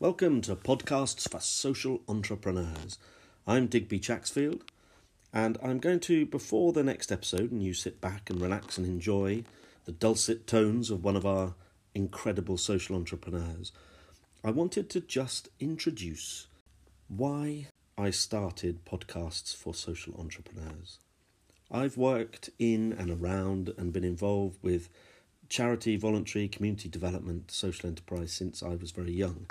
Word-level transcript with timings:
Welcome 0.00 0.42
to 0.42 0.54
Podcasts 0.54 1.28
for 1.28 1.40
Social 1.40 2.02
Entrepreneurs. 2.06 3.00
I'm 3.48 3.66
Digby 3.66 3.98
Chaxfield, 3.98 4.62
and 5.32 5.58
I'm 5.60 5.80
going 5.80 5.98
to, 5.98 6.24
before 6.24 6.72
the 6.72 6.84
next 6.84 7.10
episode, 7.10 7.50
and 7.50 7.64
you 7.64 7.74
sit 7.74 8.00
back 8.00 8.30
and 8.30 8.40
relax 8.40 8.78
and 8.78 8.86
enjoy 8.86 9.42
the 9.86 9.90
dulcet 9.90 10.46
tones 10.46 10.92
of 10.92 11.02
one 11.02 11.16
of 11.16 11.26
our 11.26 11.54
incredible 11.96 12.56
social 12.58 12.94
entrepreneurs, 12.94 13.72
I 14.44 14.52
wanted 14.52 14.88
to 14.90 15.00
just 15.00 15.48
introduce 15.58 16.46
why 17.08 17.66
I 17.98 18.10
started 18.10 18.84
Podcasts 18.84 19.52
for 19.52 19.74
Social 19.74 20.14
Entrepreneurs. 20.16 21.00
I've 21.72 21.96
worked 21.96 22.50
in 22.60 22.92
and 22.92 23.10
around 23.10 23.74
and 23.76 23.92
been 23.92 24.04
involved 24.04 24.58
with 24.62 24.90
charity, 25.48 25.96
voluntary, 25.96 26.46
community 26.46 26.88
development, 26.88 27.50
social 27.50 27.88
enterprise 27.88 28.32
since 28.32 28.62
I 28.62 28.76
was 28.76 28.92
very 28.92 29.12
young 29.12 29.46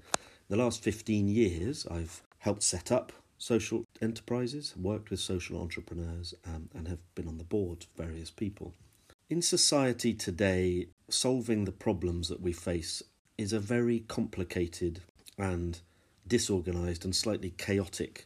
the 0.49 0.57
last 0.57 0.81
15 0.81 1.27
years, 1.27 1.85
I've 1.89 2.21
helped 2.39 2.63
set 2.63 2.91
up 2.91 3.11
social 3.37 3.85
enterprises, 4.01 4.73
worked 4.77 5.09
with 5.09 5.19
social 5.19 5.61
entrepreneurs, 5.61 6.33
um, 6.45 6.69
and 6.73 6.87
have 6.87 6.99
been 7.15 7.27
on 7.27 7.37
the 7.37 7.43
board 7.43 7.83
of 7.83 8.05
various 8.05 8.31
people. 8.31 8.73
In 9.29 9.41
society 9.41 10.13
today, 10.13 10.87
solving 11.09 11.65
the 11.65 11.71
problems 11.71 12.29
that 12.29 12.41
we 12.41 12.53
face 12.53 13.03
is 13.37 13.53
a 13.53 13.59
very 13.59 13.99
complicated 13.99 15.01
and 15.37 15.81
disorganized 16.25 17.03
and 17.03 17.15
slightly 17.15 17.51
chaotic 17.51 18.25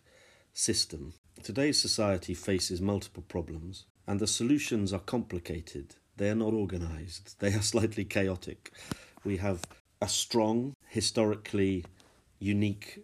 system. 0.53 1.13
Today's 1.43 1.81
society 1.81 2.33
faces 2.33 2.81
multiple 2.81 3.23
problems, 3.27 3.85
and 4.07 4.19
the 4.19 4.27
solutions 4.27 4.93
are 4.93 4.99
complicated. 4.99 5.95
They 6.17 6.29
are 6.29 6.35
not 6.35 6.53
organized, 6.53 7.35
they 7.39 7.53
are 7.53 7.61
slightly 7.61 8.05
chaotic. 8.05 8.71
We 9.23 9.37
have 9.37 9.63
a 10.01 10.07
strong, 10.07 10.73
historically 10.87 11.85
unique 12.41 12.99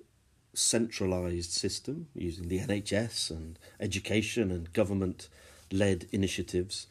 centralized 0.54 1.52
system 1.52 2.08
using 2.16 2.48
the 2.48 2.60
NHS 2.60 3.30
and 3.30 3.60
education 3.80 4.52
and 4.52 4.74
government 4.74 5.30
led 5.72 6.08
initiatives. 6.12 6.88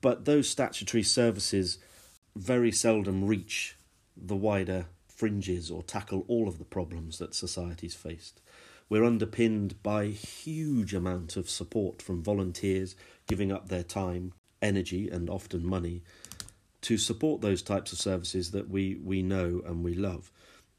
But 0.00 0.26
those 0.26 0.48
statutory 0.48 1.02
services 1.02 1.78
very 2.36 2.70
seldom 2.70 3.24
reach 3.24 3.76
the 4.16 4.36
wider 4.36 4.86
fringes 5.08 5.70
or 5.70 5.82
tackle 5.82 6.24
all 6.28 6.46
of 6.46 6.58
the 6.58 6.64
problems 6.64 7.18
that 7.18 7.34
society's 7.34 7.94
faced. 7.94 8.40
We're 8.88 9.04
underpinned 9.04 9.82
by 9.82 10.08
huge 10.08 10.92
amount 10.92 11.36
of 11.36 11.48
support 11.48 12.02
from 12.02 12.22
volunteers 12.22 12.94
giving 13.26 13.50
up 13.50 13.68
their 13.68 13.82
time, 13.82 14.34
energy, 14.60 15.08
and 15.08 15.30
often 15.30 15.64
money 15.64 16.02
to 16.82 16.98
support 16.98 17.40
those 17.40 17.62
types 17.62 17.92
of 17.92 17.98
services 17.98 18.50
that 18.50 18.68
we, 18.68 18.96
we 19.02 19.22
know 19.22 19.62
and 19.64 19.82
we 19.82 19.94
love. 19.94 20.30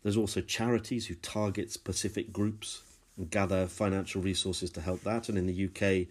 There's 0.06 0.18
also 0.18 0.42
charities 0.42 1.08
who 1.08 1.16
target 1.16 1.72
specific 1.72 2.32
groups 2.32 2.84
and 3.18 3.28
gather 3.28 3.66
financial 3.66 4.22
resources 4.22 4.70
to 4.74 4.82
help 4.82 5.02
that. 5.02 5.30
And 5.30 5.36
in 5.36 5.48
the 5.48 5.66
UK, 5.66 6.06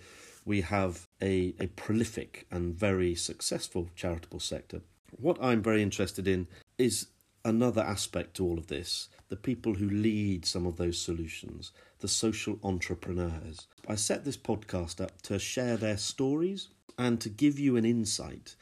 we 0.44 0.62
have 0.62 1.06
a, 1.22 1.54
a 1.60 1.68
prolific 1.68 2.44
and 2.50 2.74
very 2.74 3.14
successful 3.14 3.88
charitable 3.94 4.40
sector. 4.40 4.80
What 5.12 5.38
I'm 5.40 5.62
very 5.62 5.80
interested 5.80 6.26
in 6.26 6.48
is 6.76 7.06
another 7.44 7.82
aspect 7.82 8.34
to 8.38 8.44
all 8.44 8.58
of 8.58 8.66
this 8.66 9.10
the 9.28 9.36
people 9.36 9.74
who 9.74 9.88
lead 9.88 10.44
some 10.44 10.66
of 10.66 10.76
those 10.76 11.00
solutions, 11.00 11.70
the 12.00 12.08
social 12.08 12.58
entrepreneurs. 12.64 13.68
I 13.86 13.94
set 13.94 14.24
this 14.24 14.36
podcast 14.36 15.00
up 15.00 15.22
to 15.22 15.38
share 15.38 15.76
their 15.76 15.98
stories 15.98 16.66
and 16.98 17.20
to 17.20 17.28
give 17.28 17.60
you 17.60 17.76
an 17.76 17.84
insight 17.84 18.56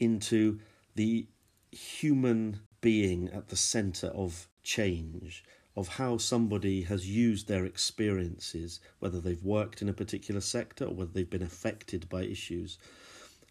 into 0.00 0.58
the 0.96 1.28
human 1.70 2.62
being 2.80 3.30
at 3.32 3.48
the 3.48 3.56
center 3.56 4.08
of 4.08 4.48
change 4.66 5.44
of 5.76 5.88
how 5.88 6.16
somebody 6.16 6.82
has 6.82 7.08
used 7.08 7.46
their 7.46 7.64
experiences, 7.64 8.80
whether 8.98 9.20
they've 9.20 9.44
worked 9.44 9.80
in 9.80 9.88
a 9.88 9.92
particular 9.92 10.40
sector 10.40 10.86
or 10.86 10.94
whether 10.94 11.12
they've 11.12 11.30
been 11.30 11.42
affected 11.42 12.08
by 12.08 12.22
issues, 12.22 12.78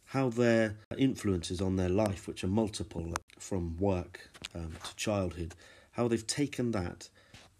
how 0.05 0.29
their 0.29 0.75
influences 0.97 1.61
on 1.61 1.75
their 1.75 1.89
life, 1.89 2.27
which 2.27 2.43
are 2.43 2.47
multiple 2.47 3.13
from 3.39 3.77
work 3.77 4.29
um, 4.53 4.73
to 4.83 4.95
childhood, 4.95 5.53
how 5.91 6.07
they've 6.07 6.27
taken 6.27 6.71
that, 6.71 7.07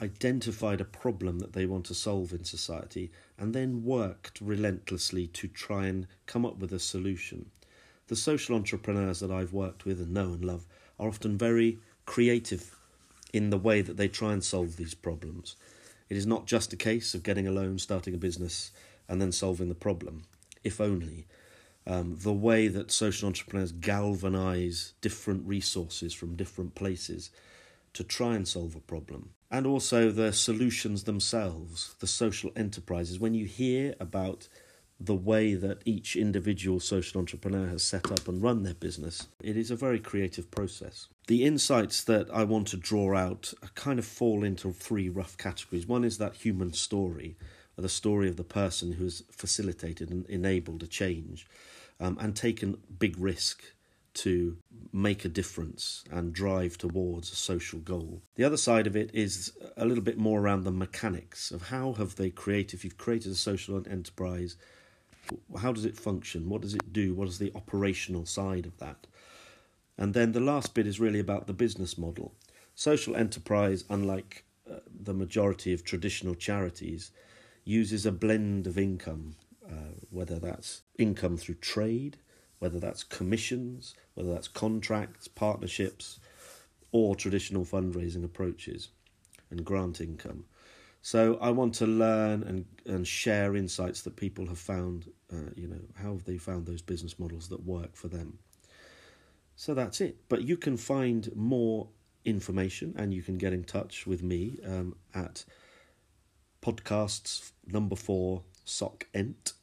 identified 0.01 0.81
a 0.81 0.85
problem 0.85 1.39
that 1.39 1.53
they 1.53 1.65
want 1.65 1.85
to 1.85 1.93
solve 1.93 2.33
in 2.33 2.43
society, 2.43 3.11
and 3.37 3.53
then 3.53 3.83
worked 3.83 4.41
relentlessly 4.41 5.27
to 5.27 5.47
try 5.47 5.85
and 5.85 6.07
come 6.25 6.45
up 6.45 6.57
with 6.57 6.73
a 6.73 6.79
solution. 6.79 7.49
The 8.07 8.15
social 8.15 8.55
entrepreneurs 8.55 9.19
that 9.21 9.31
I've 9.31 9.53
worked 9.53 9.85
with 9.85 9.99
and 10.01 10.13
know 10.13 10.33
and 10.33 10.43
love 10.43 10.65
are 10.99 11.07
often 11.07 11.37
very 11.37 11.79
creative 12.05 12.75
in 13.35 13.49
the 13.49 13.57
way 13.57 13.81
that 13.81 13.97
they 13.97 14.07
try 14.07 14.31
and 14.31 14.41
solve 14.41 14.77
these 14.77 14.93
problems. 14.93 15.57
It 16.07 16.15
is 16.15 16.25
not 16.25 16.47
just 16.47 16.71
a 16.71 16.77
case 16.77 17.13
of 17.13 17.21
getting 17.21 17.45
a 17.45 17.51
loan, 17.51 17.79
starting 17.79 18.13
a 18.13 18.17
business, 18.17 18.71
and 19.09 19.21
then 19.21 19.33
solving 19.33 19.67
the 19.67 19.75
problem, 19.75 20.23
if 20.63 20.79
only. 20.79 21.27
Um, 21.85 22.15
the 22.17 22.31
way 22.31 22.69
that 22.69 22.91
social 22.91 23.27
entrepreneurs 23.27 23.73
galvanize 23.73 24.93
different 25.01 25.45
resources 25.45 26.13
from 26.13 26.37
different 26.37 26.75
places 26.75 27.29
to 27.91 28.05
try 28.05 28.35
and 28.35 28.47
solve 28.47 28.73
a 28.73 28.79
problem. 28.79 29.31
And 29.51 29.67
also 29.67 30.11
the 30.11 30.31
solutions 30.31 31.03
themselves, 31.03 31.95
the 31.99 32.07
social 32.07 32.51
enterprises. 32.55 33.19
When 33.19 33.33
you 33.33 33.47
hear 33.47 33.95
about 33.99 34.47
the 34.99 35.15
way 35.15 35.55
that 35.55 35.81
each 35.85 36.15
individual 36.15 36.79
social 36.79 37.19
entrepreneur 37.19 37.67
has 37.67 37.83
set 37.83 38.11
up 38.11 38.27
and 38.27 38.41
run 38.41 38.63
their 38.63 38.73
business. 38.73 39.27
It 39.41 39.57
is 39.57 39.69
a 39.69 39.75
very 39.75 39.99
creative 39.99 40.49
process. 40.49 41.07
The 41.27 41.43
insights 41.43 42.03
that 42.05 42.29
I 42.33 42.43
want 42.43 42.67
to 42.69 42.77
draw 42.77 43.15
out 43.15 43.53
kind 43.75 43.99
of 43.99 44.05
fall 44.05 44.43
into 44.43 44.71
three 44.71 45.09
rough 45.09 45.37
categories. 45.37 45.87
One 45.87 46.03
is 46.05 46.17
that 46.19 46.35
human 46.35 46.71
story, 46.73 47.35
the 47.75 47.89
story 47.89 48.29
of 48.29 48.37
the 48.37 48.43
person 48.43 48.93
who 48.93 49.03
has 49.03 49.23
facilitated 49.31 50.09
and 50.09 50.25
enabled 50.27 50.83
a 50.83 50.87
change 50.87 51.45
um, 51.99 52.17
and 52.21 52.35
taken 52.35 52.77
big 52.97 53.17
risk 53.17 53.63
to 54.13 54.57
make 54.93 55.25
a 55.25 55.29
difference 55.29 56.05
and 56.09 56.31
drive 56.31 56.77
towards 56.77 57.31
a 57.31 57.35
social 57.35 57.79
goal. 57.79 58.21
The 58.35 58.45
other 58.45 58.55
side 58.55 58.87
of 58.87 58.95
it 58.95 59.11
is 59.13 59.51
a 59.75 59.83
little 59.85 60.03
bit 60.03 60.17
more 60.17 60.39
around 60.39 60.63
the 60.63 60.71
mechanics 60.71 61.51
of 61.51 61.63
how 61.63 61.93
have 61.93 62.15
they 62.15 62.29
created, 62.29 62.77
if 62.77 62.85
you've 62.85 62.97
created 62.97 63.33
a 63.33 63.35
social 63.35 63.83
enterprise, 63.89 64.55
how 65.61 65.71
does 65.71 65.85
it 65.85 65.97
function? 65.97 66.49
What 66.49 66.61
does 66.61 66.73
it 66.73 66.93
do? 66.93 67.13
What 67.13 67.27
is 67.27 67.39
the 67.39 67.51
operational 67.55 68.25
side 68.25 68.65
of 68.65 68.77
that? 68.77 69.07
And 69.97 70.13
then 70.13 70.33
the 70.33 70.39
last 70.39 70.73
bit 70.73 70.87
is 70.87 70.99
really 70.99 71.19
about 71.19 71.47
the 71.47 71.53
business 71.53 71.97
model. 71.97 72.33
Social 72.73 73.15
enterprise, 73.15 73.85
unlike 73.89 74.43
uh, 74.69 74.79
the 74.93 75.13
majority 75.13 75.73
of 75.73 75.83
traditional 75.83 76.35
charities, 76.35 77.11
uses 77.63 78.05
a 78.05 78.11
blend 78.11 78.67
of 78.67 78.77
income, 78.77 79.35
uh, 79.67 79.93
whether 80.09 80.37
that's 80.37 80.81
income 80.97 81.37
through 81.37 81.55
trade, 81.55 82.17
whether 82.59 82.79
that's 82.79 83.03
commissions, 83.03 83.95
whether 84.13 84.33
that's 84.33 84.47
contracts, 84.47 85.27
partnerships, 85.27 86.19
or 86.91 87.15
traditional 87.15 87.65
fundraising 87.65 88.23
approaches 88.23 88.89
and 89.49 89.65
grant 89.65 90.01
income. 90.01 90.45
So 91.05 91.37
I 91.39 91.51
want 91.51 91.75
to 91.75 91.85
learn 91.85 92.41
and, 92.41 92.65
and 92.87 93.07
share 93.07 93.55
insights 93.55 94.01
that 94.01 94.15
people 94.15 94.47
have 94.47 94.57
found, 94.57 95.11
uh, 95.31 95.51
you 95.55 95.67
know, 95.67 95.81
how 95.93 96.13
have 96.13 96.23
they 96.23 96.39
found 96.39 96.65
those 96.65 96.81
business 96.81 97.19
models 97.19 97.47
that 97.49 97.63
work 97.63 97.95
for 97.95 98.07
them. 98.07 98.39
So 99.55 99.75
that's 99.75 100.01
it. 100.01 100.17
But 100.29 100.45
you 100.45 100.57
can 100.57 100.77
find 100.77 101.29
more 101.35 101.89
information 102.25 102.95
and 102.97 103.13
you 103.13 103.21
can 103.21 103.37
get 103.37 103.53
in 103.53 103.65
touch 103.65 104.07
with 104.07 104.23
me 104.23 104.57
um, 104.65 104.95
at 105.13 105.45
podcasts 106.63 107.51
number 107.67 107.95
four 107.95 108.41
sock 108.63 109.05
ent 109.13 109.53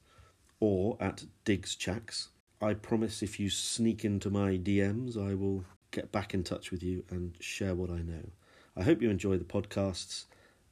or 0.60 0.97
at 1.00 1.24
Diggs 1.44 1.74
Chacks. 1.74 2.28
I 2.60 2.74
promise 2.74 3.20
if 3.20 3.41
you 3.41 3.50
sneak 3.50 4.04
into 4.04 4.30
my 4.30 4.50
DMs, 4.59 5.16
I 5.19 5.34
will 5.34 5.64
get 5.91 6.12
back 6.12 6.34
in 6.34 6.45
touch 6.45 6.71
with 6.71 6.84
you 6.84 7.03
and 7.10 7.34
share 7.41 7.74
what 7.74 7.91
I 7.91 7.98
know. 8.03 8.30
I 8.77 8.84
hope 8.84 9.03
you 9.03 9.10
enjoy 9.10 9.38
the 9.38 9.45
podcasts 9.45 10.27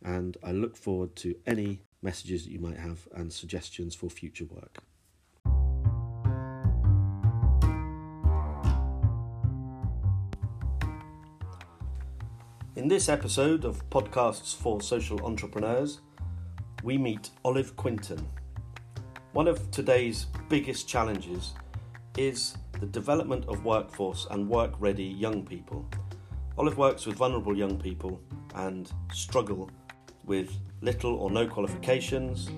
and 0.05 0.37
I 0.43 0.53
look 0.53 0.77
forward 0.77 1.17
to 1.17 1.35
any 1.47 1.81
messages 2.03 2.45
that 2.45 2.51
you 2.51 2.59
might 2.59 2.79
have 2.79 3.07
and 3.15 3.33
suggestions 3.33 3.95
for 3.95 4.09
future 4.09 4.47
work. 4.47 4.79
In 12.77 12.89
this 12.89 13.11
episode 13.11 13.65
of 13.65 13.89
Podcasts 13.91 14.57
for 14.57 14.81
Social 14.81 15.25
Entrepreneurs, 15.27 16.01
we 16.83 16.97
meet 16.97 17.29
Olive 17.45 17.77
Quinton. 17.77 18.27
One 19.33 19.47
of 19.47 19.71
today's 19.71 20.27
biggest 20.49 20.89
challenges 20.89 21.53
is 22.17 22.57
the 22.81 22.87
development 22.87 23.45
of 23.49 23.65
workforce 23.67 24.27
and 24.31 24.49
work 24.49 24.73
ready 24.79 25.05
young 25.05 25.45
people. 25.45 25.87
Olive 26.57 26.79
works 26.79 27.05
with 27.07 27.17
vulnerable 27.17 27.57
young 27.57 27.79
people 27.79 28.21
and 28.55 28.91
struggle 29.13 29.71
with 30.31 30.57
little 30.81 31.17
or 31.17 31.29
no 31.29 31.45
qualifications, 31.45 32.51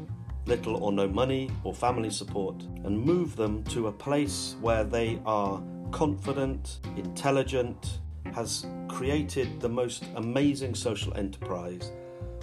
little 0.44 0.76
or 0.84 0.92
no 0.92 1.08
money 1.08 1.50
or 1.64 1.72
family 1.72 2.10
support, 2.10 2.62
and 2.84 3.00
move 3.00 3.34
them 3.34 3.64
to 3.64 3.86
a 3.86 3.92
place 3.92 4.56
where 4.60 4.84
they 4.84 5.18
are 5.24 5.62
confident, 5.90 6.80
intelligent, 6.98 8.00
has 8.34 8.66
created 8.88 9.58
the 9.58 9.68
most 9.70 10.04
amazing 10.16 10.74
social 10.74 11.16
enterprise 11.16 11.92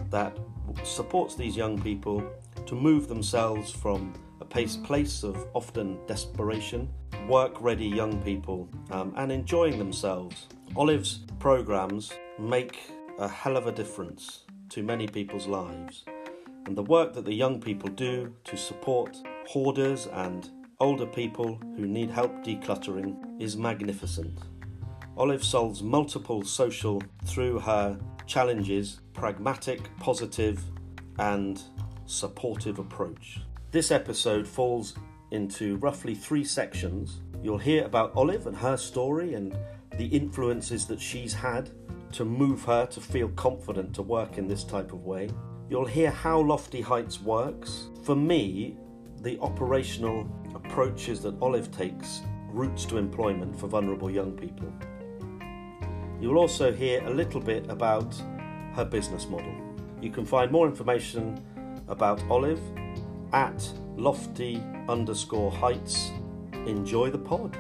that 0.10 0.36
supports 0.84 1.36
these 1.36 1.56
young 1.56 1.80
people 1.80 2.24
to 2.66 2.74
move 2.74 3.08
themselves 3.08 3.70
from 3.70 4.12
a 4.42 4.46
place 4.46 5.24
of 5.24 5.36
often 5.54 6.00
desperation, 6.08 6.90
work 7.28 7.62
ready 7.62 7.86
young 7.86 8.20
people, 8.24 8.68
um, 8.90 9.14
and 9.16 9.32
enjoying 9.32 9.78
themselves. 9.78 10.48
Olive's 10.76 11.20
programs 11.38 12.12
make 12.40 12.80
a 13.20 13.28
hell 13.28 13.58
of 13.58 13.68
a 13.68 13.72
difference 13.72 14.46
to 14.70 14.84
many 14.84 15.08
people's 15.08 15.48
lives. 15.48 16.06
And 16.66 16.78
the 16.78 16.84
work 16.84 17.14
that 17.14 17.26
the 17.26 17.34
young 17.34 17.60
people 17.60 17.90
do 17.90 18.34
to 18.44 18.58
support 18.58 19.18
hoarders 19.48 20.08
and 20.08 20.50
older 20.80 21.06
people 21.06 21.60
who 21.76 21.88
need 21.88 22.10
help 22.10 22.44
decluttering 22.44 23.42
is 23.42 23.58
magnificent. 23.58 24.40
Olive 25.18 25.44
solves 25.44 25.84
multiple 25.84 26.44
social 26.44 27.02
through 27.26 27.60
her 27.60 28.00
challenges, 28.26 29.02
pragmatic, 29.14 29.90
positive, 29.98 30.64
and 31.18 31.62
supportive 32.06 32.80
approach. 32.80 33.42
This 33.72 33.92
episode 33.92 34.48
falls 34.48 34.96
into 35.32 35.78
roughly 35.78 36.16
three 36.16 36.44
sections. 36.44 37.22
You'll 37.44 37.58
hear 37.58 37.86
about 37.86 38.16
Olive 38.16 38.48
and 38.48 38.56
her 38.56 38.78
story 38.78 39.34
and 39.34 39.58
the 39.98 40.08
influences 40.08 40.86
that 40.88 41.02
she's 41.02 41.34
had 41.34 41.70
to 42.12 42.26
move 42.26 42.64
her 42.64 42.86
to 42.88 43.00
feel 43.00 43.30
confident 43.30 43.94
to 43.96 44.02
work 44.02 44.38
in 44.38 44.48
this 44.48 44.64
type 44.64 44.94
of 44.94 45.06
way. 45.06 45.30
You'll 45.70 45.86
hear 45.86 46.10
how 46.10 46.40
Lofty 46.40 46.82
Heights 46.82 47.22
works. 47.22 47.90
For 48.04 48.16
me, 48.16 48.78
the 49.22 49.40
operational 49.40 50.28
approaches 50.56 51.22
that 51.22 51.40
Olive 51.42 51.72
takes 51.72 52.22
routes 52.52 52.86
to 52.86 52.98
employment 52.98 53.60
for 53.60 53.68
vulnerable 53.68 54.10
young 54.10 54.32
people. 54.32 54.74
You'll 56.20 56.40
also 56.40 56.72
hear 56.72 57.06
a 57.06 57.10
little 57.10 57.40
bit 57.40 57.70
about 57.70 58.16
her 58.74 58.86
business 58.86 59.28
model. 59.28 59.54
You 60.02 60.10
can 60.10 60.26
find 60.26 60.52
more 60.52 60.68
information 60.68 61.44
about 61.88 62.22
Olive 62.30 62.62
at 63.34 63.70
lofty 63.96 64.64
underscore 64.88 65.52
heights. 65.52 66.12
Enjoy 66.66 67.10
the 67.10 67.18
pod. 67.18 67.58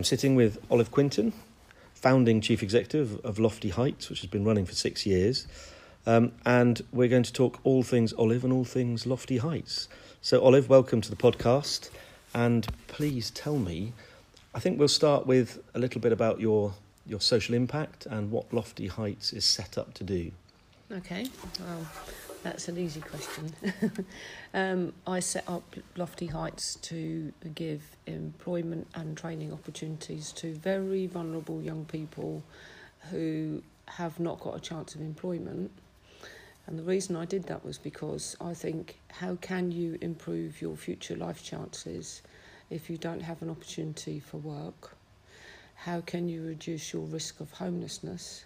I'm 0.00 0.04
sitting 0.04 0.34
with 0.34 0.56
Olive 0.70 0.90
Quinton, 0.90 1.34
founding 1.92 2.40
chief 2.40 2.62
executive 2.62 3.22
of 3.22 3.38
Lofty 3.38 3.68
Heights, 3.68 4.08
which 4.08 4.22
has 4.22 4.30
been 4.30 4.46
running 4.46 4.64
for 4.64 4.72
six 4.72 5.04
years. 5.04 5.46
Um, 6.06 6.32
and 6.46 6.80
we're 6.90 7.10
going 7.10 7.24
to 7.24 7.32
talk 7.34 7.60
all 7.64 7.82
things 7.82 8.14
Olive 8.14 8.42
and 8.42 8.50
all 8.50 8.64
things 8.64 9.06
Lofty 9.06 9.36
Heights. 9.36 9.90
So, 10.22 10.42
Olive, 10.42 10.70
welcome 10.70 11.02
to 11.02 11.10
the 11.10 11.16
podcast. 11.16 11.90
And 12.32 12.66
please 12.88 13.30
tell 13.30 13.58
me, 13.58 13.92
I 14.54 14.58
think 14.58 14.78
we'll 14.78 14.88
start 14.88 15.26
with 15.26 15.62
a 15.74 15.78
little 15.78 16.00
bit 16.00 16.12
about 16.12 16.40
your, 16.40 16.72
your 17.06 17.20
social 17.20 17.54
impact 17.54 18.06
and 18.06 18.30
what 18.30 18.54
Lofty 18.54 18.86
Heights 18.86 19.34
is 19.34 19.44
set 19.44 19.76
up 19.76 19.92
to 19.92 20.02
do. 20.02 20.32
Okay, 20.90 21.26
well, 21.60 21.86
that's 22.42 22.68
an 22.68 22.78
easy 22.78 23.00
question. 23.00 23.52
um, 24.54 24.92
I 25.06 25.20
set 25.20 25.48
up 25.48 25.76
Lofty 25.96 26.26
Heights 26.26 26.76
to 26.82 27.32
give 27.54 27.82
employment 28.06 28.86
and 28.94 29.16
training 29.16 29.52
opportunities 29.52 30.32
to 30.32 30.54
very 30.54 31.06
vulnerable 31.06 31.62
young 31.62 31.84
people 31.84 32.42
who 33.10 33.62
have 33.86 34.20
not 34.20 34.40
got 34.40 34.56
a 34.56 34.60
chance 34.60 34.94
of 34.94 35.00
employment 35.00 35.70
and 36.70 36.78
the 36.78 36.84
reason 36.84 37.16
I 37.16 37.24
did 37.24 37.44
that 37.44 37.64
was 37.64 37.78
because 37.78 38.36
I 38.40 38.54
think 38.54 39.00
how 39.08 39.34
can 39.40 39.72
you 39.72 39.98
improve 40.00 40.62
your 40.62 40.76
future 40.76 41.16
life 41.16 41.42
chances 41.42 42.22
if 42.70 42.88
you 42.88 42.96
don't 42.96 43.22
have 43.22 43.42
an 43.42 43.50
opportunity 43.50 44.20
for 44.20 44.36
work? 44.36 44.96
How 45.74 46.00
can 46.00 46.28
you 46.28 46.42
reduce 46.44 46.92
your 46.92 47.02
risk 47.02 47.40
of 47.40 47.50
homelessness? 47.50 48.44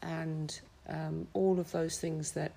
And 0.00 0.58
um, 0.88 1.26
all 1.34 1.60
of 1.60 1.70
those 1.72 1.98
things 1.98 2.32
that 2.32 2.52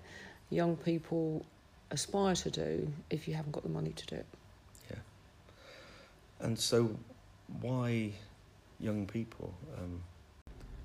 young 0.50 0.76
people 0.76 1.46
aspire 1.92 2.36
to 2.36 2.52
do 2.52 2.92
if 3.10 3.28
you 3.28 3.34
haven't 3.34 3.52
got 3.52 3.64
the 3.64 3.70
money 3.70 3.92
to 3.92 4.06
do 4.06 4.16
it. 4.16 4.26
Yeah. 4.90 4.98
And 6.40 6.58
so, 6.58 6.96
why 7.62 8.12
young 8.80 9.06
people? 9.06 9.54
Um, 9.78 10.02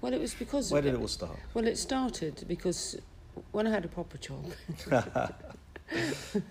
well, 0.00 0.12
it 0.12 0.20
was 0.20 0.34
because. 0.34 0.70
Where 0.70 0.82
did 0.82 0.94
it 0.94 1.00
all 1.00 1.08
start? 1.08 1.38
Well, 1.54 1.66
it 1.66 1.76
started 1.76 2.44
because 2.48 2.96
when 3.52 3.66
I 3.66 3.70
had 3.70 3.84
a 3.84 3.88
proper 3.88 4.18
job. 4.18 4.44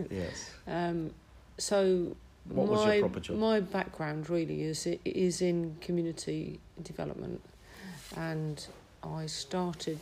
yes. 0.10 0.52
Um, 0.68 1.12
so 1.58 2.16
what 2.46 2.68
my, 2.68 2.72
was 2.72 2.86
your 2.86 3.00
proper 3.00 3.20
job? 3.20 3.38
My 3.38 3.60
background 3.60 4.30
really 4.30 4.64
is 4.64 4.86
it 4.86 5.02
is 5.06 5.42
in 5.42 5.76
community 5.82 6.60
development, 6.84 7.42
and 8.16 8.66
I 9.04 9.26
started 9.26 10.00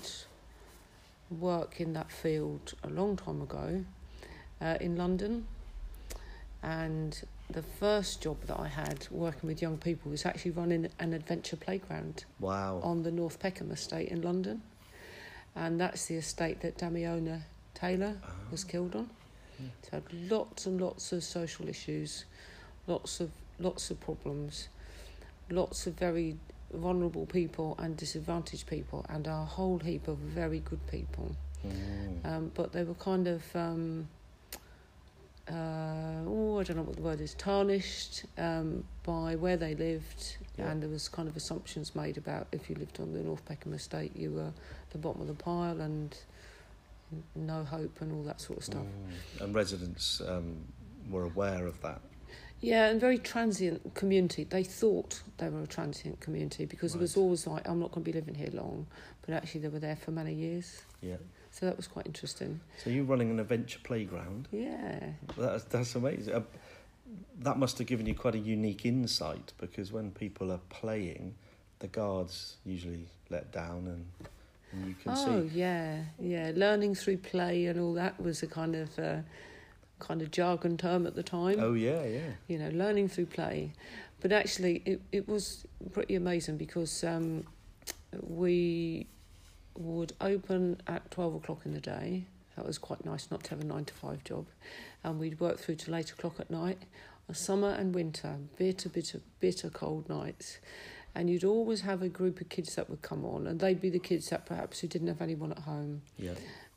work 1.29 1.79
in 1.79 1.93
that 1.93 2.11
field 2.11 2.73
a 2.83 2.89
long 2.89 3.15
time 3.15 3.41
ago 3.41 3.85
uh, 4.61 4.77
in 4.79 4.95
London, 4.95 5.47
and 6.63 7.21
the 7.49 7.61
first 7.61 8.21
job 8.21 8.37
that 8.47 8.59
I 8.59 8.67
had 8.67 9.07
working 9.09 9.47
with 9.47 9.61
young 9.61 9.77
people 9.77 10.11
was 10.11 10.25
actually 10.25 10.51
running 10.51 10.89
an 10.99 11.13
adventure 11.13 11.55
playground. 11.55 12.25
Wow. 12.39 12.81
On 12.83 13.03
the 13.03 13.11
North 13.11 13.39
Peckham 13.39 13.71
estate 13.71 14.09
in 14.09 14.21
London 14.21 14.61
and 15.57 15.81
that's 15.81 16.05
the 16.05 16.15
estate 16.15 16.61
that 16.61 16.77
Damilola 16.77 17.41
Taylor 17.73 18.15
oh. 18.23 18.29
was 18.51 18.63
killed 18.63 18.95
on. 18.95 19.09
Yeah. 19.59 19.67
It's 19.79 19.89
had 19.89 20.03
lots 20.31 20.67
and 20.67 20.79
lots 20.79 21.11
of 21.11 21.23
social 21.23 21.67
issues, 21.67 22.25
lots 22.85 23.19
of 23.19 23.31
lots 23.59 23.89
of 23.89 23.99
problems, 23.99 24.69
lots 25.49 25.87
of 25.87 25.95
very 25.95 26.37
vulnerable 26.73 27.25
people 27.25 27.75
and 27.79 27.95
disadvantaged 27.97 28.67
people, 28.67 29.05
and 29.09 29.27
a 29.27 29.45
whole 29.45 29.79
heap 29.79 30.07
of 30.07 30.17
very 30.17 30.59
good 30.59 30.85
people. 30.87 31.35
Mm. 31.65 32.25
Um, 32.25 32.51
but 32.53 32.71
they 32.71 32.83
were 32.83 32.93
kind 32.95 33.27
of 33.27 33.43
um, 33.55 34.07
uh, 35.49 36.23
oh, 36.27 36.59
I 36.59 36.63
don't 36.63 36.75
know 36.75 36.83
what 36.83 36.97
the 36.97 37.01
word 37.01 37.21
is, 37.21 37.33
tarnished 37.35 38.25
um, 38.37 38.83
by 39.03 39.35
where 39.35 39.55
they 39.55 39.75
lived, 39.75 40.37
yeah. 40.57 40.69
and 40.69 40.81
there 40.81 40.89
was 40.89 41.07
kind 41.07 41.29
of 41.29 41.37
assumptions 41.37 41.95
made 41.95 42.17
about 42.17 42.47
if 42.51 42.69
you 42.69 42.75
lived 42.75 42.99
on 42.99 43.13
the 43.13 43.19
North 43.19 43.45
Peckham 43.45 43.73
estate, 43.73 44.15
you 44.15 44.31
were 44.31 44.51
the 44.91 44.97
bottom 44.97 45.21
of 45.21 45.27
the 45.27 45.33
pile 45.33 45.79
and 45.79 46.17
no 47.35 47.63
hope 47.63 48.01
and 48.01 48.11
all 48.11 48.23
that 48.23 48.41
sort 48.41 48.57
of 48.57 48.65
stuff. 48.65 48.83
Mm. 48.83 49.41
And 49.45 49.55
residents 49.55 50.21
um, 50.27 50.57
were 51.09 51.23
aware 51.23 51.65
of 51.65 51.81
that. 51.81 52.01
Yeah, 52.59 52.87
and 52.87 52.99
very 52.99 53.17
transient 53.17 53.93
community. 53.93 54.43
They 54.43 54.63
thought 54.63 55.21
they 55.37 55.49
were 55.49 55.61
a 55.61 55.67
transient 55.67 56.19
community 56.19 56.65
because 56.65 56.93
right. 56.93 56.99
it 56.99 57.01
was 57.01 57.17
always 57.17 57.45
like, 57.45 57.67
I'm 57.67 57.79
not 57.79 57.91
going 57.91 58.03
to 58.03 58.11
be 58.11 58.17
living 58.17 58.35
here 58.35 58.49
long, 58.51 58.87
but 59.25 59.35
actually 59.35 59.61
they 59.61 59.67
were 59.67 59.79
there 59.79 59.95
for 59.95 60.11
many 60.11 60.33
years. 60.33 60.81
Yeah. 61.01 61.17
So 61.51 61.65
that 61.65 61.77
was 61.77 61.87
quite 61.87 62.05
interesting. 62.05 62.59
So 62.83 62.89
you're 62.89 63.03
running 63.03 63.29
an 63.29 63.39
adventure 63.39 63.79
playground. 63.83 64.47
Yeah. 64.51 64.99
That's 65.37 65.63
that's 65.65 65.95
amazing. 65.95 66.33
Uh, 66.33 66.41
that 67.39 67.57
must 67.57 67.77
have 67.77 67.87
given 67.87 68.05
you 68.05 68.15
quite 68.15 68.35
a 68.35 68.39
unique 68.39 68.85
insight 68.85 69.53
because 69.57 69.91
when 69.91 70.11
people 70.11 70.51
are 70.51 70.59
playing, 70.69 71.35
the 71.79 71.87
guards 71.87 72.57
usually 72.65 73.07
let 73.29 73.51
down 73.51 73.87
and, 73.87 74.05
and 74.71 74.87
you 74.87 74.95
can 75.01 75.13
oh, 75.13 75.15
see. 75.15 75.31
Oh 75.31 75.49
yeah, 75.53 76.03
yeah. 76.19 76.51
Learning 76.55 76.93
through 76.93 77.17
play 77.17 77.67
and 77.67 77.79
all 77.79 77.93
that 77.93 78.21
was 78.21 78.43
a 78.43 78.47
kind 78.47 78.75
of. 78.75 78.99
Uh, 78.99 79.17
kind 79.99 80.21
of 80.21 80.31
jargon 80.31 80.77
term 80.77 81.07
at 81.07 81.15
the 81.15 81.23
time. 81.23 81.57
Oh 81.59 81.73
yeah, 81.73 82.05
yeah. 82.05 82.31
You 82.47 82.59
know, 82.59 82.69
learning 82.69 83.09
through 83.09 83.27
play, 83.27 83.73
but 84.21 84.31
actually 84.31 84.81
it 84.85 85.01
it 85.11 85.27
was 85.27 85.65
pretty 85.91 86.15
amazing 86.15 86.57
because 86.57 87.03
um, 87.03 87.45
we 88.21 89.07
would 89.77 90.13
open 90.21 90.81
at 90.87 91.09
12 91.11 91.35
o'clock 91.35 91.61
in 91.65 91.73
the 91.73 91.79
day. 91.79 92.25
That 92.55 92.65
was 92.65 92.77
quite 92.77 93.05
nice 93.05 93.29
not 93.29 93.43
to 93.45 93.49
have 93.51 93.61
a 93.61 93.63
nine 93.63 93.85
to 93.85 93.93
five 93.93 94.23
job. 94.23 94.47
And 95.03 95.19
we'd 95.19 95.39
work 95.39 95.59
through 95.59 95.75
till 95.75 95.95
eight 95.95 96.11
o'clock 96.11 96.39
at 96.39 96.49
night. 96.49 96.79
A 97.29 97.35
summer 97.35 97.69
and 97.69 97.93
winter, 97.93 98.37
bitter, 98.57 98.89
bitter, 98.89 99.21
bitter 99.39 99.69
cold 99.69 100.09
nights. 100.09 100.57
And 101.13 101.29
you'd 101.29 101.43
always 101.43 101.81
have 101.81 102.01
a 102.01 102.09
group 102.09 102.41
of 102.41 102.49
kids 102.49 102.75
that 102.75 102.89
would 102.89 103.01
come 103.01 103.25
on, 103.25 103.47
and 103.47 103.59
they'd 103.59 103.81
be 103.81 103.89
the 103.89 103.99
kids 103.99 104.29
that 104.29 104.45
perhaps 104.45 104.79
who 104.79 104.87
didn't 104.87 105.07
have 105.07 105.21
anyone 105.21 105.51
at 105.51 105.59
home. 105.59 106.01
Yeah. 106.17 106.33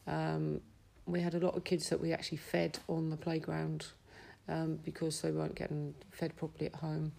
Um, 0.07 0.61
we 1.07 1.21
had 1.21 1.35
a 1.35 1.41
lot 1.41 1.57
of 1.57 1.65
kids 1.65 1.89
that 1.91 2.01
we 2.01 2.13
actually 2.13 2.39
fed 2.39 2.79
on 2.89 3.11
the 3.11 3.17
playground 3.17 3.87
um, 4.49 4.79
because 4.85 5.21
they 5.21 5.31
weren't 5.31 5.55
getting 5.55 5.95
fed 6.11 6.37
properly 6.37 6.67
at 6.67 6.75
home. 6.77 7.13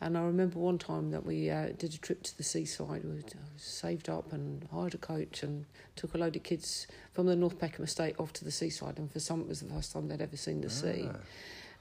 And 0.00 0.18
I 0.18 0.22
remember 0.22 0.58
one 0.58 0.76
time 0.76 1.10
that 1.12 1.24
we 1.24 1.48
uh, 1.48 1.68
did 1.78 1.94
a 1.94 1.98
trip 1.98 2.22
to 2.24 2.36
the 2.36 2.42
seaside. 2.42 3.02
We 3.04 3.22
saved 3.56 4.10
up 4.10 4.30
and 4.32 4.68
hired 4.70 4.94
a 4.94 4.98
coach 4.98 5.42
and 5.42 5.64
took 5.94 6.14
a 6.14 6.18
load 6.18 6.36
of 6.36 6.42
kids 6.42 6.86
from 7.12 7.26
the 7.26 7.36
North 7.36 7.58
Peckham 7.58 7.84
estate 7.84 8.14
off 8.18 8.32
to 8.34 8.44
the 8.44 8.50
seaside. 8.50 8.98
And 8.98 9.10
for 9.10 9.20
some, 9.20 9.40
it 9.40 9.48
was 9.48 9.60
the 9.60 9.72
first 9.72 9.92
time 9.92 10.08
they'd 10.08 10.20
ever 10.20 10.36
seen 10.36 10.60
the 10.60 10.66
ah. 10.66 10.70
sea. 10.70 11.08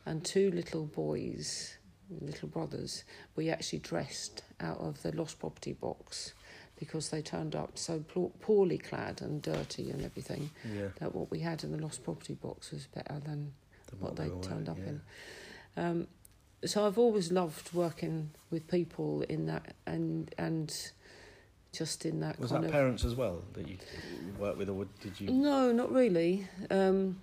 And 0.05 0.23
two 0.23 0.49
little 0.51 0.85
boys, 0.85 1.75
little 2.21 2.47
brothers, 2.47 3.03
we 3.35 3.49
actually 3.49 3.79
dressed 3.79 4.43
out 4.61 4.79
of 4.79 5.01
the 5.01 5.13
lost 5.13 5.39
property 5.39 5.73
box 5.73 6.33
because 6.77 7.09
they 7.09 7.21
turned 7.21 7.55
up 7.55 7.77
so 7.77 8.03
poorly 8.41 8.77
clad 8.77 9.21
and 9.21 9.41
dirty 9.41 9.89
and 9.91 10.03
everything 10.03 10.49
Yeah. 10.75 10.89
that 10.99 11.15
what 11.15 11.31
we 11.31 11.39
had 11.39 11.63
in 11.63 11.71
the 11.71 11.77
lost 11.77 12.03
property 12.03 12.33
box 12.33 12.71
was 12.71 12.85
better 12.87 13.19
than 13.19 13.53
the 13.87 13.95
what 13.97 14.15
they 14.15 14.29
turned 14.41 14.67
up 14.69 14.77
wearing, 14.77 15.01
in. 15.77 15.83
Um, 15.83 16.07
so 16.65 16.85
I've 16.85 16.97
always 16.97 17.31
loved 17.31 17.73
working 17.73 18.31
with 18.49 18.67
people 18.67 19.21
in 19.23 19.45
that 19.45 19.75
and 19.85 20.33
and 20.37 20.73
just 21.71 22.05
in 22.05 22.19
that 22.21 22.35
yeah. 22.37 22.41
Was 22.41 22.51
kind 22.51 22.63
that 22.63 22.67
of 22.67 22.73
parents 22.73 23.03
as 23.05 23.15
well 23.15 23.43
that 23.53 23.67
you 23.67 23.77
worked 24.39 24.57
with, 24.57 24.69
or 24.69 24.85
did 25.01 25.19
you? 25.19 25.29
no, 25.29 25.71
not 25.71 25.91
really. 25.91 26.47
Um, 26.71 27.19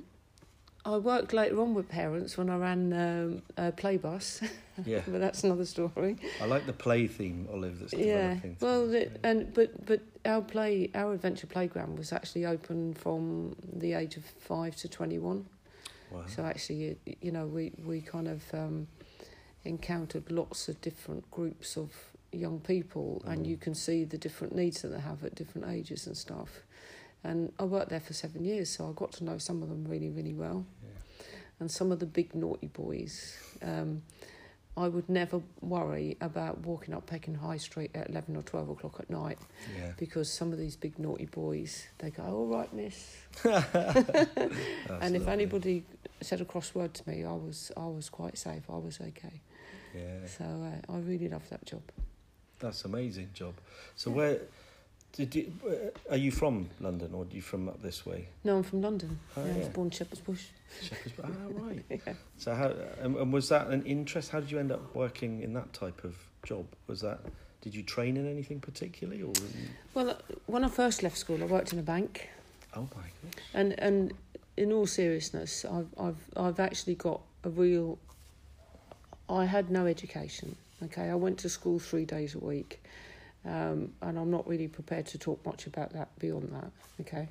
I 0.84 0.96
worked 0.96 1.32
later 1.32 1.60
on 1.60 1.74
with 1.74 1.88
parents 1.88 2.36
when 2.36 2.50
I 2.50 2.56
ran 2.56 2.92
um, 2.92 3.42
a 3.56 3.70
play 3.72 3.96
bus, 3.98 4.40
Yeah. 4.84 5.02
but 5.06 5.20
that's 5.20 5.44
another 5.44 5.64
story. 5.64 6.16
I 6.40 6.46
like 6.46 6.66
the 6.66 6.72
play 6.72 7.06
theme, 7.06 7.48
Olive. 7.52 7.78
That's 7.80 7.92
Yeah, 7.92 8.38
well, 8.60 8.88
the, 8.88 9.10
and 9.22 9.52
but 9.54 9.86
but 9.86 10.00
our 10.24 10.42
play, 10.42 10.90
our 10.94 11.12
adventure 11.12 11.46
playground 11.46 11.98
was 11.98 12.12
actually 12.12 12.46
open 12.46 12.94
from 12.94 13.54
the 13.72 13.92
age 13.92 14.16
of 14.16 14.24
five 14.24 14.74
to 14.76 14.88
twenty 14.88 15.18
one. 15.18 15.46
wow. 16.10 16.22
So 16.26 16.44
actually, 16.44 16.76
you, 16.76 16.96
you 17.20 17.30
know, 17.32 17.46
we 17.46 17.72
we 17.84 18.00
kind 18.00 18.26
of 18.26 18.42
um, 18.52 18.88
encountered 19.64 20.30
lots 20.32 20.68
of 20.68 20.80
different 20.80 21.30
groups 21.30 21.76
of 21.76 21.90
young 22.32 22.58
people, 22.60 23.22
and 23.26 23.44
Mm. 23.46 23.50
you 23.50 23.56
can 23.56 23.74
see 23.74 24.04
the 24.04 24.18
different 24.18 24.54
needs 24.54 24.82
that 24.82 24.88
they 24.88 25.00
have 25.00 25.22
at 25.24 25.34
different 25.36 25.68
ages 25.68 26.06
and 26.06 26.16
stuff. 26.16 26.62
And 27.24 27.52
I 27.58 27.64
worked 27.64 27.90
there 27.90 28.00
for 28.00 28.12
seven 28.12 28.44
years, 28.44 28.68
so 28.70 28.88
I 28.88 28.92
got 28.92 29.12
to 29.12 29.24
know 29.24 29.38
some 29.38 29.62
of 29.62 29.68
them 29.68 29.84
really, 29.88 30.10
really 30.10 30.34
well. 30.34 30.66
Yeah. 30.82 31.24
And 31.60 31.70
some 31.70 31.92
of 31.92 32.00
the 32.00 32.06
big 32.06 32.34
naughty 32.34 32.66
boys, 32.66 33.36
um, 33.62 34.02
I 34.76 34.88
would 34.88 35.08
never 35.08 35.40
worry 35.60 36.16
about 36.20 36.58
walking 36.66 36.94
up 36.94 37.06
Peckham 37.06 37.34
High 37.34 37.58
Street 37.58 37.90
at 37.94 38.08
eleven 38.08 38.36
or 38.36 38.42
twelve 38.42 38.70
o'clock 38.70 38.96
at 38.98 39.10
night 39.10 39.38
yeah. 39.78 39.92
because 39.98 40.32
some 40.32 40.50
of 40.52 40.58
these 40.58 40.76
big 40.76 40.98
naughty 40.98 41.26
boys, 41.26 41.86
they 41.98 42.10
go, 42.10 42.22
"All 42.24 42.46
right, 42.46 42.72
miss." 42.72 43.16
And 45.00 45.14
if 45.16 45.28
anybody 45.28 45.84
said 46.20 46.40
a 46.40 46.44
crossword 46.44 46.92
to 46.94 47.08
me, 47.08 47.24
I 47.24 47.32
was 47.32 47.70
I 47.76 47.86
was 47.86 48.08
quite 48.08 48.38
safe. 48.38 48.62
I 48.70 48.78
was 48.78 48.98
okay. 49.00 49.40
Yeah. 49.94 50.26
So 50.26 50.44
uh, 50.44 50.92
I 50.92 50.98
really 50.98 51.28
loved 51.28 51.50
that 51.50 51.64
job. 51.66 51.82
That's 52.58 52.84
amazing 52.84 53.30
job. 53.34 53.54
So 53.96 54.10
Yeah. 54.10 54.16
where 54.16 54.38
did 55.12 55.34
you? 55.34 55.52
uh, 55.68 56.12
Are 56.12 56.16
you 56.16 56.30
from 56.30 56.68
London 56.80 57.12
or 57.14 57.22
are 57.24 57.26
you 57.30 57.42
from 57.42 57.68
up 57.68 57.82
this 57.82 58.04
way? 58.06 58.28
No, 58.44 58.56
I'm 58.56 58.62
from 58.62 58.82
London. 58.82 59.18
Oh, 59.36 59.44
yeah, 59.44 59.52
I 59.54 59.58
was 59.58 59.68
born 59.68 59.86
in 59.88 59.90
Shepherd's 59.90 60.20
Bush. 60.20 60.44
Shepherd's 60.82 61.14
Ah, 61.22 61.28
right. 61.50 61.84
yeah. 62.06 62.14
So 62.38 62.54
how? 62.54 62.72
And, 63.00 63.16
and 63.16 63.32
was 63.32 63.48
that 63.50 63.68
an 63.68 63.82
interest? 63.84 64.30
How 64.30 64.40
did 64.40 64.50
you 64.50 64.58
end 64.58 64.72
up 64.72 64.94
working 64.94 65.42
in 65.42 65.52
that 65.54 65.72
type 65.72 66.04
of 66.04 66.16
job? 66.44 66.66
Was 66.86 67.00
that? 67.02 67.20
Did 67.60 67.74
you 67.74 67.82
train 67.82 68.16
in 68.16 68.26
anything 68.28 68.58
particularly, 68.60 69.22
or? 69.22 69.26
you- 69.28 69.68
Well, 69.94 70.10
uh, 70.10 70.14
when 70.46 70.64
I 70.64 70.68
first 70.68 71.02
left 71.02 71.16
school, 71.18 71.42
I 71.42 71.46
worked 71.46 71.72
in 71.72 71.78
a 71.78 71.82
bank, 71.82 72.28
Oh 72.74 72.88
my 72.96 73.02
gosh. 73.02 73.42
and 73.54 73.78
and 73.78 74.12
in 74.56 74.72
all 74.72 74.86
seriousness, 74.86 75.64
I've 75.64 75.88
I've 75.98 76.16
I've 76.36 76.58
actually 76.60 76.94
got 76.94 77.20
a 77.44 77.50
real. 77.50 77.98
I 79.28 79.44
had 79.44 79.70
no 79.70 79.86
education. 79.86 80.56
Okay, 80.82 81.08
I 81.08 81.14
went 81.14 81.38
to 81.40 81.48
school 81.48 81.78
three 81.78 82.04
days 82.04 82.34
a 82.34 82.38
week, 82.40 82.82
um, 83.44 83.92
and 84.02 84.18
I'm 84.18 84.30
not 84.30 84.46
really 84.48 84.68
prepared 84.68 85.06
to 85.06 85.18
talk 85.18 85.44
much 85.44 85.66
about 85.66 85.92
that 85.92 86.16
beyond 86.18 86.50
that. 86.52 86.70
Okay, 87.00 87.28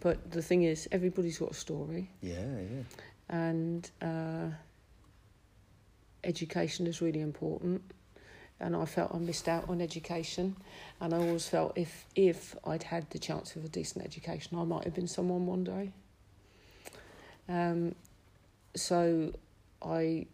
but 0.00 0.30
the 0.30 0.42
thing 0.42 0.64
is, 0.64 0.88
everybody's 0.92 1.38
got 1.38 1.52
a 1.52 1.54
story. 1.54 2.10
Yeah, 2.20 2.40
yeah. 2.40 2.82
and 3.28 3.90
uh, 4.02 4.54
education 6.24 6.86
is 6.86 7.00
really 7.00 7.20
important. 7.20 7.82
And 8.60 8.74
I 8.74 8.86
felt 8.86 9.14
I 9.14 9.18
missed 9.18 9.48
out 9.48 9.68
on 9.68 9.80
education, 9.80 10.56
and 11.00 11.14
I 11.14 11.18
always 11.18 11.48
felt 11.48 11.78
if 11.78 12.06
if 12.16 12.56
I'd 12.64 12.82
had 12.82 13.08
the 13.10 13.18
chance 13.20 13.54
of 13.54 13.64
a 13.64 13.68
decent 13.68 14.04
education, 14.04 14.58
I 14.58 14.64
might 14.64 14.82
have 14.82 14.94
been 14.94 15.06
someone 15.06 15.46
one 15.46 15.62
day. 15.62 15.92
Um, 17.48 17.94
so, 18.74 19.32
I, 19.80 20.26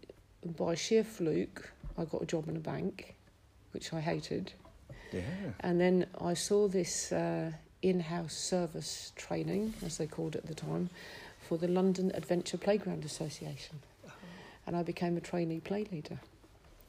by 0.56 0.75
sheer 0.75 1.04
fluke, 1.04 1.70
I 1.99 2.04
got 2.06 2.23
a 2.23 2.26
job 2.26 2.49
in 2.49 2.56
a 2.56 2.61
bank, 2.61 3.14
which 3.73 3.92
I 3.92 4.00
hated. 4.00 4.54
Yeah. 5.14 5.50
And 5.61 5.80
then 5.80 6.06
I 6.21 6.35
saw 6.35 6.68
this 6.68 7.12
uh, 7.12 7.52
in 7.83 8.00
house 8.00 8.35
service 8.35 9.12
training, 9.16 9.75
as 9.85 9.97
they 9.99 10.06
called 10.06 10.35
it 10.37 10.44
at 10.44 10.47
the 10.47 10.54
time, 10.54 10.90
for 11.49 11.59
the 11.59 11.68
London 11.68 12.11
Adventure 12.14 12.56
Playground 12.59 13.04
Association. 13.04 13.80
And 14.66 14.76
I 14.76 14.83
became 14.83 15.16
a 15.16 15.21
trainee 15.21 15.61
play 15.61 15.87
leader. 15.92 16.18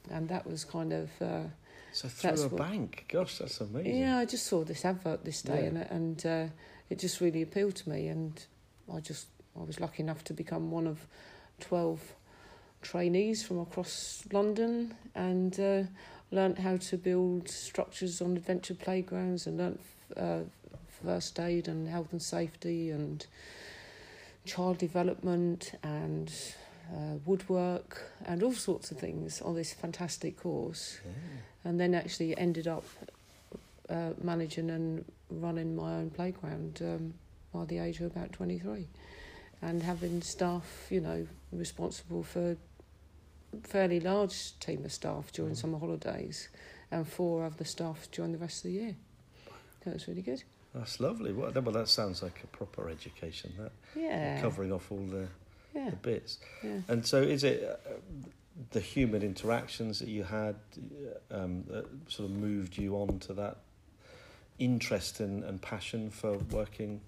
And 0.10 0.29
that 0.29 0.46
was 0.48 0.63
kind 0.65 0.94
of, 0.94 1.10
uh, 1.22 1.44
So 1.91 2.08
through 2.08 2.29
That's 2.29 2.44
a 2.44 2.48
what- 2.50 2.58
bank. 2.70 3.05
Gosh, 3.10 3.38
that's 3.38 3.60
amazing. 3.62 3.98
yeah, 3.98 4.17
I 4.17 4.25
just 4.25 4.46
saw 4.48 4.63
this 4.63 4.86
advert 4.86 5.24
this 5.25 5.41
day 5.41 5.62
Yeah. 5.63 5.67
and, 5.67 5.77
it- 5.77 5.91
and 5.91 6.25
uh, 6.25 6.48
it 6.89 7.00
just 7.00 7.20
really 7.22 7.41
appealed 7.41 7.75
to 7.77 7.89
me. 7.89 8.08
And 8.08 8.34
I 8.94 9.00
just, 9.01 9.27
I 9.60 9.63
was 9.63 9.79
lucky 9.79 10.03
enough 10.03 10.24
to 10.25 10.34
become 10.34 10.72
one 10.72 10.88
of 10.88 11.05
12 11.62 12.00
trainees 12.82 13.44
from 13.44 13.60
across 13.60 14.24
London 14.32 14.94
and 15.15 15.60
uh, 15.60 15.84
learnt 16.32 16.60
how 16.60 16.77
to 16.77 16.98
build 16.98 17.48
structures 17.50 18.22
on 18.22 18.36
adventure 18.38 18.74
playgrounds 18.74 19.48
and 19.48 19.58
learnt 19.58 19.79
uh, 20.17 20.39
first 21.03 21.39
aid 21.39 21.67
and 21.67 21.88
health 21.88 22.12
and 22.12 22.22
safety 22.22 22.89
and 22.89 23.25
child 24.46 24.77
development 24.77 25.74
and 25.84 26.32
uh, 26.94 27.15
woodwork 27.25 28.03
and 28.25 28.44
all 28.44 28.53
sorts 28.53 28.91
of 28.91 28.98
things 29.00 29.41
on 29.41 29.55
this 29.55 29.74
fantastic 29.74 30.39
course 30.39 31.00
Yeah. 31.05 31.12
and 31.70 31.79
then 31.79 31.96
actually 31.96 32.38
ended 32.38 32.67
up 32.67 32.84
uh, 33.89 34.12
managing 34.22 34.70
and 34.70 35.05
running 35.32 35.75
my 35.75 35.96
own 35.96 36.10
playground 36.12 36.79
um, 36.84 37.13
by 37.53 37.65
the 37.65 37.79
age 37.79 38.00
of 38.00 38.05
about 38.15 38.32
23 38.34 38.88
and 39.62 39.82
having 39.84 40.22
staff 40.22 40.88
you 40.89 41.01
know 41.01 41.25
responsible 41.51 42.22
for 42.24 42.55
fairly 43.63 44.00
large 44.00 44.57
team 44.59 44.83
of 44.85 44.91
staff 44.91 45.31
during 45.31 45.53
Mm. 45.53 45.57
summer 45.57 45.79
holidays 45.79 46.50
and 46.91 47.07
four 47.07 47.45
other 47.45 47.65
staff 47.65 48.07
during 48.12 48.31
the 48.31 48.38
rest 48.38 48.57
of 48.65 48.71
the 48.71 48.77
year 48.77 48.95
that 49.83 49.93
was 49.93 50.07
really 50.07 50.21
good 50.21 50.43
That's 50.74 51.00
lovely. 51.00 51.31
Well, 51.31 51.51
that- 51.51 51.63
well, 51.63 51.74
that 51.74 51.88
sounds 51.88 52.21
like 52.21 52.43
a 52.43 52.47
proper 52.47 52.89
education. 52.89 53.53
That 53.57 53.71
yeah 53.95 54.41
covering 54.41 54.71
off 54.74 54.91
all 54.91 55.05
the, 55.05 55.27
yeah 55.74 55.89
the 55.91 55.95
bits. 55.95 56.39
yeah 56.63 56.81
And 56.89 57.05
so, 57.05 57.21
is 57.21 57.43
it 57.43 57.63
uh, 57.63 57.75
the 58.71 58.79
human 58.81 59.21
interactions 59.21 60.00
that 60.00 60.09
you 60.09 60.24
had 60.24 60.55
uh, 61.31 61.38
um, 61.43 61.63
that 61.67 61.85
sort 62.07 62.29
of 62.29 62.35
moved 62.35 62.77
you 62.77 62.95
on 62.95 63.19
to 63.19 63.33
that 63.33 63.57
interest 64.59 65.19
and, 65.19 65.43
and 65.43 65.62
passion 65.62 66.09
for 66.09 66.38
working 66.51 67.01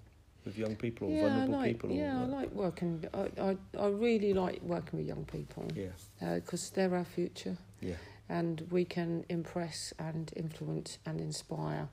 with 0.48 0.58
young 0.58 0.76
people 0.76 1.08
or 1.08 1.12
yeah, 1.12 1.24
I 1.24 1.28
vulnerable 1.28 1.54
like, 1.58 1.72
people? 1.72 1.90
or 1.90 1.94
yeah, 1.94 2.20
I 2.22 2.24
like 2.24 2.52
working. 2.52 3.04
I, 3.14 3.28
I, 3.40 3.56
I 3.78 3.86
really 3.88 4.32
like 4.32 4.60
working 4.62 4.98
with 4.98 5.06
young 5.06 5.24
people 5.24 5.66
yeah, 5.74 6.34
because 6.36 6.70
they're 6.70 6.94
our 6.94 7.04
future. 7.04 7.56
yeah, 7.80 7.94
and 8.28 8.66
we 8.70 8.84
can 8.84 9.24
impress 9.28 9.94
and 9.98 10.32
influence 10.36 10.98
and 11.06 11.20
inspire 11.20 11.88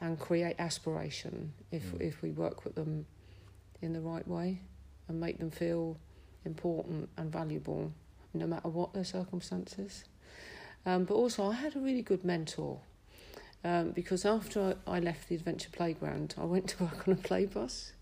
and 0.00 0.18
create 0.18 0.56
aspiration 0.58 1.52
if 1.70 1.84
Mm. 1.92 2.00
if 2.02 2.22
we 2.22 2.30
work 2.32 2.64
with 2.64 2.74
them 2.74 3.06
in 3.80 3.92
the 3.92 4.00
right 4.00 4.26
way 4.28 4.60
and 5.08 5.18
make 5.20 5.38
them 5.38 5.50
feel 5.50 5.96
important 6.44 7.08
and 7.16 7.32
valuable 7.32 7.92
no 8.34 8.46
matter 8.46 8.68
what 8.68 8.92
their 8.92 9.04
circumstances. 9.04 10.04
Um, 10.84 11.04
but 11.04 11.14
also, 11.14 11.50
I 11.50 11.54
had 11.54 11.74
a 11.76 11.80
really 11.80 12.02
good 12.02 12.24
mentor 12.24 12.80
um, 13.66 13.90
because 13.90 14.24
after 14.24 14.76
I, 14.86 14.96
I 14.96 15.00
left 15.00 15.28
the 15.28 15.34
adventure 15.34 15.70
playground, 15.72 16.34
I 16.38 16.44
went 16.44 16.68
to 16.68 16.84
work 16.84 17.08
on 17.08 17.14
a 17.14 17.16
play 17.16 17.46
bus. 17.46 17.92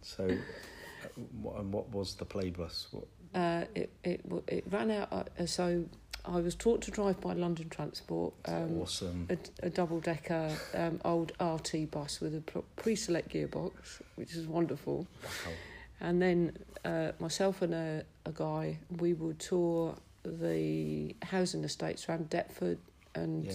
So, 0.00 0.24
uh, 0.24 1.58
and 1.58 1.72
what 1.72 1.90
was 1.90 2.14
the 2.14 2.24
play 2.24 2.50
bus? 2.50 2.88
What, 2.90 3.06
Uh, 3.34 3.64
it, 3.74 3.90
it 4.04 4.20
it 4.48 4.64
ran 4.70 4.90
out. 4.90 5.08
Uh, 5.12 5.46
so 5.46 5.84
I 6.24 6.40
was 6.40 6.54
taught 6.54 6.82
to 6.82 6.90
drive 6.90 7.20
by 7.20 7.32
London 7.34 7.68
Transport. 7.68 8.34
Um, 8.46 8.80
awesome. 8.80 9.26
a, 9.30 9.66
a 9.66 9.70
double 9.70 10.00
decker 10.00 10.50
um, 10.74 11.00
old 11.04 11.32
RT 11.40 11.90
bus 11.90 12.20
with 12.20 12.34
a 12.34 12.62
pre 12.76 12.96
select 12.96 13.32
gearbox, 13.32 13.72
which 14.16 14.34
is 14.34 14.46
wonderful. 14.46 15.06
Wow. 15.22 15.52
And 16.00 16.20
then 16.20 16.56
uh, 16.84 17.12
myself 17.20 17.62
and 17.62 17.74
a, 17.74 18.04
a 18.26 18.32
guy, 18.32 18.78
we 18.98 19.14
would 19.14 19.38
tour 19.38 19.94
the 20.24 21.14
housing 21.22 21.62
estates 21.64 22.08
around 22.08 22.28
Deptford 22.28 22.78
and. 23.14 23.46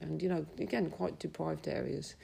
And 0.00 0.20
you 0.22 0.28
know 0.28 0.44
again 0.58 0.90
quite 0.90 1.18
deprived 1.18 1.68
areas, 1.68 2.14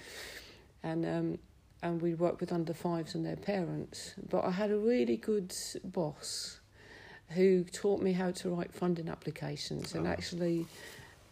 and 0.83 1.05
um, 1.07 1.39
and 1.83 2.01
we'd 2.03 2.19
work 2.19 2.41
with 2.41 2.53
under 2.53 2.75
fives 2.75 3.15
and 3.15 3.25
their 3.25 3.37
parents. 3.37 4.15
But 4.31 4.45
I 4.45 4.51
had 4.51 4.71
a 4.71 4.77
really 4.79 5.17
good 5.17 5.55
boss 5.85 6.61
who 7.31 7.65
taught 7.65 8.03
me 8.03 8.13
how 8.13 8.31
to 8.31 8.51
write 8.51 8.73
funding 8.73 9.09
applications 9.09 9.95
and 9.95 10.07
Oh. 10.07 10.11
actually. 10.11 10.67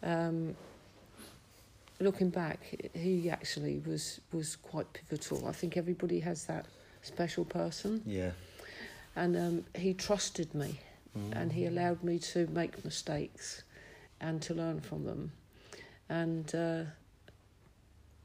Um, 0.03 0.55
looking 1.99 2.31
back, 2.31 2.59
he 2.95 3.29
actually 3.29 3.77
was 3.85 4.19
was 4.31 4.55
quite 4.55 4.91
pivotal. 4.93 5.47
I 5.47 5.51
think 5.51 5.77
everybody 5.77 6.19
has 6.21 6.45
that 6.45 6.65
special 7.03 7.45
person, 7.45 8.01
Yeah. 8.05 8.31
and 9.15 9.35
um, 9.37 9.65
he 9.75 9.93
trusted 9.93 10.53
me, 10.55 10.79
Mm. 11.15 11.35
and 11.35 11.51
he 11.51 11.65
allowed 11.65 12.03
me 12.03 12.17
to 12.33 12.47
make 12.47 12.83
mistakes, 12.83 13.63
and 14.19 14.41
to 14.43 14.53
learn 14.55 14.79
from 14.81 15.03
them, 15.05 15.31
and 16.11 16.53
uh, 16.53 16.83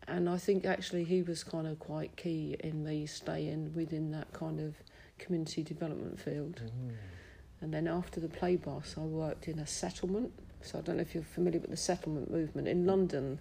and 0.08 0.28
I 0.28 0.38
think 0.38 0.66
actually 0.66 1.04
he 1.04 1.22
was 1.22 1.44
kind 1.44 1.66
of 1.66 1.78
quite 1.78 2.16
key 2.16 2.56
in 2.60 2.84
me 2.84 3.06
staying 3.06 3.72
within 3.74 4.10
that 4.10 4.32
kind 4.32 4.60
of 4.60 4.74
community 5.18 5.62
development 5.62 6.20
field. 6.20 6.62
Mm. 6.64 6.94
And 7.60 7.74
then 7.74 7.88
after 7.88 8.20
the 8.20 8.28
play 8.28 8.56
bus, 8.56 8.96
I 8.98 9.02
worked 9.02 9.48
in 9.48 9.58
a 9.58 9.66
settlement. 9.66 10.32
So 10.62 10.78
I 10.78 10.82
don't 10.82 10.96
know 10.96 11.02
if 11.02 11.14
you're 11.14 11.24
familiar 11.24 11.60
with 11.60 11.70
the 11.70 11.76
settlement 11.76 12.30
movement 12.30 12.68
in 12.68 12.86
London. 12.86 13.40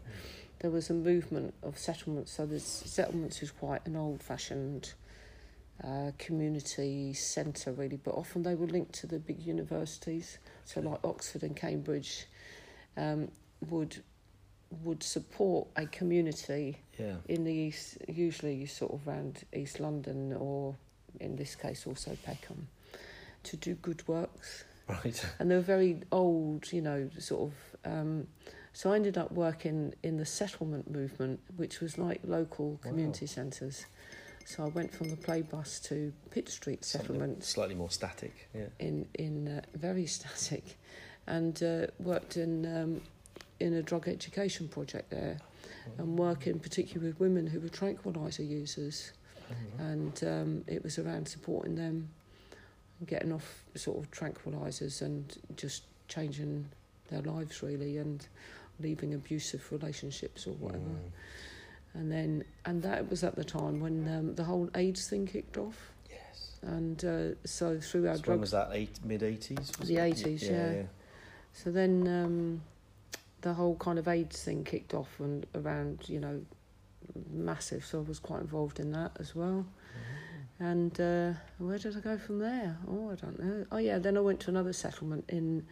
There 0.60 0.72
was 0.72 0.90
a 0.90 0.94
movement 0.94 1.54
of 1.62 1.78
settlements. 1.78 2.32
So 2.32 2.46
the 2.46 2.60
settlements 2.60 3.44
is 3.44 3.52
quite 3.52 3.86
an 3.86 3.96
old-fashioned 3.96 4.94
uh, 5.84 6.12
community 6.18 7.14
centre, 7.14 7.74
really. 7.74 7.98
But 7.98 8.16
often 8.16 8.42
they 8.42 8.56
were 8.56 8.68
linked 8.68 8.94
to 9.02 9.08
the 9.08 9.20
big 9.20 9.40
universities. 9.42 10.40
So 10.64 10.82
like 10.82 11.00
Oxford 11.04 11.44
and 11.44 11.56
Cambridge 11.56 12.26
um, 12.98 13.30
would 13.70 14.02
would 14.84 15.04
support 15.04 15.68
a 15.76 15.86
community 15.88 16.78
Yeah. 17.00 17.16
in 17.28 17.44
the 17.44 17.54
east, 17.54 17.98
usually 18.08 18.66
sort 18.66 18.94
of 18.94 19.08
around 19.08 19.44
East 19.54 19.80
London 19.80 20.34
or 20.34 20.76
in 21.20 21.36
this 21.36 21.56
case 21.56 21.88
also 21.88 22.18
Peckham, 22.24 22.68
to 23.44 23.58
do 23.58 23.76
good 23.76 24.08
works. 24.08 24.66
Right. 24.88 25.26
And 25.40 25.50
they 25.50 25.56
were 25.56 25.62
very 25.62 26.02
old, 26.12 26.72
you 26.72 26.82
know, 26.82 27.10
sort 27.20 27.52
of. 27.52 27.92
Um, 27.92 28.28
so 28.74 28.92
I 28.92 28.96
ended 28.98 29.18
up 29.18 29.32
working 29.32 29.94
in 30.04 30.18
the 30.18 30.26
settlement 30.26 30.90
movement, 30.92 31.40
which 31.56 31.80
was 31.80 31.98
like 31.98 32.20
local 32.24 32.72
Wow. 32.72 32.80
community 32.90 33.26
centres. 33.28 33.86
So 34.46 34.64
I 34.64 34.68
went 34.68 34.94
from 34.94 35.10
the 35.10 35.16
play 35.18 35.42
bus 35.42 35.80
to 35.90 36.14
Pitt 36.30 36.50
Street 36.50 36.86
settlement 36.86 37.44
Slightly 37.44 37.74
more 37.76 37.90
static. 37.90 38.48
Yeah. 38.54 38.68
in 38.80 39.08
in 39.16 39.48
uh, 39.48 39.62
very 39.74 40.06
static, 40.18 40.78
and 41.26 41.64
uh, 41.64 41.88
worked 42.00 42.38
in 42.38 42.66
um, 42.66 43.02
in 43.60 43.74
a 43.74 43.82
drug 43.82 44.08
education 44.08 44.68
project 44.68 45.10
there, 45.10 45.38
and 45.98 46.18
working 46.18 46.60
particularly 46.60 47.08
with 47.10 47.20
women 47.20 47.48
who 47.48 47.60
were 47.60 47.70
tranquilizer 47.70 48.44
users, 48.44 49.12
and 49.78 50.24
um, 50.24 50.64
it 50.68 50.84
was 50.84 50.98
around 51.00 51.28
supporting 51.28 51.76
them, 51.76 52.10
getting 53.06 53.32
off 53.32 53.64
sort 53.76 53.98
of 53.98 54.10
tranquilizers 54.12 55.02
and 55.02 55.38
just 55.56 55.84
changing 56.08 56.68
their 57.10 57.22
lives 57.22 57.62
really, 57.62 57.98
and 57.98 58.28
leaving 58.80 59.14
abusive 59.14 59.66
relationships 59.72 60.48
or 60.48 60.52
whatever. 60.54 60.84
Mm. 60.84 61.12
And 61.94 62.12
then 62.12 62.44
and 62.66 62.82
that 62.84 63.10
was 63.10 63.24
at 63.24 63.36
the 63.36 63.44
time 63.44 63.80
when 63.80 64.08
um, 64.14 64.36
the 64.36 64.44
whole 64.44 64.70
AIDS 64.76 65.08
thing 65.08 65.26
kicked 65.26 65.58
off, 65.58 65.92
Yes. 66.10 66.60
and 66.64 67.06
uh, 67.06 67.48
so 67.48 67.80
through 67.80 68.10
our 68.10 68.16
So 68.16 68.22
when 68.22 68.24
drug 68.24 68.40
was 68.42 68.52
that? 68.52 68.70
Eight, 68.74 69.00
mid 69.06 69.24
eighties. 69.24 69.72
The 69.80 69.96
80s, 69.96 70.42
yeah. 70.50 70.84
So 71.54 71.72
then 71.72 72.06
um, 72.08 72.62
the 73.46 73.54
whole 73.54 73.76
kind 73.76 74.00
of 74.00 74.08
AIDS 74.08 74.42
thing 74.42 74.64
kicked 74.64 74.96
off 74.96 75.20
and 75.20 75.46
around, 75.54 76.00
you 76.08 76.20
know, 76.20 76.42
massive. 77.32 77.86
So 77.86 78.00
I 78.00 78.02
was 78.02 78.18
quite 78.18 78.42
involved 78.42 78.80
in 78.80 78.92
that 78.94 79.12
as 79.20 79.36
well. 79.36 79.68
And 80.60 81.00
uh, 81.00 81.34
where 81.60 81.78
did 81.78 81.96
I 81.96 82.00
go 82.00 82.18
from 82.18 82.40
there? 82.40 82.76
Oh, 82.90 83.12
I 83.12 83.16
don't 83.16 83.40
know. 83.40 83.66
Oh, 83.72 83.78
yeah, 83.78 84.00
then 84.00 84.18
I 84.18 84.22
went 84.22 84.40
to 84.42 84.50
another 84.50 84.74
settlement 84.74 85.26
in 85.30 85.66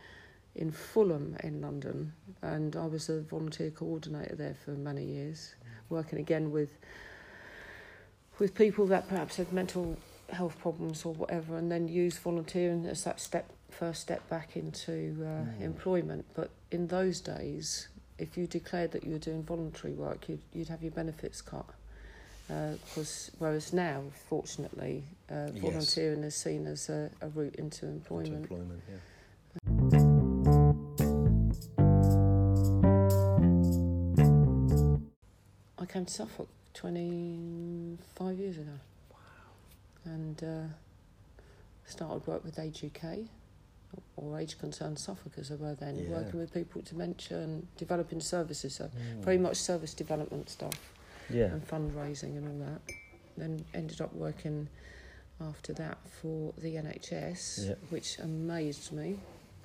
in 0.55 0.69
Fulham 0.69 1.35
in 1.43 1.61
London, 1.61 2.13
and 2.43 2.75
I 2.75 2.85
was 2.85 3.09
a 3.09 3.21
volunteer 3.21 3.71
coordinator 3.71 4.35
there 4.35 4.53
for 4.63 4.71
many 4.71 5.03
years, 5.03 5.55
working 5.89 6.19
again 6.19 6.51
with 6.51 6.77
with 8.37 8.53
people 8.53 8.85
that 8.87 9.07
perhaps 9.07 9.37
had 9.37 9.51
mental 9.51 9.97
health 10.29 10.59
problems 10.59 11.05
or 11.05 11.13
whatever, 11.15 11.57
and 11.57 11.71
then 11.71 11.87
used 11.87 12.19
volunteering 12.19 12.85
as 12.85 13.03
that 13.03 13.19
step 13.19 13.49
first 13.71 14.01
step 14.01 14.21
back 14.29 14.55
into 14.55 14.93
uh, 15.21 15.45
Mm. 15.57 15.61
employment. 15.61 16.25
But 16.35 16.51
in 16.73 16.87
those 16.87 17.21
days, 17.21 17.87
if 18.17 18.37
you 18.37 18.47
declared 18.47 18.91
that 18.91 19.03
you 19.03 19.11
were 19.13 19.19
doing 19.19 19.43
voluntary 19.43 19.93
work, 19.93 20.27
you'd, 20.27 20.41
you'd 20.53 20.67
have 20.69 20.81
your 20.81 20.91
benefits 20.91 21.41
cut. 21.41 21.65
Because 22.47 23.31
whereas 23.39 23.71
now, 23.73 24.03
fortunately, 24.29 25.03
uh, 25.31 25.47
Yes. 25.53 25.61
volunteering 25.63 26.23
is 26.23 26.35
seen 26.35 26.67
as 26.67 26.89
a, 26.89 27.09
a 27.21 27.29
route 27.29 27.55
into 27.55 27.85
Into 27.85 27.97
employment. 27.97 28.41
employment. 28.51 28.81
Yeah. 28.89 30.03
I 35.79 35.85
came 35.85 36.05
to 36.05 36.11
Suffolk 36.13 36.47
25 36.73 38.37
years 38.39 38.57
ago. 38.57 38.71
Wow. 39.11 39.17
And 40.05 40.43
uh, 40.43 41.41
started 41.85 42.25
work 42.27 42.43
with 42.43 42.59
Age 42.59 42.83
UK, 42.85 43.19
or 44.15 44.39
Age 44.39 44.57
Concerned 44.59 44.99
Suffolk 44.99 45.33
as 45.37 45.49
they 45.49 45.55
were 45.55 45.75
then, 45.75 45.97
Yeah. 45.97 46.09
working 46.09 46.39
with 46.39 46.53
people 46.53 46.79
with 46.81 46.89
dementia 46.89 47.39
and 47.39 47.67
developing 47.77 48.19
services, 48.21 48.75
so 48.75 48.85
Mm. 48.85 49.21
very 49.23 49.37
much 49.37 49.57
service 49.57 49.93
development 49.93 50.49
stuff 50.49 50.93
Yeah. 51.29 51.45
and 51.53 51.67
fundraising 51.67 52.37
and 52.37 52.47
all 52.47 52.67
that. 52.67 52.81
Then 53.37 53.65
ended 53.73 54.01
up 54.01 54.13
working 54.13 54.67
after 55.41 55.73
that 55.73 55.97
for 56.07 56.53
the 56.57 56.77
NHS, 56.77 57.65
Yeah. 57.67 57.75
which 57.89 58.19
amazed 58.19 58.91
me 58.91 59.19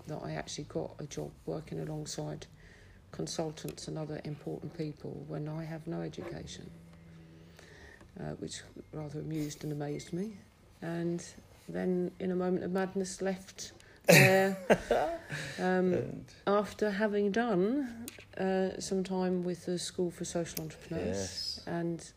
that 0.07 0.23
I 0.23 0.33
actually 0.33 0.65
got 0.65 0.95
a 0.99 1.07
job 1.07 1.31
working 1.47 1.79
alongside 1.81 2.47
consultants 3.13 3.87
and 3.89 3.99
other 3.99 4.21
important 4.25 4.77
people 4.77 5.25
when 5.29 5.49
I 5.49 5.65
have 5.65 5.87
no 5.87 6.01
education, 6.03 6.71
uh, 8.19 8.33
which 8.35 8.63
rather 8.93 9.21
amused 9.21 9.63
and 9.65 9.73
amazed 9.73 10.13
me. 10.13 10.37
And 10.83 11.25
then, 11.69 12.11
in 12.19 12.31
a 12.31 12.37
moment 12.37 12.65
of 12.65 12.73
madness, 12.73 13.21
left 13.21 13.73
there 14.09 14.57
um, 15.59 15.93
And- 15.95 16.25
after 16.47 16.91
having 16.91 17.31
done 17.33 18.07
uh, 18.39 18.81
some 18.81 19.05
time 19.05 19.43
with 19.45 19.67
the 19.67 19.79
School 19.79 20.11
for 20.11 20.25
Social 20.25 20.63
Entrepreneurs 20.65 21.07
yes. 21.17 21.61
and 21.67 22.13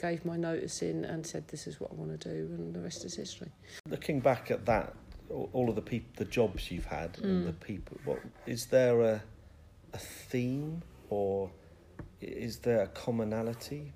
gave 0.00 0.24
my 0.24 0.36
notice 0.36 0.82
in 0.82 1.04
and 1.04 1.26
said 1.26 1.46
this 1.48 1.66
is 1.66 1.78
what 1.80 1.90
I 1.92 1.94
want 1.94 2.18
to 2.20 2.28
do 2.28 2.52
and 2.54 2.74
the 2.74 2.80
rest 2.80 3.04
is 3.04 3.14
history. 3.14 3.50
Looking 3.88 4.20
back 4.20 4.50
at 4.50 4.66
that, 4.66 4.94
all 5.30 5.68
of 5.68 5.74
the 5.76 5.82
peop- 5.82 6.16
the 6.16 6.24
jobs 6.24 6.70
you've 6.70 6.84
had, 6.86 7.18
and 7.22 7.44
Mm. 7.44 7.46
the 7.46 7.52
people. 7.66 7.96
What 8.04 8.20
is 8.46 8.66
there 8.66 9.00
a 9.00 9.22
a 9.92 9.98
theme 9.98 10.82
or 11.08 11.50
is 12.20 12.58
there 12.58 12.82
a 12.82 12.88
commonality? 12.88 13.92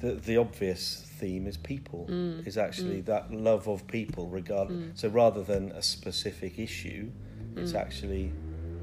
The 0.00 0.12
the 0.14 0.36
obvious 0.36 1.04
theme 1.18 1.46
is 1.46 1.56
people. 1.56 2.06
Mm. 2.08 2.46
Is 2.46 2.56
actually 2.56 3.02
Mm. 3.02 3.06
that 3.06 3.32
love 3.32 3.68
of 3.68 3.86
people, 3.86 4.28
regard. 4.28 4.68
Mm. 4.68 4.96
So 4.96 5.08
rather 5.08 5.42
than 5.42 5.72
a 5.72 5.82
specific 5.82 6.58
issue, 6.58 7.10
it's 7.56 7.72
Mm. 7.72 7.80
actually 7.80 8.32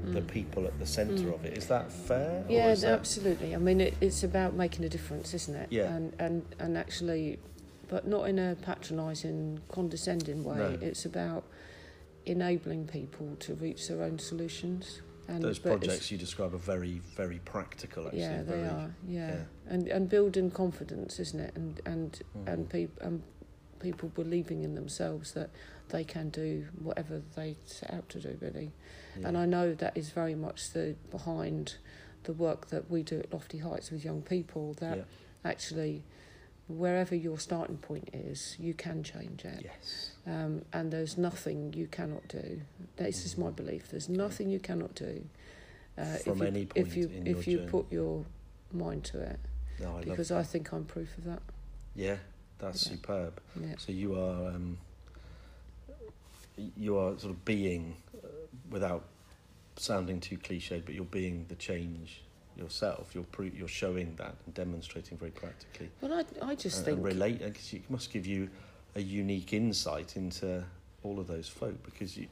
the 0.04 0.20
Mm. 0.20 0.28
people 0.28 0.66
at 0.66 0.78
the 0.78 0.86
centre 0.86 1.24
Mm. 1.30 1.34
of 1.34 1.44
it. 1.44 1.56
Is 1.58 1.66
that 1.66 1.90
fair? 1.90 2.44
Yeah, 2.48 2.74
that- 2.74 2.92
absolutely. 2.92 3.54
I 3.54 3.58
mean, 3.58 3.80
it, 3.80 3.94
it's 4.00 4.22
about 4.22 4.54
making 4.54 4.84
a 4.84 4.88
difference, 4.88 5.34
isn't 5.34 5.54
it? 5.54 5.68
Yeah. 5.70 5.94
And 5.96 6.12
and 6.18 6.42
and 6.58 6.76
actually, 6.76 7.38
but 7.88 8.06
not 8.06 8.28
in 8.28 8.38
a 8.38 8.54
patronising, 8.62 9.60
condescending 9.68 10.44
way. 10.44 10.56
No. 10.58 10.78
It's 10.80 11.06
about 11.06 11.44
enabling 12.26 12.86
people 12.88 13.36
to 13.40 13.54
reach 13.54 13.88
their 13.88 14.02
own 14.02 14.18
solutions. 14.18 15.00
And 15.28 15.42
Those 15.42 15.58
projects 15.58 16.10
you 16.10 16.18
describe 16.18 16.54
are 16.54 16.58
very, 16.58 17.00
very 17.16 17.40
practical. 17.40 18.06
Actually, 18.06 18.20
yeah, 18.20 18.42
very, 18.42 18.60
they 18.62 18.68
are. 18.68 18.94
Yeah. 19.08 19.28
yeah. 19.28 19.42
and 19.68 19.88
and 19.88 20.08
building 20.08 20.50
confidence, 20.50 21.18
isn't 21.18 21.40
it? 21.40 21.52
And 21.56 21.80
and 21.84 22.20
Mhm. 22.36 22.52
and 22.52 22.70
people 22.70 23.06
and 23.06 23.22
people 23.80 24.08
believing 24.08 24.62
in 24.62 24.74
themselves 24.74 25.32
that 25.32 25.50
they 25.88 26.04
can 26.04 26.30
do 26.30 26.66
whatever 26.82 27.22
they 27.34 27.56
set 27.64 27.92
out 27.92 28.08
to 28.10 28.20
do, 28.20 28.36
really. 28.40 28.72
Yeah. 29.18 29.28
And 29.28 29.36
I 29.38 29.46
know 29.46 29.74
that 29.74 29.96
is 29.96 30.10
very 30.10 30.34
much 30.34 30.70
the 30.72 30.94
behind 31.10 31.76
the 32.24 32.32
work 32.32 32.68
that 32.68 32.90
we 32.90 33.02
do 33.02 33.18
at 33.18 33.32
Lofty 33.32 33.58
Heights 33.58 33.90
with 33.90 34.04
young 34.04 34.22
people. 34.22 34.74
That 34.74 34.98
Yeah. 34.98 35.04
actually, 35.44 36.04
wherever 36.68 37.14
your 37.14 37.38
starting 37.38 37.78
point 37.78 38.10
is, 38.12 38.56
you 38.58 38.74
can 38.74 39.02
change 39.02 39.44
it. 39.44 39.60
Yes. 39.64 40.10
Um, 40.26 40.62
and 40.72 40.92
there's 40.92 41.16
nothing 41.16 41.72
you 41.72 41.86
cannot 41.86 42.26
do. 42.28 42.60
This 42.96 43.24
is 43.24 43.38
my 43.38 43.50
Mhm. 43.50 43.56
belief. 43.56 43.88
There's 43.90 44.08
nothing 44.08 44.50
you 44.50 44.58
cannot 44.60 44.94
do. 44.94 45.24
Uh, 45.96 46.04
From 46.18 46.32
if 46.34 46.40
you, 46.40 46.46
any 46.46 46.66
point 46.66 46.86
if 46.88 46.96
you 46.96 47.08
in 47.08 47.26
if 47.26 47.46
your 47.46 47.52
you 47.52 47.58
journey. 47.58 47.70
put 47.70 47.92
your 47.92 48.26
mind 48.72 49.04
to 49.04 49.20
it, 49.20 49.38
No, 49.80 49.96
I 49.96 50.02
because. 50.04 50.30
I 50.30 50.42
think 50.42 50.72
I'm 50.72 50.84
proof 50.84 51.16
of 51.18 51.24
that. 51.24 51.42
Yeah, 51.94 52.18
that's 52.58 52.84
Yeah. 52.86 52.92
superb. 52.92 53.40
Yeah. 53.58 53.76
So 53.78 53.92
you 53.92 54.18
are 54.18 54.48
um, 54.48 54.78
you 56.76 56.96
are 56.98 57.18
sort 57.18 57.32
of 57.32 57.44
being 57.44 57.96
uh, 58.22 58.28
without 58.70 59.04
sounding 59.76 60.20
too 60.20 60.36
cliched, 60.38 60.84
but 60.84 60.94
you're 60.94 61.04
being 61.04 61.46
the 61.48 61.54
change 61.54 62.22
yourself. 62.56 63.10
You're 63.14 63.24
pro- 63.24 63.46
you're 63.46 63.68
showing 63.68 64.14
that 64.16 64.34
and 64.44 64.54
demonstrating 64.54 65.18
very 65.18 65.30
practically. 65.30 65.90
Well, 66.00 66.12
I 66.14 66.50
I 66.50 66.54
just 66.54 66.78
and, 66.78 66.86
think 66.86 66.96
and 66.98 67.06
relate. 67.06 67.38
Guess 67.40 67.72
it 67.74 67.90
must 67.90 68.12
give 68.12 68.26
you 68.26 68.48
a 68.94 69.00
unique 69.00 69.52
insight 69.52 70.16
into 70.16 70.64
all 71.02 71.20
of 71.20 71.26
those 71.26 71.48
folk 71.48 71.82
because 71.84 72.16
you, 72.16 72.26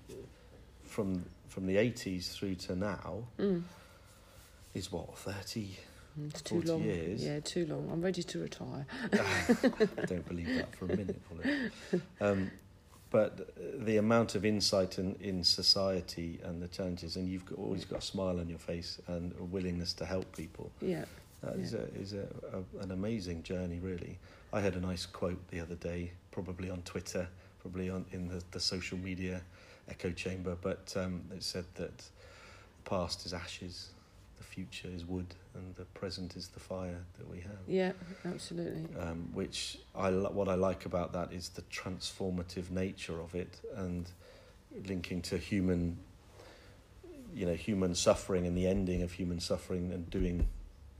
from 0.84 1.24
from 1.48 1.66
the 1.66 1.76
80s 1.76 2.32
through 2.32 2.56
to 2.56 2.74
now 2.74 3.24
mm, 3.38 3.62
is 4.74 4.90
what 4.90 5.16
30 5.16 5.68
it's 6.26 6.42
too 6.42 6.62
long. 6.62 6.82
years. 6.82 7.24
Yeah, 7.24 7.40
too 7.40 7.66
long. 7.66 7.88
I'm 7.92 8.00
ready 8.00 8.22
to 8.22 8.38
retire. 8.38 8.86
I 9.12 10.04
don't 10.06 10.26
believe 10.28 10.48
that 10.56 10.74
for 10.76 10.84
a 10.86 10.96
minute, 10.96 11.20
Holly. 11.28 12.00
Um, 12.20 12.50
but 13.14 13.54
the 13.86 13.98
amount 13.98 14.34
of 14.34 14.44
insight 14.44 14.98
in, 14.98 15.14
in 15.20 15.44
society 15.44 16.40
and 16.42 16.60
the 16.60 16.66
challenges, 16.66 17.14
and 17.14 17.28
you've 17.28 17.46
got, 17.46 17.60
always 17.60 17.84
got 17.84 18.00
a 18.00 18.02
smile 18.02 18.40
on 18.40 18.48
your 18.48 18.58
face 18.58 19.00
and 19.06 19.32
a 19.38 19.44
willingness 19.44 19.92
to 19.92 20.04
help 20.04 20.36
people. 20.36 20.72
Yeah. 20.82 21.04
That 21.44 21.54
is 21.54 21.74
Yeah. 21.74 21.78
a 21.78 22.00
is 22.02 22.12
a, 22.12 22.26
a 22.52 22.82
an 22.82 22.90
amazing 22.90 23.44
journey, 23.44 23.78
really. 23.78 24.18
I 24.52 24.60
had 24.60 24.74
a 24.74 24.80
nice 24.80 25.06
quote 25.06 25.38
the 25.52 25.60
other 25.60 25.76
day, 25.76 26.10
probably 26.32 26.70
on 26.70 26.82
Twitter, 26.82 27.28
probably 27.62 27.88
on 27.88 28.04
in 28.10 28.26
the, 28.26 28.42
the 28.50 28.58
social 28.58 28.98
media 28.98 29.42
echo 29.88 30.10
chamber, 30.10 30.56
but 30.60 30.92
um, 30.96 31.20
it 31.36 31.44
said 31.44 31.66
that 31.76 31.96
the 31.98 32.90
past 32.90 33.26
is 33.26 33.32
ashes, 33.32 33.90
future 34.54 34.88
is 34.94 35.04
wood, 35.04 35.34
and 35.54 35.74
the 35.74 35.84
present 35.86 36.36
is 36.36 36.48
the 36.48 36.60
fire 36.60 37.00
that 37.18 37.28
we 37.28 37.40
have. 37.40 37.58
Yeah, 37.66 37.92
absolutely. 38.24 38.86
Um, 38.96 39.30
which 39.32 39.78
I 39.94 40.10
what 40.10 40.48
I 40.48 40.54
like 40.54 40.86
about 40.86 41.12
that 41.12 41.32
is 41.32 41.48
the 41.50 41.62
transformative 41.62 42.70
nature 42.70 43.20
of 43.20 43.34
it, 43.34 43.60
and 43.74 44.08
linking 44.86 45.22
to 45.22 45.38
human, 45.38 45.98
you 47.34 47.46
know, 47.46 47.54
human 47.54 47.94
suffering 47.94 48.46
and 48.46 48.56
the 48.56 48.66
ending 48.66 49.02
of 49.02 49.12
human 49.12 49.40
suffering, 49.40 49.92
and 49.92 50.08
doing 50.08 50.46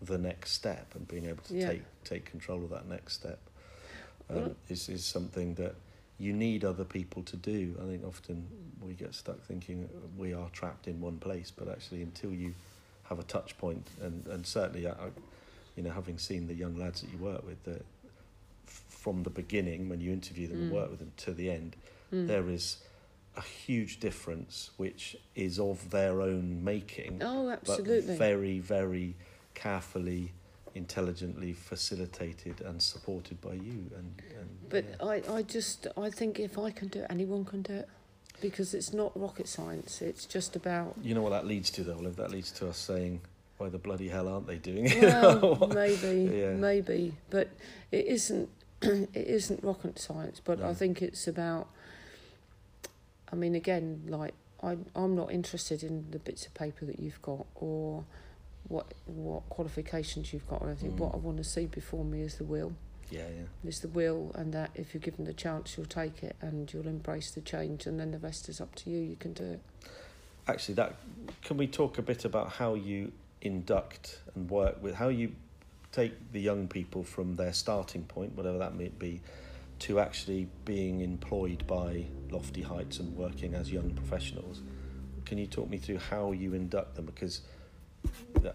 the 0.03 0.19
next 0.19 0.53
step 0.53 0.95
and 0.95 1.07
being 1.09 1.27
able 1.27 1.43
to 1.45 1.55
Yeah. 1.55 1.69
take 1.71 1.83
take 2.03 2.25
control 2.25 2.63
of 2.65 2.71
that 2.71 2.87
next 2.87 3.15
step 3.15 3.39
um, 4.29 4.37
Well- 4.37 4.57
is 4.69 4.89
is 4.89 5.05
something 5.05 5.55
that 5.55 5.77
you 6.19 6.33
need 6.33 6.65
other 6.65 6.85
people 6.85 7.23
to 7.25 7.37
do. 7.37 7.77
I 7.83 7.87
think 7.87 8.05
often 8.05 8.47
we 8.81 8.95
get 8.95 9.15
stuck 9.15 9.41
thinking 9.43 9.89
we 10.17 10.33
are 10.35 10.49
trapped 10.51 10.87
in 10.89 11.01
one 11.01 11.19
place, 11.19 11.51
but 11.51 11.69
actually 11.69 12.03
until 12.03 12.33
you 12.33 12.55
have 13.05 13.19
a 13.19 13.23
touch 13.25 13.57
point, 13.59 13.87
and 14.01 14.27
and 14.29 14.47
certainly 14.47 14.87
I, 14.87 14.93
I 14.93 15.09
you 15.77 15.83
know, 15.83 15.91
having 15.91 16.19
seen 16.19 16.47
the 16.47 16.55
young 16.55 16.77
lads 16.77 17.01
that 17.03 17.11
you 17.11 17.19
work 17.19 17.45
with, 17.45 17.63
that 17.65 17.85
from 18.67 19.23
the 19.25 19.31
beginning 19.31 19.89
when 19.89 20.01
you 20.01 20.13
interview 20.13 20.47
them 20.49 20.59
and 20.63 20.71
Mm. 20.71 20.75
work 20.75 20.91
with 20.91 20.99
them 21.01 21.13
to 21.19 21.33
the 21.33 21.51
end, 21.51 21.77
Mm. 22.13 22.27
there 22.29 22.49
is 22.49 22.79
a 23.37 23.43
huge 23.43 23.99
difference 23.99 24.71
which 24.77 25.17
is 25.35 25.59
of 25.59 25.91
their 25.91 26.21
own 26.23 26.63
making, 26.63 27.21
Oh, 27.23 27.47
but 27.47 27.53
absolutely. 27.53 28.17
very, 28.17 28.61
very 28.61 29.17
carefully, 29.55 30.33
intelligently 30.75 31.53
facilitated 31.53 32.61
and 32.61 32.81
supported 32.81 33.41
by 33.41 33.55
you. 33.55 33.91
And, 33.97 34.23
and 34.39 34.49
But 34.71 34.85
yeah. 34.89 35.07
I, 35.07 35.39
I 35.39 35.43
just, 35.43 35.89
I 35.97 36.09
think 36.11 36.39
if 36.39 36.57
I 36.59 36.71
can 36.71 36.89
do 36.89 37.01
it, 37.01 37.07
anyone 37.11 37.45
can 37.45 37.63
do 37.63 37.73
it. 37.75 37.89
Because 38.41 38.75
it's 38.75 38.93
not 38.93 39.13
rocket 39.19 39.49
science. 39.49 40.03
It's 40.03 40.27
just 40.27 40.57
about, 40.57 40.95
you 41.03 41.15
know 41.15 41.23
what 41.23 41.31
that 41.31 41.47
leads 41.47 41.71
to, 41.73 41.85
though, 41.85 41.95
Olive? 41.97 42.17
That 42.17 42.31
leads 42.31 42.51
to 42.53 42.69
us 42.69 42.77
saying, 42.77 43.21
"Why 43.59 43.69
the 43.69 43.79
bloody 43.79 44.09
hell 44.09 44.29
aren't 44.29 44.47
they 44.47 44.57
doing 44.59 44.87
it?" 44.87 45.03
well, 45.03 45.69
maybe, 45.75 46.31
Yeah. 46.37 46.53
maybe. 46.55 47.15
But 47.31 47.49
it 47.91 48.07
isn't, 48.07 48.49
it 48.83 49.11
isn't 49.15 49.63
rocket 49.65 49.99
science. 49.99 50.41
But 50.45 50.61
I 50.61 50.75
think 50.75 51.01
it's 51.01 51.27
about, 51.29 51.69
I 53.33 53.37
mean, 53.37 53.55
again, 53.55 54.03
like, 54.09 54.35
I'm, 54.63 54.87
I'm 54.95 55.15
not 55.15 55.31
interested 55.31 55.83
in 55.83 56.07
the 56.11 56.19
bits 56.19 56.45
of 56.47 56.55
paper 56.55 56.85
that 56.87 56.99
you've 56.99 57.21
got 57.23 57.47
or 57.55 58.05
what 58.69 58.87
what 59.07 59.47
qualifications 59.51 60.33
you've 60.33 60.49
got 60.49 60.63
or 60.63 60.69
anything. 60.69 60.93
Mm. 60.93 60.99
What 60.99 61.15
I 61.15 61.19
want 61.19 61.37
to 61.39 61.45
see 61.45 61.67
before 61.67 62.05
me 62.05 62.23
is 62.23 62.37
the 62.37 62.45
will. 62.45 62.73
Yeah, 63.11 63.21
yeah. 63.21 63.45
There's 63.63 63.81
the 63.81 63.89
will, 63.89 64.33
and 64.35 64.53
that 64.55 64.71
if 64.75 64.95
you're 64.95 65.01
given 65.01 65.25
the 65.25 65.35
chance, 65.35 65.77
you'll 65.77 65.87
take 65.87 66.23
it 66.23 66.37
and 66.41 66.73
you'll 66.73 66.89
embrace 66.89 67.31
the 67.31 67.41
change, 67.41 67.87
and 67.87 67.99
then 67.99 68.11
the 68.11 68.19
rest 68.19 68.49
is 68.49 68.61
up 68.61 68.75
to 68.77 68.91
you. 68.91 68.99
You 68.99 69.17
can 69.17 69.33
do 69.33 69.45
it. 69.45 69.61
Actually, 70.47 70.75
that 70.75 70.97
can 71.43 71.57
we 71.57 71.67
talk 71.67 71.99
a 71.99 72.03
bit 72.03 72.25
about 72.25 72.51
how 72.51 72.75
you 72.75 73.13
induct 73.41 74.21
and 74.35 74.51
work 74.51 74.83
with 74.83 74.95
how 74.95 75.09
you 75.09 75.33
take 75.93 76.33
the 76.33 76.41
young 76.41 76.67
people 76.67 77.05
from 77.05 77.37
their 77.37 77.53
starting 77.53 78.03
point, 78.05 78.37
whatever 78.37 78.59
that 78.59 78.75
may 78.75 78.89
be, 78.89 79.21
to 79.79 80.01
actually 80.01 80.49
being 80.65 81.01
employed 81.01 81.65
by 81.67 82.05
Lofty 82.31 82.63
Heights 82.63 82.99
and 82.99 83.17
working 83.17 83.55
as 83.55 83.71
young 83.71 83.91
professionals. 83.91 84.61
Can 85.25 85.39
you 85.39 85.47
talk 85.47 85.71
me 85.71 85.79
through 85.79 85.99
how 85.99 86.33
you 86.33 86.53
induct 86.55 86.97
them? 86.97 87.07
Because 87.07 87.43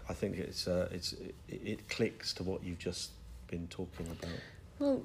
I 0.08 0.12
think 0.12 0.36
it's 0.36 0.68
uh, 0.68 0.88
it's 0.92 1.12
it, 1.14 1.34
it 1.48 1.88
clicks 1.88 2.32
to 2.34 2.42
what 2.42 2.62
you've 2.62 2.78
just 2.78 3.10
been 3.50 3.66
talking 3.68 4.06
about. 4.06 4.30
Well, 4.78 5.02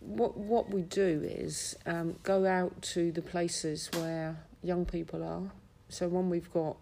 what 0.00 0.36
what 0.36 0.70
we 0.70 0.82
do 0.82 1.22
is 1.24 1.76
um, 1.86 2.16
go 2.22 2.46
out 2.46 2.80
to 2.82 3.10
the 3.10 3.22
places 3.22 3.90
where 3.94 4.36
young 4.62 4.84
people 4.84 5.24
are. 5.24 5.50
So 5.88 6.06
when 6.08 6.30
we've 6.30 6.52
got 6.52 6.76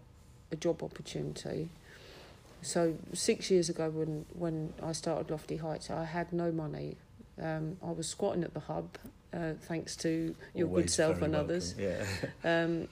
a 0.51 0.55
job 0.55 0.83
opportunity. 0.83 1.69
So 2.61 2.95
six 3.13 3.49
years 3.51 3.69
ago, 3.69 3.89
when 3.89 4.25
when 4.33 4.73
I 4.83 4.91
started 4.91 5.29
Lofty 5.31 5.57
Heights, 5.57 5.89
I 5.89 6.03
had 6.05 6.33
no 6.33 6.51
money. 6.51 6.97
Um, 7.41 7.77
I 7.83 7.91
was 7.91 8.07
squatting 8.07 8.43
at 8.43 8.53
the 8.53 8.59
hub, 8.59 8.97
uh, 9.33 9.53
thanks 9.61 9.95
to 9.97 10.35
your 10.55 10.67
good 10.67 10.89
self 10.89 11.21
and 11.21 11.33
welcome. 11.33 11.49
others. 11.49 11.75
Yeah. 11.77 12.03
Um, 12.43 12.87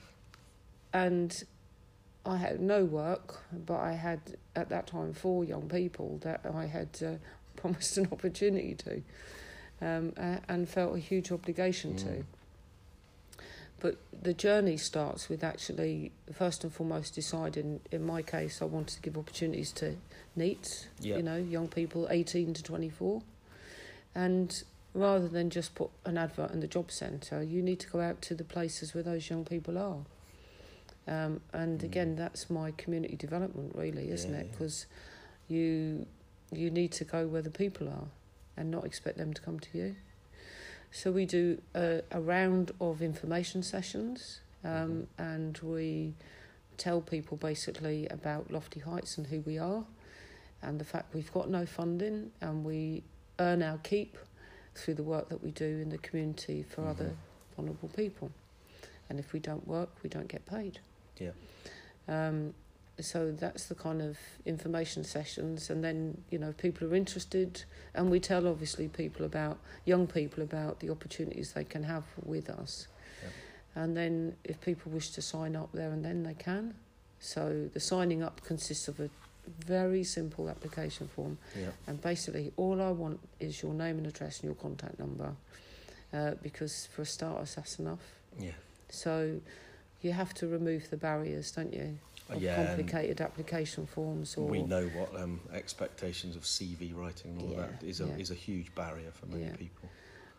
and 0.92 1.44
I 2.26 2.36
had 2.38 2.60
no 2.60 2.84
work, 2.84 3.42
but 3.52 3.78
I 3.78 3.92
had 3.92 4.20
at 4.54 4.68
that 4.70 4.86
time 4.88 5.12
four 5.12 5.44
young 5.44 5.68
people 5.68 6.18
that 6.22 6.40
I 6.52 6.66
had 6.66 6.88
uh, 7.04 7.12
promised 7.56 7.96
an 7.98 8.08
opportunity 8.10 8.74
to, 8.74 9.02
um, 9.80 10.12
and 10.48 10.68
felt 10.68 10.96
a 10.96 10.98
huge 10.98 11.30
obligation 11.32 11.94
Mm. 11.94 11.98
to. 12.04 12.24
But 13.78 13.96
the 14.22 14.32
journey 14.32 14.76
starts 14.78 15.28
with 15.28 15.44
actually 15.44 16.10
first 16.32 16.64
and 16.64 16.72
foremost 16.72 17.14
deciding. 17.14 17.80
In 17.92 18.04
my 18.04 18.22
case, 18.22 18.62
I 18.62 18.64
wanted 18.64 18.94
to 18.96 19.02
give 19.02 19.18
opportunities 19.18 19.70
to 19.72 19.96
NEETs, 20.36 20.86
Yeah. 21.00 21.18
you 21.18 21.22
know, 21.22 21.36
young 21.36 21.68
people 21.68 22.08
eighteen 22.10 22.54
to 22.54 22.62
twenty 22.62 22.88
four, 22.88 23.22
and 24.14 24.62
rather 24.94 25.28
than 25.28 25.50
just 25.50 25.74
put 25.74 25.90
an 26.06 26.16
advert 26.16 26.50
in 26.52 26.60
the 26.60 26.66
job 26.66 26.90
centre, 26.90 27.42
you 27.42 27.60
need 27.62 27.78
to 27.80 27.88
go 27.90 28.00
out 28.00 28.22
to 28.22 28.34
the 28.34 28.44
places 28.44 28.94
where 28.94 29.02
those 29.04 29.28
young 29.28 29.44
people 29.44 29.76
are. 29.76 29.98
Um, 31.08 31.40
and 31.52 31.80
Mm. 31.80 31.84
again, 31.84 32.16
that's 32.16 32.50
my 32.50 32.72
community 32.72 33.16
development, 33.16 33.74
really, 33.74 34.10
isn't 34.10 34.32
Yeah, 34.32 34.40
it? 34.40 34.50
Because 34.52 34.86
you 35.48 36.06
you 36.52 36.70
need 36.70 36.92
to 36.92 37.04
go 37.04 37.26
where 37.26 37.42
the 37.42 37.50
people 37.50 37.88
are, 37.88 38.08
and 38.56 38.70
not 38.70 38.84
expect 38.84 39.18
them 39.18 39.34
to 39.34 39.42
come 39.42 39.58
to 39.58 39.76
you. 39.76 39.96
So 40.92 41.10
we 41.10 41.26
do 41.26 41.60
a, 41.74 42.02
a 42.12 42.20
round 42.20 42.70
of 42.80 43.02
information 43.02 43.62
sessions, 43.64 44.40
um, 44.64 44.70
Mhm. 44.70 45.06
and 45.18 45.58
we 45.58 46.14
tell 46.76 47.00
people 47.00 47.36
basically 47.36 48.06
about 48.08 48.50
Lofty 48.50 48.80
Heights 48.80 49.18
and 49.18 49.26
who 49.26 49.40
we 49.40 49.58
are, 49.58 49.84
and 50.62 50.78
the 50.80 50.84
fact 50.84 51.14
we've 51.14 51.32
got 51.32 51.50
no 51.50 51.66
funding, 51.66 52.30
and 52.40 52.64
we 52.64 53.02
earn 53.40 53.60
our 53.62 53.78
keep 53.78 54.16
through 54.74 54.94
the 54.94 55.02
work 55.02 55.28
that 55.28 55.42
we 55.42 55.50
do 55.50 55.64
in 55.80 55.88
the 55.90 55.98
community 55.98 56.62
for 56.62 56.82
Mhm. 56.82 56.90
other 56.90 57.16
vulnerable 57.56 57.88
people. 57.88 58.30
And 59.08 59.18
if 59.18 59.32
we 59.32 59.40
don't 59.40 59.66
work, 59.66 59.90
we 60.02 60.08
don't 60.08 60.28
get 60.28 60.46
paid. 60.46 60.78
Yeah. 61.18 61.30
Um, 62.08 62.54
so 62.98 63.30
that's 63.30 63.66
the 63.66 63.74
kind 63.74 64.00
of 64.00 64.16
information 64.46 65.04
sessions, 65.04 65.68
and 65.68 65.84
then 65.84 66.22
you 66.30 66.38
know 66.38 66.52
people 66.52 66.88
are 66.88 66.94
interested, 66.94 67.64
and 67.94 68.10
we 68.10 68.20
tell 68.20 68.46
obviously 68.48 68.88
people 68.88 69.26
about 69.26 69.58
young 69.84 70.06
people 70.06 70.42
about 70.42 70.80
the 70.80 70.88
opportunities 70.90 71.52
they 71.52 71.64
can 71.64 71.82
have 71.82 72.04
with 72.24 72.48
us, 72.48 72.86
Yeah. 73.22 73.82
and 73.82 73.96
then 73.96 74.36
if 74.44 74.60
people 74.62 74.92
wish 74.92 75.10
to 75.10 75.20
sign 75.22 75.56
up 75.56 75.72
there 75.72 75.90
and 75.90 76.04
then 76.04 76.22
they 76.22 76.34
can. 76.34 76.74
So 77.20 77.68
the 77.72 77.80
signing 77.80 78.22
up 78.22 78.42
consists 78.44 78.88
of 78.88 78.98
a 79.00 79.10
very 79.46 80.02
simple 80.04 80.48
application 80.48 81.08
form, 81.08 81.36
Yeah. 81.54 81.72
and 81.86 82.00
basically 82.00 82.52
all 82.56 82.80
I 82.80 82.92
want 82.92 83.20
is 83.40 83.62
your 83.62 83.74
name 83.74 83.98
and 83.98 84.06
address 84.06 84.36
and 84.40 84.44
your 84.44 84.54
contact 84.54 84.98
number, 84.98 85.34
uh, 86.14 86.34
because 86.42 86.86
for 86.86 87.02
a 87.02 87.06
start, 87.06 87.46
that's 87.54 87.78
enough. 87.78 88.14
Yeah. 88.38 88.52
So 88.88 89.40
you 90.06 90.12
have 90.12 90.32
to 90.34 90.46
remove 90.46 90.88
the 90.90 90.96
barriers, 90.96 91.50
don't 91.50 91.72
you? 91.74 91.98
Of 92.28 92.42
yeah. 92.42 92.56
complicated 92.56 93.20
application 93.20 93.86
forms 93.86 94.36
or 94.36 94.48
We 94.48 94.62
know 94.62 94.86
what 94.88 95.14
um, 95.20 95.40
expectations 95.52 96.34
of 96.34 96.42
CV 96.42 96.92
writing 96.96 97.32
and 97.32 97.42
all 97.42 97.50
Yeah, 97.50 97.66
that 97.66 97.86
is 97.86 98.00
a 98.00 98.06
yeah. 98.06 98.16
is 98.16 98.30
a 98.30 98.34
huge 98.34 98.74
barrier 98.74 99.10
for 99.12 99.26
many 99.26 99.44
Yeah. 99.44 99.56
people. 99.56 99.88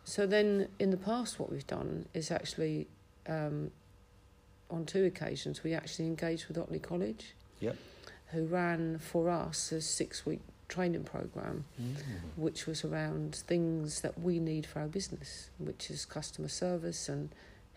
So 0.03 0.25
then, 0.25 0.67
in 0.79 0.89
the 0.91 0.97
past, 0.97 1.39
what 1.39 1.49
we've 1.51 1.67
done 1.67 2.07
is 2.13 2.29
actually, 2.31 2.87
um, 3.27 3.71
on 4.69 4.85
two 4.85 5.03
occasions, 5.05 5.63
we 5.63 5.73
actually 5.73 6.07
engaged 6.07 6.47
with 6.47 6.57
Otley 6.57 6.79
College, 6.79 7.33
Yep. 7.59 7.75
who 8.33 8.45
ran 8.45 8.99
for 8.99 9.29
us 9.29 9.71
a 9.71 9.81
six-week 9.81 10.41
training 10.69 11.03
program, 11.05 11.65
which 12.35 12.65
was 12.67 12.83
around 12.85 13.35
things 13.35 14.01
that 14.01 14.19
we 14.19 14.39
need 14.39 14.65
for 14.65 14.79
our 14.79 14.87
business, 14.87 15.49
which 15.57 15.89
is 15.89 16.05
customer 16.05 16.49
service 16.49 17.07
and 17.09 17.29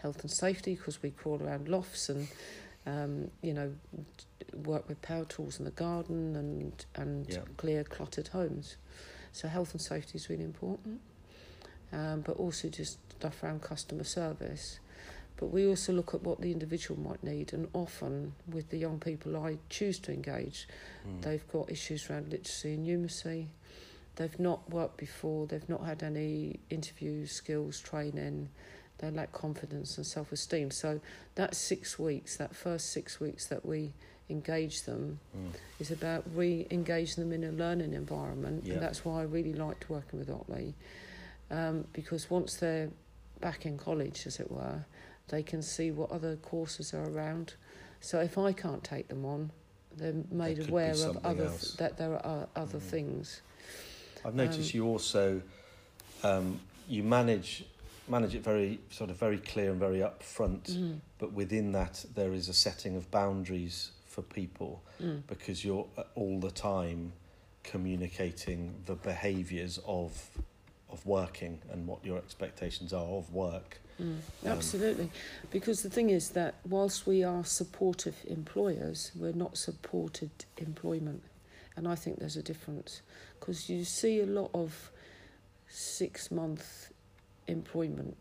health 0.02 0.20
and 0.22 0.30
safety, 0.30 0.74
because 0.74 1.02
we 1.02 1.10
crawl 1.10 1.40
around 1.42 1.68
lofts 1.68 2.08
and, 2.08 2.28
um, 2.86 3.30
you 3.42 3.52
know, 3.54 3.72
work 4.64 4.88
with 4.88 5.00
power 5.02 5.24
tools 5.24 5.58
in 5.58 5.64
the 5.64 5.70
garden 5.70 6.34
and 6.36 6.84
and 6.94 7.28
Yeah. 7.28 7.42
clear 7.56 7.84
cluttered 7.84 8.28
homes. 8.28 8.76
So 9.32 9.48
health 9.48 9.72
and 9.72 9.80
safety 9.80 10.16
is 10.16 10.28
really 10.28 10.44
important, 10.44 11.00
um, 11.92 12.22
but 12.22 12.36
also 12.36 12.68
just 12.68 12.98
stuff 13.12 13.42
around 13.42 13.62
customer 13.62 14.04
service. 14.04 14.80
But 15.36 15.46
we 15.46 15.66
also 15.66 15.92
look 15.92 16.12
at 16.14 16.22
what 16.22 16.40
the 16.40 16.50
individual 16.52 17.00
might 17.00 17.22
need, 17.22 17.52
and 17.54 17.68
often 17.72 18.34
with 18.46 18.68
the 18.70 18.76
young 18.76 18.98
people 18.98 19.36
I 19.36 19.58
choose 19.68 19.98
to 20.00 20.12
engage, 20.12 20.66
Mm. 21.06 21.22
They've 21.22 21.48
got 21.48 21.70
issues 21.70 22.10
around 22.10 22.28
literacy 22.30 22.74
and 22.74 22.86
numeracy. 22.86 23.48
They've 24.16 24.38
not 24.38 24.68
worked 24.68 24.98
before. 24.98 25.46
They've 25.46 25.68
not 25.68 25.84
had 25.84 26.02
any 26.02 26.60
interview 26.68 27.24
skills 27.26 27.80
training. 27.80 28.50
They 29.00 29.10
lack 29.10 29.32
confidence 29.32 29.96
and 29.96 30.06
self 30.06 30.30
esteem. 30.32 30.70
So 30.70 31.00
that 31.34 31.54
six 31.54 31.98
weeks, 31.98 32.36
that 32.36 32.54
first 32.54 32.92
six 32.92 33.18
weeks 33.20 33.46
that 33.46 33.64
we 33.64 33.92
engage 34.28 34.82
them. 34.84 35.18
Mm. 35.36 35.50
It's 35.80 35.90
about 35.90 36.22
re-engaging 36.34 37.16
them 37.24 37.32
in 37.32 37.42
a 37.42 37.50
learning 37.52 37.94
environment, 37.94 38.64
Yeah. 38.64 38.74
and 38.74 38.82
that's 38.82 39.04
why 39.04 39.20
I 39.20 39.24
really 39.24 39.52
liked 39.54 39.90
working 39.90 40.20
with 40.20 40.30
Otley, 40.30 40.74
um, 41.50 41.84
because 41.92 42.30
once 42.30 42.54
they're 42.54 42.90
back 43.40 43.66
in 43.66 43.76
college, 43.76 44.26
as 44.26 44.38
it 44.38 44.50
were, 44.52 44.84
they 45.28 45.42
can 45.42 45.62
see 45.62 45.90
what 45.90 46.12
other 46.12 46.36
courses 46.36 46.94
are 46.94 47.08
around. 47.08 47.54
So 48.00 48.20
if 48.20 48.38
I 48.38 48.52
can't 48.52 48.84
take 48.84 49.08
them 49.08 49.24
on, 49.24 49.50
they're 49.96 50.22
made 50.30 50.68
aware 50.68 50.92
of 50.92 51.24
other 51.24 51.46
else. 51.46 51.74
that 51.74 51.96
there 51.96 52.14
are 52.24 52.48
other 52.54 52.78
Mm. 52.78 52.82
things. 52.82 53.40
I've 54.24 54.34
noticed 54.36 54.70
Um, 54.74 54.76
you 54.76 54.86
also 54.86 55.42
um, 56.22 56.60
you 56.88 57.02
manage 57.02 57.64
manage 58.10 58.34
it 58.34 58.42
very 58.42 58.80
sort 58.90 59.10
of 59.10 59.16
very 59.16 59.38
clear 59.38 59.70
and 59.70 59.78
very 59.80 59.98
upfront, 59.98 60.70
Mm, 60.72 61.00
but 61.18 61.32
within 61.32 61.72
that 61.72 62.04
there 62.14 62.32
is 62.32 62.48
a 62.48 62.54
setting 62.54 62.96
of 62.96 63.10
boundaries 63.10 63.92
for 64.06 64.22
people 64.22 64.82
mm, 65.00 65.22
because 65.26 65.64
you're 65.64 65.86
uh, 65.96 66.02
all 66.14 66.40
the 66.40 66.50
time 66.50 67.12
communicating 67.62 68.74
the 68.86 68.94
behaviours 68.94 69.78
of 69.86 70.30
of 70.90 71.06
working 71.06 71.60
and 71.70 71.86
what 71.86 72.04
your 72.04 72.18
expectations 72.18 72.92
are 72.92 73.06
of 73.06 73.32
work. 73.32 73.80
mm. 74.00 74.04
Um, 74.44 74.52
Absolutely, 74.52 75.08
because 75.52 75.82
the 75.82 75.90
thing 75.90 76.10
is 76.10 76.30
that 76.30 76.54
whilst 76.68 77.06
we 77.06 77.22
are 77.22 77.44
supportive 77.44 78.16
employers, 78.26 79.12
we're 79.14 79.32
not 79.32 79.56
supported 79.56 80.30
employment, 80.56 81.22
and 81.76 81.86
I 81.86 81.94
think 81.94 82.18
there's 82.18 82.36
a 82.36 82.42
difference 82.42 83.02
because 83.38 83.70
you 83.70 83.84
see 83.84 84.20
a 84.20 84.26
lot 84.26 84.50
of 84.52 84.90
six 85.68 86.30
month 86.32 86.90
employment 87.46 88.16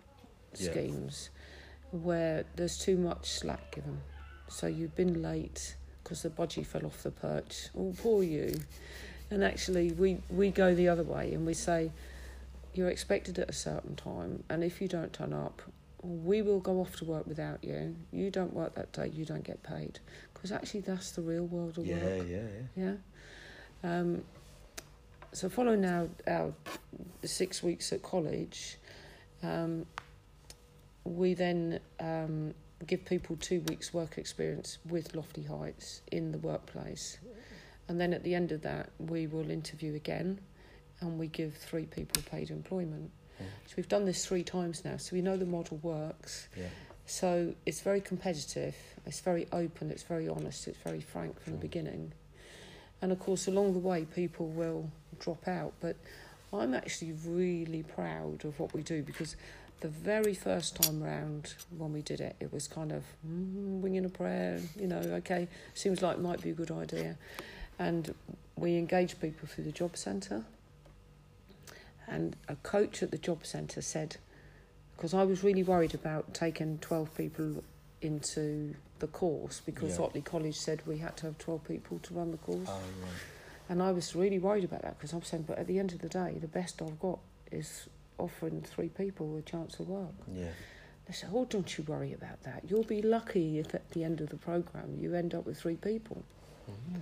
Yeah. 0.58 0.72
schemes 0.72 1.30
where 1.92 2.46
there's 2.56 2.78
too 2.78 2.98
much 2.98 3.30
slack 3.32 3.72
given. 3.76 4.02
So 4.48 4.68
you've 4.68 4.96
been 4.96 5.22
late 5.22 5.76
because 6.04 6.24
the 6.24 6.30
budgie 6.30 6.66
fell 6.66 6.86
off 6.86 7.04
the 7.04 7.12
perch. 7.12 7.70
Oh, 7.78 7.94
poor 8.02 8.24
you. 8.24 8.60
And 9.32 9.44
actually, 9.44 9.92
we, 9.92 10.18
we 10.30 10.50
go 10.50 10.74
the 10.74 10.88
other 10.88 11.04
way 11.04 11.34
and 11.34 11.46
we 11.46 11.54
say, 11.54 11.92
you're 12.74 12.90
expected 12.90 13.38
at 13.40 13.50
a 13.50 13.54
certain 13.54 13.96
time, 13.96 14.44
and 14.50 14.64
if 14.64 14.80
you 14.82 14.88
don't 14.88 15.12
turn 15.12 15.34
up, 15.34 15.62
we 16.02 16.42
will 16.42 16.60
go 16.60 16.80
off 16.80 16.96
to 16.98 17.06
work 17.06 17.28
without 17.28 17.64
you. 17.64 17.96
You 18.12 18.32
don't 18.32 18.54
work 18.54 18.74
that 18.76 18.92
day, 18.94 19.08
you 19.08 19.26
don't 19.26 19.44
get 19.44 19.62
paid. 19.64 20.00
Because 20.34 20.52
actually, 20.52 20.82
that's 20.82 21.12
the 21.12 21.22
real 21.22 21.46
world 21.46 21.78
of 21.78 21.86
Yeah, 21.86 22.04
work. 22.04 22.26
yeah, 22.28 22.38
yeah. 22.76 22.94
Yeah. 23.84 24.00
Um, 24.00 24.24
so 25.34 25.50
following 25.50 25.86
our, 25.86 26.08
our 26.28 26.54
six 27.24 27.62
weeks 27.62 27.92
at 27.94 28.02
college, 28.02 28.78
um, 29.44 29.86
we 31.04 31.34
then 31.34 31.80
um, 32.00 32.54
give 32.86 33.06
people 33.06 33.36
two 33.38 33.62
weeks 33.62 33.94
work 33.94 34.18
experience 34.18 34.78
with 34.88 35.16
Lofty 35.16 35.44
Heights 35.44 36.02
in 36.12 36.32
the 36.32 36.38
workplace. 36.38 37.18
And 37.88 38.00
then 38.00 38.14
at 38.14 38.24
the 38.24 38.36
end 38.36 38.52
of 38.52 38.62
that, 38.62 38.92
we 39.00 39.28
will 39.28 39.50
interview 39.50 39.96
again 39.96 40.40
and 41.02 41.18
we 41.18 41.28
give 41.28 41.56
three 41.56 41.86
people 41.86 42.22
paid 42.30 42.52
employment. 42.52 43.10
Mm. 43.42 43.46
So 43.66 43.74
we've 43.78 43.88
done 43.88 44.06
this 44.06 44.26
three 44.26 44.44
times 44.44 44.86
now, 44.86 44.98
so 44.98 45.16
we 45.16 45.22
know 45.22 45.38
the 45.38 45.46
model 45.46 45.78
works. 45.78 46.50
Yeah. 46.56 46.66
So 47.06 47.56
it's 47.66 47.82
very 47.82 48.02
competitive, 48.02 48.76
it's 49.06 49.22
very 49.22 49.48
open, 49.52 49.90
it's 49.90 50.04
very 50.04 50.30
honest, 50.30 50.68
it's 50.68 50.78
very 50.78 51.02
frank 51.02 51.42
from 51.42 51.54
the 51.54 51.60
beginning. 51.60 52.14
And 53.02 53.12
of 53.12 53.20
course, 53.20 53.48
along 53.48 53.74
the 53.74 53.80
way, 53.80 54.06
people 54.06 54.48
will 54.48 54.92
drop 55.20 55.48
out. 55.48 55.74
But 55.80 55.96
I'm 56.54 56.74
actually 56.74 57.14
really 57.26 57.84
proud 57.84 58.44
of 58.46 58.60
what 58.60 58.74
we 58.74 58.82
do 58.82 59.04
because 59.04 59.36
the 59.82 59.88
very 59.88 60.34
first 60.34 60.82
time 60.82 61.02
round 61.02 61.54
when 61.78 61.94
we 61.94 62.02
did 62.02 62.20
it, 62.20 62.36
it 62.40 62.52
was 62.52 62.68
kind 62.68 62.92
of 62.92 63.04
mm, 63.26 63.80
winging 63.80 64.06
a 64.06 64.10
prayer, 64.10 64.60
you 64.78 64.88
know, 64.88 64.98
okay, 64.98 65.48
seems 65.74 66.02
like 66.02 66.18
it 66.18 66.22
might 66.22 66.42
be 66.42 66.50
a 66.50 66.54
good 66.54 66.72
idea. 66.72 67.18
And 67.78 68.14
we 68.58 68.78
engaged 68.78 69.22
people 69.22 69.48
through 69.48 69.64
the 69.66 69.72
job 69.72 69.96
centre. 69.96 70.44
And 72.08 72.36
a 72.48 72.56
coach 72.58 73.04
at 73.04 73.12
the 73.12 73.18
job 73.18 73.46
centre 73.46 73.82
said, 73.82 74.18
because 74.98 75.14
I 75.14 75.24
was 75.24 75.44
really 75.44 75.64
worried 75.64 75.94
about 75.94 76.34
taking 76.34 76.80
12 76.80 77.16
people 77.16 77.64
into 78.02 78.76
the 79.00 79.08
course 79.08 79.62
because 79.66 79.98
Yeah. 79.98 80.06
Otley 80.06 80.22
College 80.22 80.58
said 80.58 80.82
we 80.86 80.98
had 80.98 81.16
to 81.18 81.28
have 81.28 81.38
12 81.38 81.64
people 81.66 82.00
to 82.00 82.14
run 82.14 82.32
the 82.32 82.38
course. 82.38 82.68
Oh, 82.68 82.74
right. 83.02 83.12
And 83.70 83.84
I 83.84 83.92
was 83.92 84.16
really 84.16 84.40
worried 84.40 84.64
about 84.64 84.82
that 84.82 84.98
because 84.98 85.14
I'm 85.14 85.22
saying, 85.22 85.44
but 85.48 85.60
at 85.60 85.68
the 85.68 85.78
end 85.78 85.92
of 85.94 86.00
the 86.00 86.10
day, 86.10 86.38
the 86.42 86.48
best 86.48 86.82
I've 86.82 87.00
got 87.00 87.20
is 87.52 87.88
offering 88.18 88.62
three 88.62 88.90
people 88.90 89.38
a 89.38 89.42
chance 89.44 89.80
of 89.80 89.88
work. 89.88 90.10
Yeah. 90.34 90.50
They 91.06 91.14
said, 91.14 91.30
oh, 91.34 91.46
don't 91.46 91.78
you 91.78 91.84
worry 91.86 92.14
about 92.14 92.42
that. 92.44 92.64
You'll 92.68 92.84
be 92.84 93.02
lucky 93.02 93.60
if 93.60 93.74
at 93.76 93.90
the 93.92 94.04
end 94.04 94.22
of 94.22 94.30
the 94.30 94.38
programme 94.38 94.98
you 95.00 95.14
end 95.14 95.34
up 95.36 95.46
with 95.46 95.60
three 95.60 95.76
people. 95.76 96.24
Mhm. 96.70 97.02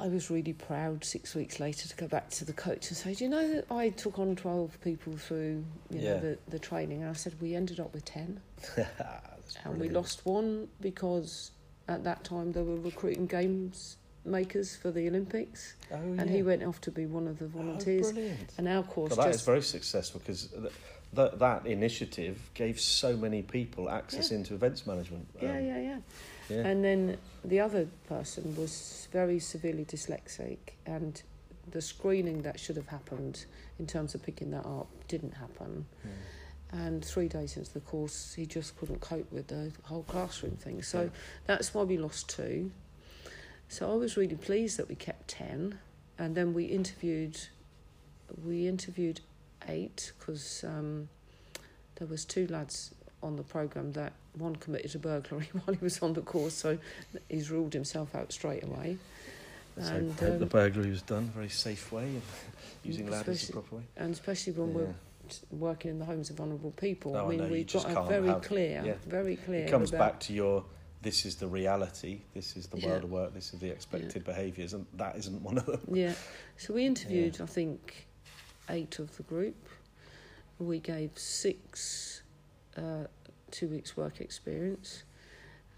I 0.00 0.06
was 0.06 0.30
really 0.30 0.52
proud 0.52 1.04
six 1.04 1.34
weeks 1.34 1.58
later 1.58 1.88
to 1.88 1.96
go 1.96 2.06
back 2.06 2.30
to 2.30 2.44
the 2.44 2.52
coach 2.52 2.88
and 2.88 2.96
say, 2.96 3.14
Do 3.14 3.24
you 3.24 3.30
know 3.30 3.52
that 3.54 3.64
I 3.68 3.88
took 3.88 4.20
on 4.20 4.36
12 4.36 4.80
people 4.80 5.16
through 5.16 5.64
you 5.90 6.00
know, 6.00 6.20
the, 6.20 6.38
the 6.48 6.58
training? 6.60 7.02
And 7.02 7.10
I 7.10 7.14
said, 7.14 7.34
We 7.40 7.56
ended 7.56 7.80
up 7.80 7.92
with 7.92 8.04
10. 8.04 8.40
That's 8.76 9.56
And 9.64 9.80
we 9.80 9.88
lost 9.88 10.24
one 10.24 10.68
because 10.80 11.50
at 11.88 12.04
that 12.04 12.22
time 12.22 12.52
they 12.52 12.62
were 12.62 12.76
recruiting 12.76 13.26
games 13.26 13.96
makers 14.28 14.76
for 14.76 14.90
the 14.90 15.08
Olympics. 15.08 15.74
Oh, 15.92 15.96
And 15.96 16.28
he 16.30 16.42
went 16.42 16.62
off 16.62 16.80
to 16.82 16.90
be 16.90 17.06
one 17.06 17.26
of 17.26 17.38
the 17.38 17.46
volunteers. 17.46 18.12
Oh, 18.16 18.30
and 18.58 18.68
our 18.68 18.82
course 18.82 19.10
Well, 19.16 19.24
that 19.26 19.30
is 19.30 19.36
just. 19.36 19.46
very 19.46 19.62
successful 19.62 20.20
because 20.20 20.48
th- 20.48 20.72
th- 21.16 21.32
that 21.38 21.66
initiative 21.66 22.38
gave 22.54 22.78
so 22.80 23.16
many 23.16 23.42
people 23.42 23.88
access 23.90 24.30
into 24.30 24.54
events 24.54 24.86
management. 24.86 25.26
yeah, 25.40 25.50
Um, 25.56 25.64
yeah, 25.64 25.78
yeah. 25.80 25.98
yeah. 26.50 26.56
And 26.66 26.84
then 26.84 27.18
the 27.44 27.60
other 27.60 27.86
person 28.08 28.54
was 28.56 29.08
very 29.12 29.38
severely 29.38 29.84
dyslexic, 29.84 30.58
and 30.86 31.22
the 31.70 31.82
screening 31.82 32.42
that 32.42 32.58
should 32.58 32.76
have 32.76 32.88
happened 32.88 33.44
in 33.78 33.86
terms 33.86 34.14
of 34.14 34.22
picking 34.22 34.50
that 34.52 34.64
up 34.66 34.88
didn't 35.08 35.34
happen. 35.34 35.86
Mm. 36.06 36.10
And 36.70 37.02
three 37.04 37.28
days 37.28 37.56
into 37.56 37.72
the 37.72 37.80
course, 37.80 38.34
he 38.34 38.44
just 38.44 38.76
couldn't 38.78 39.00
cope 39.00 39.30
with 39.32 39.46
the 39.46 39.72
whole 39.84 40.02
classroom 40.02 40.56
thing. 40.56 40.82
So 40.82 41.04
Yeah. 41.04 41.08
that's 41.46 41.72
why 41.72 41.82
we 41.84 41.96
lost 41.96 42.28
two. 42.28 42.70
So 43.68 43.90
I 43.90 43.94
was 43.94 44.16
really 44.16 44.36
pleased 44.36 44.78
that 44.78 44.88
we 44.88 44.94
kept 44.94 45.28
ten, 45.28 45.78
and 46.18 46.34
then 46.34 46.54
we 46.54 46.64
interviewed, 46.64 47.38
we 48.44 48.66
interviewed 48.66 49.20
eight 49.68 50.12
because 50.18 50.64
um, 50.66 51.08
there 51.96 52.08
was 52.08 52.24
two 52.24 52.46
lads 52.46 52.94
on 53.22 53.36
the 53.36 53.42
program 53.42 53.92
that 53.92 54.12
one 54.34 54.56
committed 54.56 54.94
a 54.94 54.98
burglary 54.98 55.48
while 55.64 55.74
he 55.74 55.82
was 55.84 56.00
on 56.00 56.12
the 56.14 56.22
course, 56.22 56.54
so 56.54 56.78
he's 57.28 57.50
ruled 57.50 57.74
himself 57.74 58.14
out 58.14 58.32
straight 58.32 58.64
away. 58.64 58.96
So 59.80 59.94
And, 59.94 60.10
hope 60.12 60.38
the 60.38 60.42
um, 60.42 60.48
burglary 60.48 60.90
was 60.90 61.02
done 61.02 61.30
very 61.34 61.48
safe 61.48 61.92
way 61.92 62.04
and 62.04 62.22
using 62.84 63.08
ladders 63.10 63.46
the 63.46 63.52
proper 63.52 63.76
way. 63.76 63.82
And 63.96 64.12
especially 64.12 64.52
when 64.54 64.70
Yeah. 64.70 64.74
we're 64.74 64.94
working 65.52 65.90
in 65.92 65.98
the 65.98 66.04
homes 66.04 66.30
of 66.30 66.36
vulnerable 66.36 66.72
people, 66.72 67.16
Oh, 67.16 67.26
I 67.26 67.28
mean, 67.28 67.38
no, 67.38 67.46
we've 67.46 67.70
got 67.70 67.84
a 67.90 68.08
very 68.08 68.32
clear, 68.40 68.82
yeah. 68.84 68.94
very 69.06 69.36
clear. 69.36 69.66
It 69.66 69.70
comes 69.70 69.90
back 69.90 70.18
to 70.20 70.32
your 70.32 70.64
this 71.02 71.24
is 71.24 71.36
the 71.36 71.46
reality, 71.46 72.22
this 72.34 72.56
is 72.56 72.66
the 72.66 72.78
Yeah. 72.78 72.88
world 72.88 73.04
of 73.04 73.10
work, 73.10 73.34
this 73.34 73.54
is 73.54 73.60
the 73.60 73.70
expected 73.70 74.24
behaviours, 74.24 74.72
and 74.74 74.86
that 74.94 75.16
isn't 75.16 75.42
one 75.42 75.58
of 75.58 75.66
them. 75.66 75.80
Yeah. 75.94 76.14
So 76.56 76.74
we 76.74 76.86
interviewed, 76.86 77.40
I 77.40 77.46
think, 77.46 78.06
eight 78.68 78.98
of 78.98 79.16
the 79.16 79.22
group. 79.22 79.68
We 80.58 80.80
gave 80.80 81.16
six 81.16 82.22
uh, 82.76 83.04
two 83.50 83.68
weeks' 83.68 83.96
work 83.96 84.20
experience. 84.20 85.04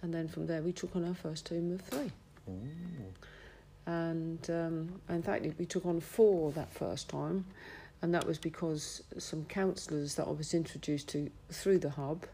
And 0.02 0.12
then 0.12 0.28
from 0.28 0.46
there, 0.46 0.62
we 0.62 0.72
took 0.72 0.96
on 0.96 1.04
our 1.04 1.14
first 1.14 1.46
team 1.46 1.72
of 1.72 1.80
three. 1.82 2.10
Ooh. 2.48 3.12
And 3.86 4.48
um, 4.50 5.00
in 5.08 5.22
fact, 5.22 5.46
we 5.58 5.66
took 5.66 5.84
on 5.86 6.00
four 6.00 6.52
that 6.52 6.72
first 6.72 7.08
time. 7.08 7.44
And 8.02 8.14
that 8.14 8.26
was 8.26 8.38
because 8.38 9.02
some 9.18 9.44
counsellors 9.44 10.14
that 10.14 10.26
I 10.26 10.30
was 10.30 10.54
introduced 10.54 11.08
to 11.08 11.30
through 11.50 11.80
the 11.80 11.90
hub 11.90 12.24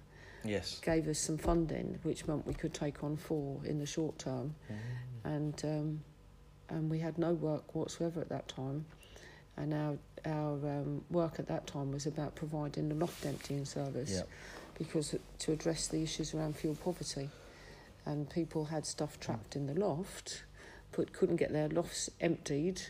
Yes. 0.48 0.78
gave 0.80 1.08
us 1.08 1.18
some 1.18 1.38
funding, 1.38 1.98
which 2.02 2.26
meant 2.26 2.46
we 2.46 2.54
could 2.54 2.74
take 2.74 3.02
on 3.04 3.16
four 3.16 3.60
in 3.64 3.78
the 3.78 3.86
short 3.86 4.18
term. 4.18 4.54
and 5.24 5.60
um, 5.64 6.00
and 6.68 6.90
we 6.90 6.98
had 6.98 7.16
no 7.18 7.32
work 7.34 7.74
whatsoever 7.74 8.20
at 8.20 8.28
that 8.28 8.48
time. 8.48 8.84
And 9.56 9.72
our 9.74 9.98
our 10.24 10.54
um, 10.54 11.04
work 11.10 11.38
at 11.38 11.46
that 11.48 11.66
time 11.66 11.92
was 11.92 12.06
about 12.06 12.34
providing 12.34 12.90
a 12.90 12.94
loft 12.94 13.24
emptying 13.24 13.64
service 13.64 14.10
Yeah. 14.10 14.22
because 14.78 15.14
to 15.38 15.52
address 15.52 15.86
the 15.88 16.02
issues 16.02 16.34
around 16.34 16.56
fuel 16.56 16.74
poverty, 16.74 17.30
and 18.04 18.28
people 18.28 18.64
had 18.66 18.84
stuff 18.86 19.18
trapped 19.20 19.56
in 19.56 19.66
the 19.66 19.74
loft, 19.74 20.44
but 20.92 21.12
couldn't 21.12 21.36
get 21.36 21.52
their 21.52 21.68
lofts 21.68 22.10
emptied 22.20 22.80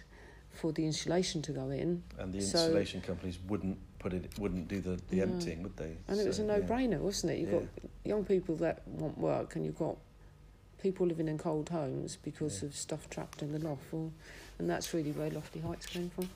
for 0.50 0.72
the 0.72 0.84
insulation 0.86 1.42
to 1.42 1.52
go 1.52 1.68
in, 1.70 2.02
And 2.18 2.32
the 2.32 2.40
So- 2.40 2.72
companies 3.02 3.38
wouldn't 3.46 3.78
put 3.98 4.12
it, 4.12 4.30
wouldn't 4.38 4.68
do 4.68 4.80
the, 4.80 4.98
the 5.08 5.16
No. 5.16 5.22
emptying, 5.22 5.62
would 5.62 5.76
they? 5.76 5.96
and 6.08 6.20
it 6.20 6.26
was 6.26 6.38
a 6.38 6.44
no-brainer, 6.44 6.98
wasn't 6.98 7.32
it? 7.32 7.38
You've 7.38 7.52
Yeah. 7.52 7.58
got 7.60 7.68
young 8.04 8.24
people 8.24 8.56
that 8.56 8.86
want 8.88 9.18
work, 9.18 9.56
and 9.56 9.64
you've 9.64 9.78
got 9.78 9.96
people 10.78 11.06
living 11.06 11.28
in 11.28 11.38
cold 11.38 11.68
homes 11.70 12.16
because 12.22 12.62
Yeah. 12.62 12.68
of 12.68 12.76
stuff 12.76 13.08
trapped 13.10 13.42
in 13.42 13.52
the 13.52 13.58
loft. 13.58 13.92
Well, 13.92 14.12
and 14.58 14.68
that's 14.70 14.92
really 14.94 15.12
where 15.12 15.30
Lofty 15.30 15.60
Heights 15.60 15.86
came 15.86 16.10
from. 16.10 16.28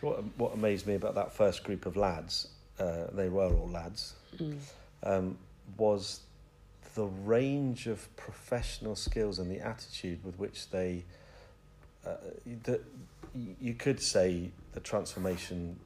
So 0.00 0.08
what, 0.08 0.24
what 0.38 0.54
amazed 0.54 0.86
me 0.86 0.94
about 0.94 1.14
that 1.14 1.32
first 1.32 1.64
group 1.64 1.86
of 1.86 1.96
lads, 1.96 2.48
uh, 2.78 3.06
they 3.12 3.28
were 3.28 3.52
all 3.52 3.68
lads, 3.68 4.14
Mm. 4.36 4.58
um, 5.02 5.38
was 5.76 6.20
the 6.94 7.06
range 7.06 7.86
of 7.86 8.14
professional 8.16 8.96
skills 8.96 9.38
and 9.38 9.50
the 9.50 9.60
attitude 9.60 10.24
with 10.24 10.38
which 10.38 10.70
they 10.70 11.04
uh, 12.06 12.16
that 12.64 12.80
you 13.60 13.74
could 13.74 14.00
say 14.00 14.50
the 14.72 14.80
transformation 14.80 15.78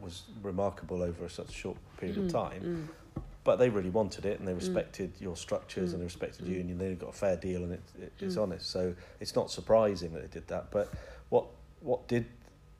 was 0.00 0.24
remarkable 0.42 1.02
over 1.02 1.28
such 1.28 1.50
a 1.50 1.52
short 1.52 1.76
period 1.98 2.16
Mm, 2.18 2.24
of 2.26 2.32
time 2.32 2.62
mm, 2.62 3.22
but 3.44 3.56
they 3.56 3.70
really 3.70 3.90
wanted 3.90 4.26
it 4.26 4.38
and 4.38 4.46
they 4.46 4.52
respected 4.54 5.12
your 5.20 5.36
structures 5.36 5.90
Mm. 5.90 5.94
and 5.94 6.00
they 6.02 6.04
respected 6.04 6.46
Mm. 6.46 6.48
you 6.50 6.60
and 6.60 6.80
they 6.80 6.94
got 6.94 7.10
a 7.10 7.12
fair 7.12 7.36
deal 7.36 7.62
and 7.64 7.72
it, 7.72 7.82
it, 8.00 8.12
it's 8.20 8.36
Mm. 8.36 8.42
honest 8.42 8.70
so 8.70 8.94
it's 9.20 9.34
not 9.34 9.50
surprising 9.50 10.12
that 10.12 10.22
they 10.22 10.28
did 10.40 10.48
that 10.48 10.70
but 10.70 10.92
what 11.28 11.46
what 11.80 12.08
did 12.08 12.26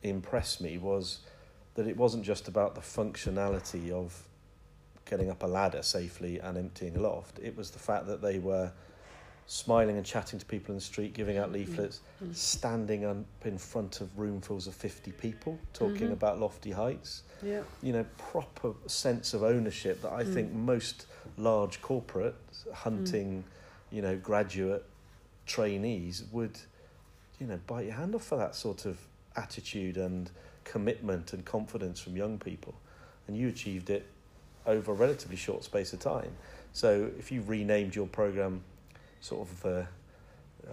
impress 0.03 0.61
me 0.61 0.77
was 0.79 1.21
that 1.75 1.87
it 1.87 1.97
wasn't 1.97 2.25
just 2.25 2.49
about 2.49 2.75
the 2.75 2.81
functionality 2.81 3.91
of 3.91 4.25
getting 5.05 5.31
up 5.31 5.43
a 5.43 5.47
ladder 5.47 5.83
safely 5.83 6.39
and 6.39 6.59
emptying 6.59 6.97
a 6.97 7.01
loft 7.01 7.39
it 7.39 7.57
was 7.57 7.71
the 7.71 7.79
fact 7.79 8.07
that 8.07 8.21
they 8.21 8.39
were 8.39 8.73
smiling 9.51 9.97
and 9.97 10.05
chatting 10.05 10.39
to 10.39 10.45
people 10.45 10.71
in 10.73 10.77
the 10.77 10.85
street 10.85 11.15
giving 11.15 11.39
out 11.39 11.49
Mm. 11.49 11.55
leaflets 11.55 12.01
mm. 12.23 12.35
standing 12.37 13.05
up 13.07 13.17
in 13.47 13.57
front 13.57 14.01
of 14.03 14.09
roomfuls 14.17 14.67
of 14.67 14.75
50 14.75 15.11
people 15.13 15.59
talking 15.73 16.09
Mhm. 16.09 16.13
about 16.13 16.39
lofty 16.39 16.71
heights 16.71 17.23
Yeah. 17.43 17.63
you 17.83 17.93
know, 17.95 18.05
proper 18.19 18.75
sense 18.87 19.33
of 19.33 19.43
ownership 19.43 20.03
that 20.03 20.13
I 20.13 20.23
Mm. 20.25 20.35
think 20.35 20.53
most 20.53 21.07
large 21.39 21.81
corporates 21.81 22.71
hunting, 22.73 23.45
you 23.91 24.03
know, 24.03 24.19
graduate 24.19 24.85
trainees 25.47 26.25
would, 26.31 26.59
you 27.41 27.47
know, 27.47 27.59
bite 27.67 27.87
your 27.87 27.95
hand 27.95 28.15
off 28.15 28.25
for 28.25 28.37
that 28.37 28.55
sort 28.55 28.85
of 28.85 28.99
attitude 29.35 29.97
and 29.97 30.31
commitment 30.65 31.33
and 31.33 31.45
confidence 31.47 32.01
from 32.01 32.17
young 32.17 32.39
people. 32.39 32.75
And 33.27 33.37
you 33.37 33.49
achieved 33.49 33.89
it 33.89 34.05
over 34.67 34.93
a 34.93 34.95
relatively 34.95 35.37
short 35.37 35.65
space 35.65 35.93
of 35.95 36.01
time. 36.01 36.37
So 36.75 37.11
if 37.19 37.33
you 37.33 37.41
renamed 37.43 37.95
your 37.95 38.07
program 38.09 38.63
sort 39.21 39.49
of 39.49 39.63
the 39.63 39.87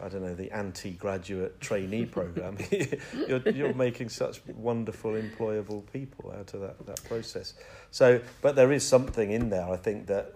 I 0.04 0.10
don't 0.10 0.24
know 0.24 0.36
the 0.36 0.52
anti-graduate 0.52 1.62
trainee 1.62 2.06
program. 2.06 2.58
you're, 3.28 3.40
you're 3.50 3.74
making 3.74 4.10
such 4.10 4.42
wonderful 4.48 5.12
employable 5.12 5.84
people 5.94 6.34
out 6.38 6.54
of 6.54 6.62
that, 6.62 6.86
that 6.86 7.04
process. 7.06 7.54
So, 7.92 8.20
but 8.42 8.56
there 8.56 8.72
is 8.72 8.86
something 8.86 9.32
in 9.32 9.50
there. 9.50 9.70
I 9.70 9.78
think 9.78 10.08
that 10.08 10.34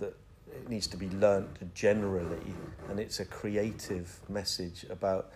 that 0.00 0.16
it 0.50 0.68
needs 0.68 0.86
to 0.88 0.96
be 0.96 1.08
learnt 1.10 1.74
generally, 1.74 2.54
and 2.88 2.98
it's 2.98 3.20
a 3.20 3.24
creative 3.24 4.18
message 4.28 4.84
about 4.90 5.30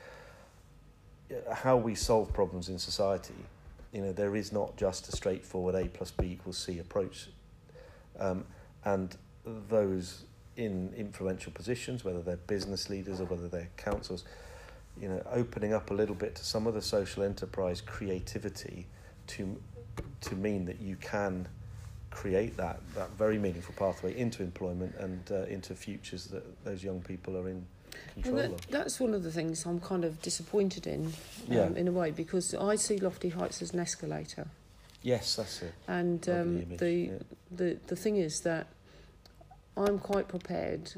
uh, 1.31 1.55
how 1.55 1.77
we 1.77 1.95
solve 1.95 2.33
problems 2.33 2.69
in 2.69 2.79
society. 2.79 3.35
You 3.93 4.03
know, 4.03 4.13
there 4.13 4.37
is 4.37 4.53
not 4.53 4.77
just 4.77 5.09
a 5.09 5.13
straightforward 5.13 5.75
A 5.75 5.89
plus 5.89 6.11
B 6.11 6.27
equals 6.33 6.59
C 6.59 6.79
approach, 6.79 7.29
um, 8.19 8.45
and 8.85 9.17
those 9.69 10.25
in 10.61 10.93
influential 10.97 11.53
positions, 11.53 12.05
whether 12.05 12.21
they're 12.21 12.37
business 12.37 12.91
leaders 12.91 13.21
or 13.21 13.25
whether 13.25 13.49
they're 13.49 13.71
councils, 13.77 14.25
you 15.01 15.09
know, 15.09 15.23
opening 15.33 15.73
up 15.73 15.91
a 15.91 15.95
little 15.95 16.15
bit 16.15 16.35
to 16.37 16.45
some 16.45 16.67
of 16.67 16.75
the 16.75 16.83
social 16.83 17.23
enterprise 17.23 17.81
creativity 17.81 18.87
to 19.29 19.57
to 20.21 20.35
mean 20.35 20.67
that 20.67 20.81
you 20.81 20.97
can 20.97 21.49
create 22.11 22.57
that 22.57 22.81
that 22.95 23.11
very 23.17 23.39
meaningful 23.39 23.75
pathway 23.77 24.17
into 24.17 24.43
employment 24.43 24.95
and 24.99 25.21
uh, 25.31 25.45
into 25.47 25.75
futures 25.75 26.27
that 26.27 26.45
those 26.65 26.85
young 26.85 27.01
people 27.01 27.37
are 27.37 27.49
in 27.49 27.65
control 28.15 28.37
that, 28.37 28.51
of. 28.53 28.67
that's 28.69 29.01
one 29.01 29.15
of 29.15 29.23
the 29.23 29.33
things 29.33 29.65
I'm 29.67 29.81
kind 29.81 30.05
of 30.05 30.21
disappointed 30.23 30.87
in, 30.87 31.07
um, 31.07 31.13
Yeah. 31.49 31.69
in 31.75 31.89
a 31.89 31.93
way, 31.93 32.11
because 32.11 32.55
I 32.55 32.77
see 32.77 32.99
Lofty 32.99 33.31
Heights 33.31 33.63
as 33.63 33.73
an 33.73 33.81
escalator, 33.81 34.47
Yes, 35.03 35.37
that's 35.37 35.63
it. 35.63 35.73
and 35.89 36.29
um, 36.29 36.77
the 36.77 36.91
yeah. 36.93 37.13
the 37.51 37.79
the 37.87 37.97
thing 37.97 38.17
is 38.17 38.41
that 38.41 38.67
I'm 39.89 39.99
quite 39.99 40.29
prepared 40.29 40.93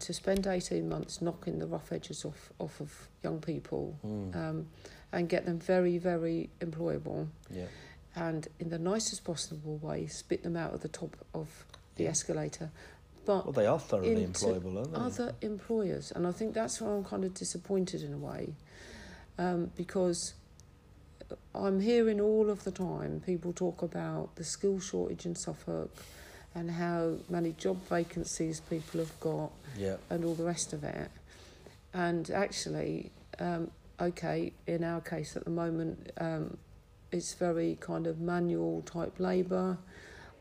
to 0.00 0.12
spend 0.12 0.46
18 0.46 0.88
months 0.88 1.20
knocking 1.22 1.58
the 1.58 1.66
rough 1.66 1.90
edges 1.92 2.24
off 2.24 2.52
off 2.58 2.80
of 2.80 3.08
young 3.22 3.40
people 3.40 3.98
Mm, 4.04 4.36
um, 4.36 4.66
and 5.12 5.28
get 5.28 5.44
them 5.46 5.58
very 5.58 5.98
very 5.98 6.50
employable 6.60 7.26
yeah. 7.50 7.64
and 8.14 8.46
in 8.58 8.68
the 8.70 8.78
nicest 8.78 9.24
possible 9.24 9.78
way 9.78 10.06
spit 10.06 10.42
them 10.42 10.56
out 10.56 10.72
of 10.74 10.80
the 10.82 10.88
top 10.88 11.16
of 11.34 11.48
the 11.96 12.04
Yeah. 12.04 12.10
escalator 12.10 12.70
but 13.24 13.44
Well, 13.46 13.52
they 13.52 13.66
are 13.66 13.78
thoroughly 13.80 14.22
into 14.24 14.46
employable, 14.46 14.76
aren't 14.76 14.92
they? 14.92 14.98
other 15.24 15.34
employers, 15.42 16.10
and 16.12 16.26
I 16.26 16.32
think 16.32 16.54
that's 16.54 16.80
where 16.80 16.90
I'm 16.94 17.04
kind 17.04 17.24
of 17.24 17.34
disappointed 17.34 18.02
in 18.02 18.12
a 18.14 18.18
way, 18.18 18.54
um, 19.38 19.70
because 19.76 20.34
I'm 21.54 21.80
hearing 21.80 22.20
all 22.20 22.48
of 22.50 22.64
the 22.64 22.70
time 22.70 23.20
people 23.24 23.52
talk 23.52 23.82
about 23.82 24.36
the 24.36 24.44
skill 24.44 24.80
shortage 24.80 25.26
in 25.26 25.34
Suffolk 25.36 25.90
and 26.54 26.70
how 26.70 27.14
many 27.28 27.52
job 27.52 27.78
vacancies 27.88 28.60
people 28.60 29.00
have 29.00 29.20
got 29.20 29.50
yeah. 29.76 29.96
and 30.10 30.24
all 30.24 30.34
the 30.34 30.44
rest 30.44 30.72
of 30.72 30.82
it. 30.84 31.10
And 31.94 32.30
actually, 32.30 33.10
um, 33.38 33.70
okay, 34.00 34.52
in 34.66 34.84
our 34.84 35.00
case 35.00 35.36
at 35.36 35.44
the 35.44 35.50
moment, 35.50 36.12
um, 36.18 36.56
it's 37.12 37.34
very 37.34 37.76
kind 37.80 38.06
of 38.06 38.20
manual 38.20 38.82
type 38.82 39.18
labour. 39.18 39.78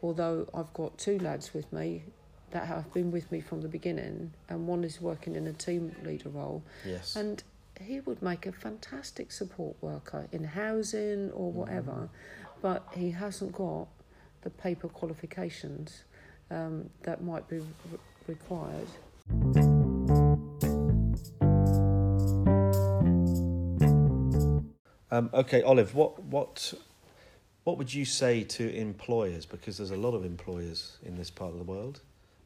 Although 0.02 0.48
I've 0.54 0.74
got 0.74 0.98
two 0.98 1.20
lads 1.20 1.54
with 1.54 1.72
me 1.74 2.04
that 2.52 2.66
have 2.68 2.92
been 2.94 3.12
with 3.12 3.32
me 3.32 3.42
from 3.42 3.62
the 3.62 3.68
beginning, 3.68 4.32
and 4.48 4.68
one 4.68 4.84
is 4.84 5.00
working 5.02 5.36
in 5.36 5.46
a 5.48 5.54
team 5.54 5.96
leader 6.04 6.30
role, 6.30 6.64
Yes. 6.86 7.16
and 7.16 7.44
he 7.80 8.00
would 8.00 8.22
make 8.22 8.46
a 8.46 8.52
fantastic 8.52 9.32
support 9.32 9.76
worker 9.82 10.28
in 10.32 10.44
housing 10.44 11.32
or 11.32 11.52
whatever, 11.52 12.10
but 12.62 12.88
he 12.96 13.12
hasn't 13.12 13.54
got 13.54 13.88
the 14.42 14.50
paper 14.50 14.88
qualifications 14.88 16.04
um, 16.52 16.90
that 17.04 17.24
might 17.24 17.48
be 17.48 17.60
re- 17.60 17.66
required. 18.28 18.88
Um, 25.12 25.30
okay, 25.34 25.64
Olive, 25.64 25.96
what 25.96 26.22
what 26.24 26.74
what 27.64 27.78
would 27.78 27.94
you 27.94 28.06
say 28.06 28.44
to 28.44 28.76
employers? 28.76 29.46
Because 29.46 29.78
there's 29.78 29.92
a 29.92 29.98
lot 29.98 30.14
of 30.14 30.24
employers 30.24 30.98
in 31.04 31.16
this 31.16 31.30
part 31.30 31.52
of 31.52 31.58
the 31.58 31.64
world 31.64 32.02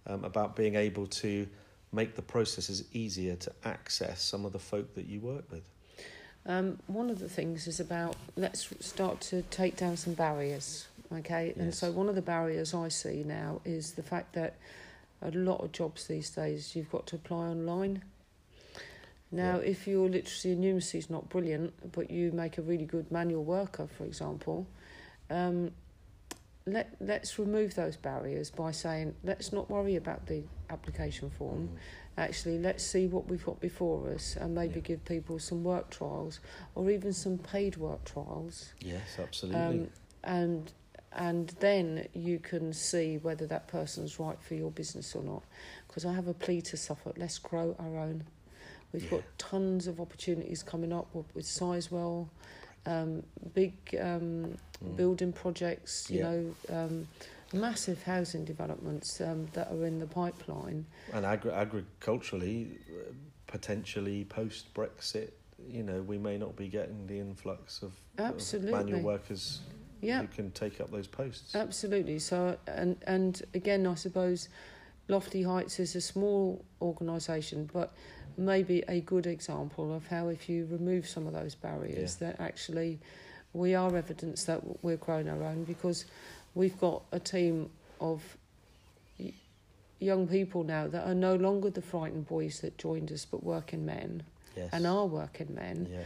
um, 0.08 0.24
about 0.24 0.56
being 0.56 0.76
able 0.76 1.06
to 1.08 1.48
make 1.92 2.16
the 2.16 2.22
processes 2.22 2.86
easier 2.94 3.36
to 3.36 3.52
access 3.64 4.22
some 4.22 4.46
of 4.46 4.52
the 4.52 4.60
folk 4.60 4.96
that 4.96 5.06
you 5.06 5.20
work 5.20 5.46
with. 5.52 5.64
Um, 6.46 6.80
one 6.88 7.10
of 7.10 7.20
the 7.20 7.30
things 7.30 7.68
is 7.68 7.80
about 7.80 8.16
let's 8.36 8.70
start 8.80 9.22
to 9.22 9.44
take 9.44 9.78
down 9.78 9.96
some 9.96 10.14
barriers, 10.14 10.88
okay? 11.14 11.54
And 11.58 11.74
so 11.74 11.92
one 11.92 12.10
of 12.10 12.16
the 12.16 12.22
barriers 12.22 12.74
I 12.74 12.88
see 12.90 13.24
now 13.24 13.62
is 13.66 13.94
the 13.94 14.04
fact 14.04 14.34
that 14.34 14.56
a 15.22 15.32
lot 15.32 15.62
of 15.62 15.72
jobs 15.72 16.08
these 16.08 16.30
days 16.30 16.76
you've 16.76 16.92
got 16.92 17.08
to 17.08 17.16
apply 17.16 17.48
online. 17.48 18.04
Now, 19.32 19.58
Yeah. 19.60 19.70
if 19.72 19.88
your 19.88 20.10
literacy 20.10 20.52
and 20.52 20.64
numeracy 20.64 20.96
is 21.00 21.10
not 21.10 21.30
brilliant, 21.30 21.92
but 21.92 22.12
you 22.12 22.32
make 22.32 22.58
a 22.58 22.62
really 22.62 22.86
good 22.86 23.12
manual 23.12 23.44
worker, 23.44 23.88
for 23.88 24.06
example, 24.06 24.68
um, 25.30 25.72
let 26.66 26.96
let's 27.02 27.38
remove 27.38 27.76
those 27.76 27.98
barriers 27.98 28.50
by 28.50 28.72
saying 28.72 29.14
let's 29.24 29.52
not 29.52 29.70
worry 29.70 29.98
about 29.98 30.26
the 30.28 30.44
application 30.70 31.30
form 31.30 31.70
actually 32.18 32.58
let's 32.58 32.84
see 32.86 33.06
what 33.06 33.28
we've 33.28 33.44
got 33.46 33.60
before 33.60 34.10
us 34.12 34.38
and 34.38 34.56
maybe 34.56 34.76
Yeah. 34.76 34.80
give 34.86 35.04
people 35.06 35.40
some 35.40 35.64
work 35.66 35.90
trials 35.90 36.40
or 36.74 36.90
even 36.90 37.12
some 37.12 37.38
paid 37.38 37.76
work 37.76 38.06
trials 38.06 38.74
Yes, 38.80 39.18
absolutely. 39.20 39.82
um, 39.82 39.90
and 40.24 40.72
and 41.16 41.50
then 41.60 42.08
you 42.14 42.40
can 42.40 42.74
see 42.74 43.18
whether 43.18 43.46
that 43.48 43.68
person's 43.68 44.20
right 44.20 44.42
for 44.42 44.56
your 44.56 44.72
business 44.72 45.16
or 45.16 45.24
not. 45.24 45.44
Because 45.88 46.06
I 46.06 46.14
have 46.14 46.28
a 46.28 46.34
plea 46.34 46.62
to 46.64 46.78
Suffolk 46.78 47.16
let's 47.18 47.38
grow 47.40 47.76
our 47.80 48.00
own. 48.00 48.24
We've 48.92 49.10
got 49.10 49.22
tons 49.38 49.88
of 49.88 50.00
opportunities 50.00 50.62
coming 50.64 50.94
up 50.94 51.08
with, 51.14 51.26
with 51.36 51.46
Sizewell 51.46 52.28
um, 52.86 53.24
big 53.54 53.74
um, 54.00 54.58
Mm. 54.84 54.98
building 54.98 55.32
projects 55.32 56.10
you 56.10 56.18
Yeah. 56.20 56.30
know 56.32 56.56
um, 56.70 57.08
massive 57.54 58.04
housing 58.04 58.44
developments 58.44 59.22
um, 59.22 59.48
that 59.54 59.72
are 59.72 59.86
in 59.86 60.00
the 60.00 60.08
pipeline. 60.08 60.86
And 61.14 61.26
agri- 61.26 61.52
agriculturally, 61.52 62.80
uh, 62.90 63.14
potentially 63.48 64.26
post 64.26 64.74
Brexit, 64.74 65.32
you 65.70 65.84
know, 65.84 66.02
we 66.02 66.18
may 66.18 66.38
not 66.38 66.56
be 66.58 66.68
getting 66.68 67.08
the 67.08 67.18
influx 67.20 67.82
of, 67.84 67.94
of 68.18 68.64
manual 68.64 69.02
workers 69.02 69.62
yeah 70.04 70.22
who 70.22 70.28
can 70.28 70.52
take 70.52 70.80
up 70.82 70.92
those 70.92 71.08
posts. 71.08 71.56
Absolutely. 71.56 72.20
So, 72.20 72.58
and 72.68 72.98
and 73.08 73.42
again, 73.54 73.88
I 73.88 73.96
suppose 73.96 74.50
Lofty 75.08 75.44
Heights 75.44 75.80
is 75.80 75.96
a 75.96 76.02
small 76.02 76.64
organisation, 76.82 77.70
but 77.74 77.94
maybe 78.38 78.84
a 78.88 79.02
good 79.02 79.28
example 79.28 79.96
of 79.96 80.08
how 80.08 80.30
if 80.30 80.50
you 80.50 80.68
remove 80.72 81.08
some 81.08 81.28
of 81.28 81.34
those 81.34 81.56
barriers, 81.56 82.16
that 82.18 82.40
actually 82.40 83.00
we 83.54 83.76
are 83.76 83.96
evidence 83.96 84.46
that 84.46 84.62
we're 84.84 84.98
growing 84.98 85.30
our 85.30 85.44
own 85.44 85.64
because 85.64 86.06
we've 86.56 86.80
got 86.80 87.04
a 87.12 87.20
team 87.20 87.70
of 88.00 88.22
young 90.00 90.28
people 90.28 90.64
now 90.64 90.88
that 90.88 91.08
are 91.08 91.16
no 91.16 91.36
longer 91.36 91.70
the 91.70 91.82
frightened 91.82 92.28
boys 92.28 92.60
that 92.62 92.78
joined 92.78 93.12
us, 93.12 93.26
but 93.26 93.44
working 93.44 93.86
men 93.86 94.24
yes. 94.56 94.70
and 94.74 94.86
are 94.86 95.06
working 95.06 95.54
men 95.56 95.88
Yeah. 95.90 96.04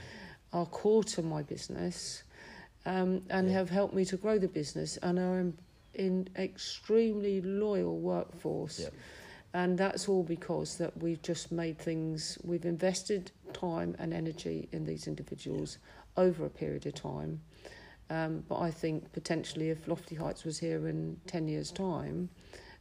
are 0.54 0.66
core 0.66 1.04
to 1.06 1.22
my 1.22 1.42
business 1.42 2.24
um, 2.88 3.22
and 3.30 3.48
Yeah. 3.48 3.54
have 3.54 3.70
helped 3.70 3.94
me 3.94 4.06
to 4.06 4.18
grow 4.18 4.40
the 4.40 4.48
business. 4.48 4.98
And 4.98 5.20
are 5.20 5.40
in, 5.40 5.58
in 5.94 6.30
extremely 6.36 7.42
loyal 7.42 8.00
workforce. 8.00 8.80
Yeah. 8.80 8.90
and 9.54 9.78
that's 9.78 10.10
all 10.10 10.24
because 10.24 10.78
that 10.78 10.96
we've 11.02 11.22
just 11.22 11.52
made 11.52 11.78
things 11.80 12.38
we've 12.44 12.66
invested 12.66 13.32
time 13.54 13.96
and 13.98 14.14
energy 14.14 14.68
in 14.72 14.86
these 14.86 15.08
individuals 15.08 15.78
over 16.18 16.46
a 16.46 16.50
period 16.50 16.86
of 16.86 16.94
time. 16.94 17.40
Um, 18.10 18.44
but 18.50 18.60
I 18.60 18.72
think 18.72 19.12
potentially 19.14 19.70
if 19.70 19.88
Lofty 19.88 20.16
Heights 20.16 20.44
was 20.44 20.60
here 20.60 20.88
in 20.88 21.20
10 21.28 21.48
years 21.48 21.72
time 21.72 22.30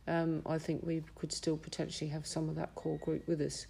um, 0.08 0.42
I 0.46 0.58
think 0.58 0.84
we 0.84 1.02
could 1.16 1.32
still 1.32 1.56
potentially 1.56 2.08
have 2.10 2.26
some 2.26 2.48
of 2.48 2.54
that 2.56 2.74
core 2.74 2.98
group 2.98 3.26
with 3.26 3.40
us 3.40 3.66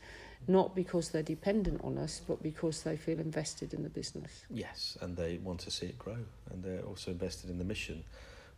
not 0.49 0.75
because 0.75 1.11
they're 1.11 1.23
dependent 1.23 1.81
on 1.83 1.99
us 1.99 2.21
but 2.27 2.43
because 2.43 2.83
they 2.83 2.97
feel 2.97 3.19
invested 3.19 3.75
in 3.75 3.83
the 3.83 3.89
business 3.89 4.45
Yes, 4.51 4.97
and 5.01 5.17
they 5.17 5.39
want 5.39 5.61
to 5.61 5.71
see 5.71 5.87
it 5.87 5.99
grow, 5.99 6.17
and 6.51 6.63
they're 6.63 6.83
also 6.83 7.11
invested 7.11 7.51
in 7.51 7.59
the 7.59 7.65
mission, 7.65 8.05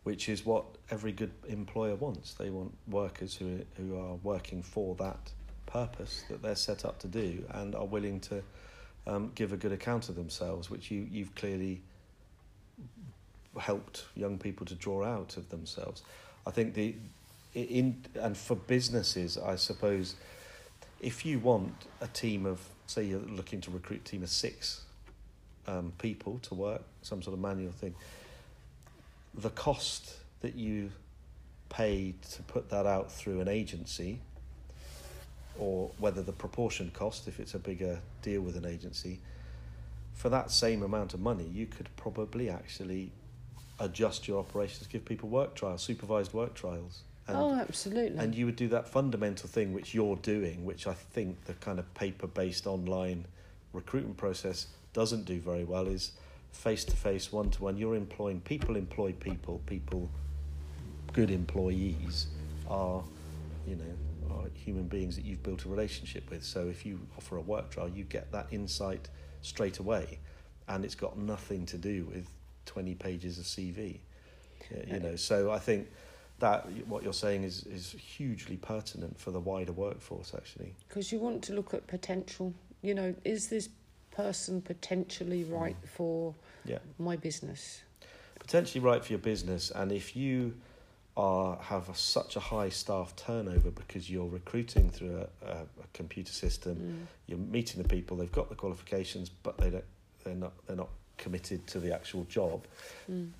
which 0.03 0.29
is 0.29 0.45
what 0.45 0.63
every 0.91 1.11
good 1.11 1.31
employer 1.47 1.95
wants. 1.95 2.33
They 2.33 2.49
want 2.49 2.73
workers 2.87 3.35
who 3.35 3.59
who 3.77 3.97
are 3.97 4.15
working 4.23 4.61
for 4.63 4.95
that 4.95 5.31
purpose 5.65 6.23
that 6.29 6.41
they're 6.41 6.55
set 6.55 6.85
up 6.85 6.99
to 6.99 7.07
do, 7.07 7.43
and 7.51 7.75
are 7.75 7.85
willing 7.85 8.19
to 8.21 8.43
um, 9.07 9.31
give 9.35 9.53
a 9.53 9.57
good 9.57 9.71
account 9.71 10.09
of 10.09 10.15
themselves, 10.15 10.69
which 10.69 10.91
you 10.91 11.07
you've 11.11 11.33
clearly 11.35 11.81
helped 13.59 14.05
young 14.15 14.37
people 14.37 14.65
to 14.65 14.75
draw 14.75 15.03
out 15.03 15.37
of 15.37 15.49
themselves. 15.49 16.03
I 16.45 16.51
think 16.51 16.73
the 16.73 16.95
in 17.55 18.05
and 18.15 18.37
for 18.37 18.55
businesses, 18.55 19.37
I 19.37 19.55
suppose, 19.55 20.15
if 21.01 21.25
you 21.25 21.39
want 21.39 21.73
a 22.01 22.07
team 22.07 22.45
of 22.45 22.59
say 22.87 23.03
you're 23.03 23.19
looking 23.19 23.61
to 23.61 23.71
recruit 23.71 24.01
a 24.01 24.03
team 24.03 24.23
of 24.23 24.29
six 24.29 24.81
um, 25.67 25.93
people 25.99 26.39
to 26.39 26.55
work, 26.55 26.81
some 27.01 27.21
sort 27.21 27.35
of 27.35 27.39
manual 27.39 27.71
thing, 27.71 27.93
the 29.35 29.51
cost 29.51 30.15
that 30.41 30.55
you 30.55 30.91
pay 31.69 32.15
to 32.31 32.41
put 32.43 32.69
that 32.69 32.85
out 32.85 33.11
through 33.11 33.41
an 33.41 33.47
agency, 33.47 34.19
or 35.59 35.91
whether 35.99 36.21
the 36.21 36.31
proportion 36.31 36.89
cost, 36.93 37.27
if 37.27 37.39
it's 37.39 37.53
a 37.53 37.59
bigger 37.59 37.99
deal 38.21 38.41
with 38.41 38.55
an 38.55 38.65
agency, 38.65 39.19
for 40.13 40.29
that 40.29 40.51
same 40.51 40.81
amount 40.81 41.13
of 41.13 41.19
money, 41.19 41.45
you 41.45 41.65
could 41.65 41.89
probably 41.95 42.49
actually 42.49 43.11
adjust 43.79 44.27
your 44.27 44.39
operations, 44.39 44.87
give 44.87 45.05
people 45.05 45.29
work 45.29 45.55
trials, 45.55 45.83
supervised 45.83 46.33
work 46.33 46.53
trials. 46.55 47.03
And, 47.29 47.37
oh 47.37 47.53
absolutely 47.53 48.17
and 48.17 48.33
you 48.33 48.47
would 48.47 48.55
do 48.55 48.67
that 48.69 48.89
fundamental 48.89 49.47
thing 49.47 49.71
which 49.71 49.93
you're 49.93 50.15
doing, 50.15 50.65
which 50.65 50.87
I 50.87 50.93
think 50.93 51.45
the 51.45 51.53
kind 51.53 51.77
of 51.77 51.93
paper 51.93 52.25
based 52.25 52.65
online 52.65 53.25
recruitment 53.71 54.17
process 54.17 54.67
doesn't 54.93 55.25
do 55.25 55.39
very 55.39 55.63
well, 55.63 55.87
is 55.87 56.13
face 56.51 56.83
to 56.85 56.95
face, 56.95 57.31
one 57.31 57.51
to 57.51 57.63
one. 57.63 57.77
You're 57.77 57.95
employing 57.95 58.41
people, 58.41 58.75
employ 58.75 59.11
people, 59.13 59.61
people, 59.67 60.09
good 61.13 61.29
employees 61.29 62.27
are, 62.67 63.03
you 63.67 63.75
know, 63.75 64.35
are 64.35 64.45
human 64.53 64.87
beings 64.87 65.15
that 65.15 65.25
you've 65.25 65.43
built 65.43 65.65
a 65.65 65.69
relationship 65.69 66.29
with. 66.31 66.43
So 66.43 66.67
if 66.67 66.83
you 66.85 66.99
offer 67.17 67.37
a 67.37 67.41
work 67.41 67.69
trial, 67.69 67.89
you 67.89 68.05
get 68.05 68.31
that 68.31 68.47
insight 68.51 69.07
straight 69.41 69.77
away, 69.77 70.17
and 70.67 70.83
it's 70.83 70.95
got 70.95 71.17
nothing 71.17 71.65
to 71.67 71.77
do 71.77 72.05
with 72.05 72.27
20 72.65 72.95
pages 72.95 73.37
of 73.37 73.45
CV. 73.45 73.99
You 74.87 74.95
uh, 74.95 74.99
know, 74.99 75.15
so 75.15 75.51
I 75.51 75.59
think 75.59 75.87
that 76.39 76.67
what 76.87 77.03
you're 77.03 77.13
saying 77.13 77.43
is 77.43 77.63
is 77.65 77.91
hugely 77.91 78.57
pertinent 78.57 79.19
for 79.19 79.31
the 79.31 79.39
wider 79.39 79.71
workforce 79.71 80.33
actually. 80.35 80.73
because 80.87 81.11
you 81.11 81.19
want 81.19 81.43
to 81.43 81.53
look 81.53 81.73
at 81.73 81.85
potential 81.87 82.53
you 82.81 82.93
know 82.93 83.13
is 83.25 83.47
this 83.49 83.69
person 84.11 84.61
potentially 84.61 85.43
right 85.43 85.75
for 85.95 86.33
Yeah. 86.65 86.79
my 86.97 87.15
business 87.15 87.81
Potentially 88.39 88.83
right 88.83 89.03
for 89.05 89.11
your 89.13 89.19
business 89.19 89.69
and 89.71 89.91
if 89.91 90.15
you 90.15 90.55
are 91.17 91.57
have 91.61 91.89
a, 91.89 91.95
such 91.95 92.35
a 92.35 92.39
high 92.39 92.69
staff 92.69 93.13
turnover 93.15 93.69
because 93.71 94.09
you're 94.09 94.27
recruiting 94.29 94.89
through 94.89 95.17
a, 95.17 95.45
a, 95.45 95.51
a 95.83 95.87
computer 95.93 96.31
system, 96.31 96.75
Mm. 96.75 97.05
you're 97.27 97.37
meeting 97.39 97.81
the 97.83 97.87
people, 97.87 98.15
they've 98.17 98.31
got 98.31 98.47
the 98.49 98.55
qualifications 98.55 99.29
but 99.29 99.57
they 99.57 99.69
don't 99.69 99.83
they're 100.23 100.35
not 100.35 100.53
they're 100.65 100.77
not 100.77 100.89
committed 101.17 101.67
to 101.67 101.79
the 101.81 101.93
actual 101.93 102.23
job. 102.25 102.65
Mm. 103.11 103.31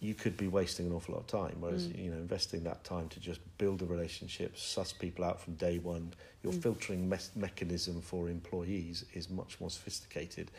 You 0.00 0.14
could 0.14 0.36
be 0.36 0.46
wasting 0.46 0.86
an 0.86 0.92
awful 0.92 1.14
lot 1.14 1.20
of 1.20 1.26
time. 1.26 1.56
Whereas 1.60 1.88
Mm. 1.88 2.04
you 2.04 2.10
know, 2.10 2.18
investing 2.18 2.62
that 2.64 2.84
time 2.84 3.08
to 3.08 3.20
just 3.20 3.40
build 3.58 3.82
a 3.82 3.84
relationship, 3.86 4.56
suss 4.56 4.92
people 4.92 5.24
out 5.24 5.40
from 5.40 5.54
day 5.54 5.78
one, 5.78 6.12
your 6.44 6.52
Mm. 6.52 6.62
filtering 6.62 7.08
mes- 7.08 7.32
mechanism 7.34 8.00
for 8.00 8.28
employees 8.28 9.04
is 9.14 9.28
much 9.28 9.60
more 9.60 9.70
sophisticated 9.70 10.50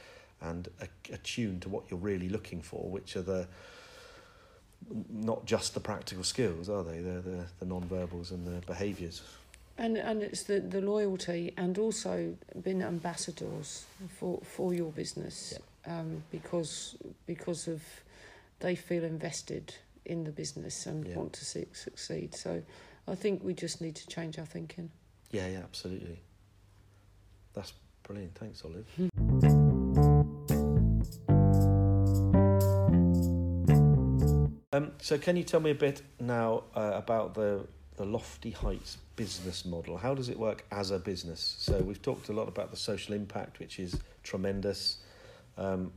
and 0.42 0.68
a- 0.82 1.14
attuned 1.14 1.62
to 1.62 1.70
what 1.70 1.84
you're 1.90 2.00
really 2.00 2.28
looking 2.30 2.62
for, 2.62 2.90
which 2.90 3.16
are 3.16 3.22
the 3.22 3.48
not 5.10 5.46
just 5.46 5.74
the 5.74 5.80
practical 5.80 6.24
skills, 6.24 6.70
are 6.70 6.84
they? 6.84 7.00
They're 7.02 7.22
the, 7.22 7.46
the 7.60 7.66
non-verbals 7.66 8.32
and 8.32 8.46
the 8.48 8.66
behaviours. 8.66 9.22
and 9.78 9.98
and 9.98 10.22
it's 10.22 10.44
the 10.44 10.60
the 10.60 10.82
loyalty 10.82 11.54
and 11.56 11.78
also 11.78 12.36
being 12.64 12.82
ambassadors 12.84 13.86
for 14.20 14.42
for 14.44 14.74
your 14.74 14.92
business 14.92 15.54
um 15.86 16.22
because 16.32 16.98
because 17.26 17.68
of 17.72 17.82
they 18.60 18.76
feel 18.76 19.03
invested 19.03 19.74
in 20.05 20.24
the 20.24 20.32
business 20.32 20.86
and 20.86 21.07
Yeah. 21.07 21.16
want 21.16 21.34
to 21.34 21.45
see 21.45 21.60
it 21.62 21.76
succeed 21.76 22.34
so 22.36 22.62
I 23.07 23.16
think 23.16 23.43
we 23.43 23.53
just 23.53 23.82
need 23.82 23.95
to 23.95 24.07
change 24.07 24.38
our 24.39 24.45
thinking 24.45 24.91
Yeah, 25.32 25.47
yeah, 25.47 25.60
absolutely. 25.60 26.20
That's 27.53 27.74
brilliant. 28.03 28.34
Thanks, 28.36 28.64
Olive. 28.66 28.88
Um, 34.72 34.91
so, 35.01 35.18
can 35.18 35.36
you 35.36 35.43
tell 35.43 35.60
me 35.60 35.72
a 35.72 35.76
bit 35.76 36.01
now 36.20 36.64
uh, 36.76 36.91
about 36.93 37.34
the 37.34 37.66
the 37.97 38.05
Lofty 38.05 38.51
Heights 38.51 38.97
business 39.16 39.66
model? 39.66 39.97
How 39.97 40.14
does 40.16 40.30
it 40.30 40.39
work 40.39 40.64
as 40.72 40.91
a 40.91 40.99
business? 40.99 41.55
So, 41.60 41.80
we've 41.80 42.01
talked 42.01 42.30
a 42.30 42.34
lot 42.34 42.47
about 42.47 42.70
the 42.72 42.78
social 42.78 43.14
impact, 43.16 43.60
which 43.60 43.80
is 43.80 43.99
tremendous. 44.24 44.97
Um, 45.57 45.91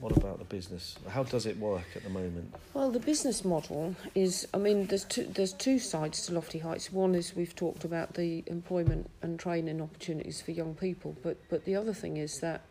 what 0.00 0.16
about 0.16 0.38
the 0.38 0.44
business? 0.44 0.96
How 1.08 1.22
does 1.22 1.46
it 1.46 1.58
work 1.58 1.84
at 1.94 2.02
the 2.02 2.08
moment? 2.08 2.54
Well, 2.72 2.90
the 2.90 3.00
business 3.00 3.44
model 3.44 3.94
is, 4.14 4.48
I 4.54 4.56
mean, 4.58 4.86
there's 4.86 5.04
two, 5.04 5.24
there's 5.24 5.52
two 5.52 5.78
sides 5.78 6.26
to 6.26 6.34
Lofty 6.34 6.58
Heights. 6.58 6.90
One 6.90 7.14
is 7.14 7.36
we've 7.36 7.54
talked 7.54 7.84
about 7.84 8.14
the 8.14 8.42
employment 8.46 9.10
and 9.20 9.38
training 9.38 9.80
opportunities 9.80 10.40
for 10.40 10.52
young 10.52 10.74
people, 10.74 11.14
but, 11.22 11.36
but 11.50 11.64
the 11.66 11.76
other 11.76 11.92
thing 11.92 12.16
is 12.16 12.40
that 12.40 12.62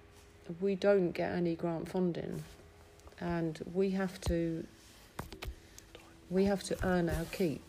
we 0.59 0.73
don't 0.73 1.11
get 1.11 1.31
any 1.31 1.55
grant 1.55 1.87
funding 1.87 2.43
and 3.19 3.59
we 3.73 3.91
have 3.91 4.19
to 4.21 4.65
we 6.29 6.45
have 6.45 6.63
to 6.63 6.77
earn 6.85 7.09
our 7.09 7.25
keep 7.31 7.61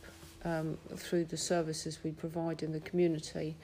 um, 0.45 0.77
through 0.97 1.25
the 1.25 1.37
services 1.37 1.99
we 2.05 2.11
provide 2.11 2.63
in 2.63 2.73
the 2.73 2.81
community 2.81 3.57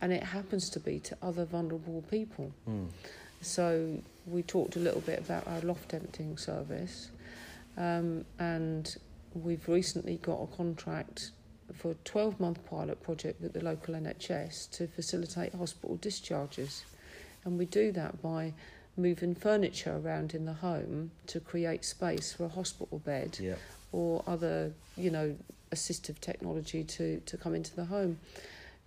and 0.00 0.12
it 0.12 0.22
happens 0.22 0.68
to 0.70 0.80
be 0.80 0.98
to 1.00 1.16
other 1.22 1.44
vulnerable 1.44 2.02
people. 2.10 2.52
Hmm. 2.66 2.86
So 3.44 3.98
we 4.26 4.42
talked 4.42 4.76
a 4.76 4.78
little 4.80 5.02
bit 5.02 5.18
about 5.18 5.46
our 5.46 5.60
loft 5.60 5.92
emptying 5.94 6.38
service, 6.38 7.10
um, 7.76 8.24
and 8.38 8.96
we've 9.34 9.68
recently 9.68 10.16
got 10.16 10.36
a 10.42 10.46
contract 10.56 11.30
for 11.74 11.90
a 11.92 11.94
12 12.04 12.40
month 12.40 12.64
pilot 12.66 13.02
project 13.02 13.40
with 13.40 13.52
the 13.52 13.62
local 13.62 13.94
NHS 13.94 14.70
to 14.72 14.86
facilitate 14.86 15.54
hospital 15.54 15.96
discharges. 15.96 16.84
And 17.44 17.58
we 17.58 17.66
do 17.66 17.92
that 17.92 18.22
by 18.22 18.54
moving 18.96 19.34
furniture 19.34 20.00
around 20.02 20.34
in 20.34 20.44
the 20.46 20.52
home 20.54 21.10
to 21.26 21.40
create 21.40 21.84
space 21.84 22.32
for 22.32 22.44
a 22.44 22.48
hospital 22.48 22.98
bed 23.00 23.36
Yeah. 23.40 23.56
or 23.92 24.22
other, 24.26 24.72
you 24.96 25.10
know, 25.10 25.36
assistive 25.72 26.20
technology 26.20 26.84
to, 26.84 27.20
to 27.20 27.36
come 27.36 27.54
into 27.54 27.74
the 27.74 27.86
home. 27.86 28.18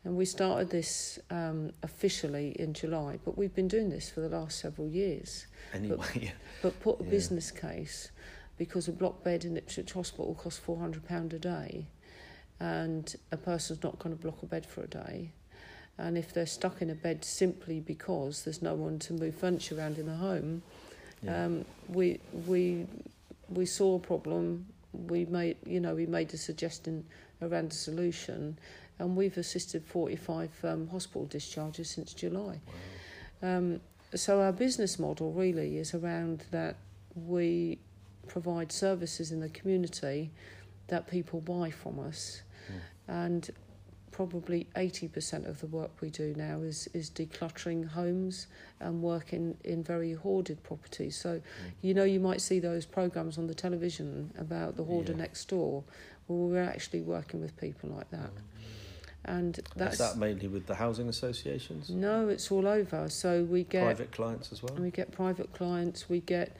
And 0.07 0.15
we 0.15 0.23
started 0.23 0.69
this 0.69 1.19
um, 1.29 1.71
officially 1.83 2.55
in 2.57 2.73
July, 2.73 3.19
but 3.25 3.37
we've 3.37 3.53
been 3.53 3.67
doing 3.67 3.89
this 3.89 4.09
for 4.09 4.21
the 4.21 4.29
last 4.29 4.57
several 4.57 4.87
years. 4.87 5.47
Anyway, 5.73 5.97
yeah. 6.21 6.29
But 6.61 6.79
put 6.79 7.01
a 7.01 7.03
Yeah. 7.03 7.09
business 7.09 7.51
case 7.51 8.09
because 8.57 8.87
a 8.87 8.93
block 8.93 9.21
bed 9.25 9.43
in 9.43 9.57
Ipswich 9.57 9.91
Hospital 9.91 10.33
costs 10.33 10.59
four 10.61 10.77
hundred 10.77 11.05
pound 11.05 11.33
a 11.33 11.39
day, 11.39 11.87
and 12.57 13.13
a 13.33 13.37
person's 13.37 13.83
not 13.83 13.99
going 13.99 14.15
to 14.15 14.21
block 14.21 14.41
a 14.43 14.45
bed 14.45 14.65
for 14.65 14.81
a 14.81 14.87
day. 14.87 15.31
And 15.97 16.17
if 16.17 16.33
they're 16.33 16.45
stuck 16.45 16.81
in 16.81 16.89
a 16.89 16.95
bed 16.95 17.25
simply 17.25 17.81
because 17.81 18.45
there's 18.45 18.61
no 18.61 18.75
one 18.75 18.99
to 18.99 19.13
move 19.13 19.35
furniture 19.35 19.77
around 19.77 19.97
in 19.97 20.05
the 20.05 20.15
home, 20.15 20.61
yeah. 21.21 21.45
um, 21.47 21.65
we 21.89 22.21
we 22.47 22.87
we 23.49 23.65
saw 23.65 23.97
a 23.97 23.99
problem. 23.99 24.67
We 24.93 25.25
made 25.25 25.57
you 25.65 25.81
know 25.81 25.95
we 25.95 26.05
made 26.05 26.33
a 26.33 26.37
suggestion 26.37 27.03
around 27.41 27.71
a 27.73 27.75
solution, 27.75 28.57
and 28.99 29.15
we've 29.15 29.37
assisted 29.37 29.85
45 29.85 30.49
um, 30.63 30.87
hospital 30.87 31.25
discharges 31.25 31.89
since 31.89 32.13
July. 32.13 32.59
Wow. 33.41 33.57
Um, 33.57 33.81
so 34.15 34.41
our 34.41 34.51
business 34.51 34.97
model 34.97 35.31
really 35.33 35.77
is 35.77 35.93
around 35.93 36.45
that 36.51 36.75
we 37.15 37.77
provide 38.27 38.71
services 38.71 39.31
in 39.31 39.39
the 39.39 39.49
community 39.49 40.31
that 40.87 41.07
people 41.07 41.41
buy 41.41 41.69
from 41.71 41.99
us, 41.99 42.41
Mm. 42.69 42.79
and 43.07 43.49
probably 44.11 44.65
80% 44.75 45.45
of 45.47 45.59
the 45.61 45.67
work 45.67 45.91
we 46.01 46.09
do 46.09 46.33
now 46.35 46.59
is, 46.61 46.87
is 46.93 47.09
decluttering 47.09 47.87
homes 47.87 48.47
and 48.79 49.01
working 49.03 49.55
in 49.63 49.83
very 49.83 50.13
hoarded 50.13 50.61
properties. 50.63 51.15
So, 51.15 51.35
Mm. 51.37 51.41
you 51.81 51.93
know, 51.93 52.03
you 52.03 52.19
might 52.19 52.41
see 52.41 52.59
those 52.59 52.85
programs 52.85 53.37
on 53.37 53.47
the 53.47 53.53
television 53.53 54.31
about 54.37 54.75
the 54.75 54.83
hoarder 54.83 55.11
Yeah. 55.11 55.19
next 55.19 55.47
door. 55.49 55.83
Well, 56.27 56.49
we're 56.49 56.63
actually 56.63 57.01
working 57.01 57.39
with 57.41 57.55
people 57.57 57.89
like 57.89 58.09
that. 58.11 58.31
And 59.27 59.59
that's 59.75 59.93
Is 59.93 59.99
that 59.99 60.17
mainly 60.17 60.47
with 60.47 60.65
the 60.67 60.75
housing 60.75 61.09
associations? 61.09 61.89
no, 61.89 62.29
it's 62.29 62.51
all 62.51 62.67
over. 62.67 63.09
So 63.09 63.43
we 63.43 63.63
get 63.63 63.83
Private 63.83 64.11
clients 64.11 64.51
as 64.51 64.63
well? 64.63 64.75
we 64.75 64.89
get 64.91 65.11
private 65.11 65.53
clients, 65.53 66.09
we 66.09 66.21
get 66.21 66.55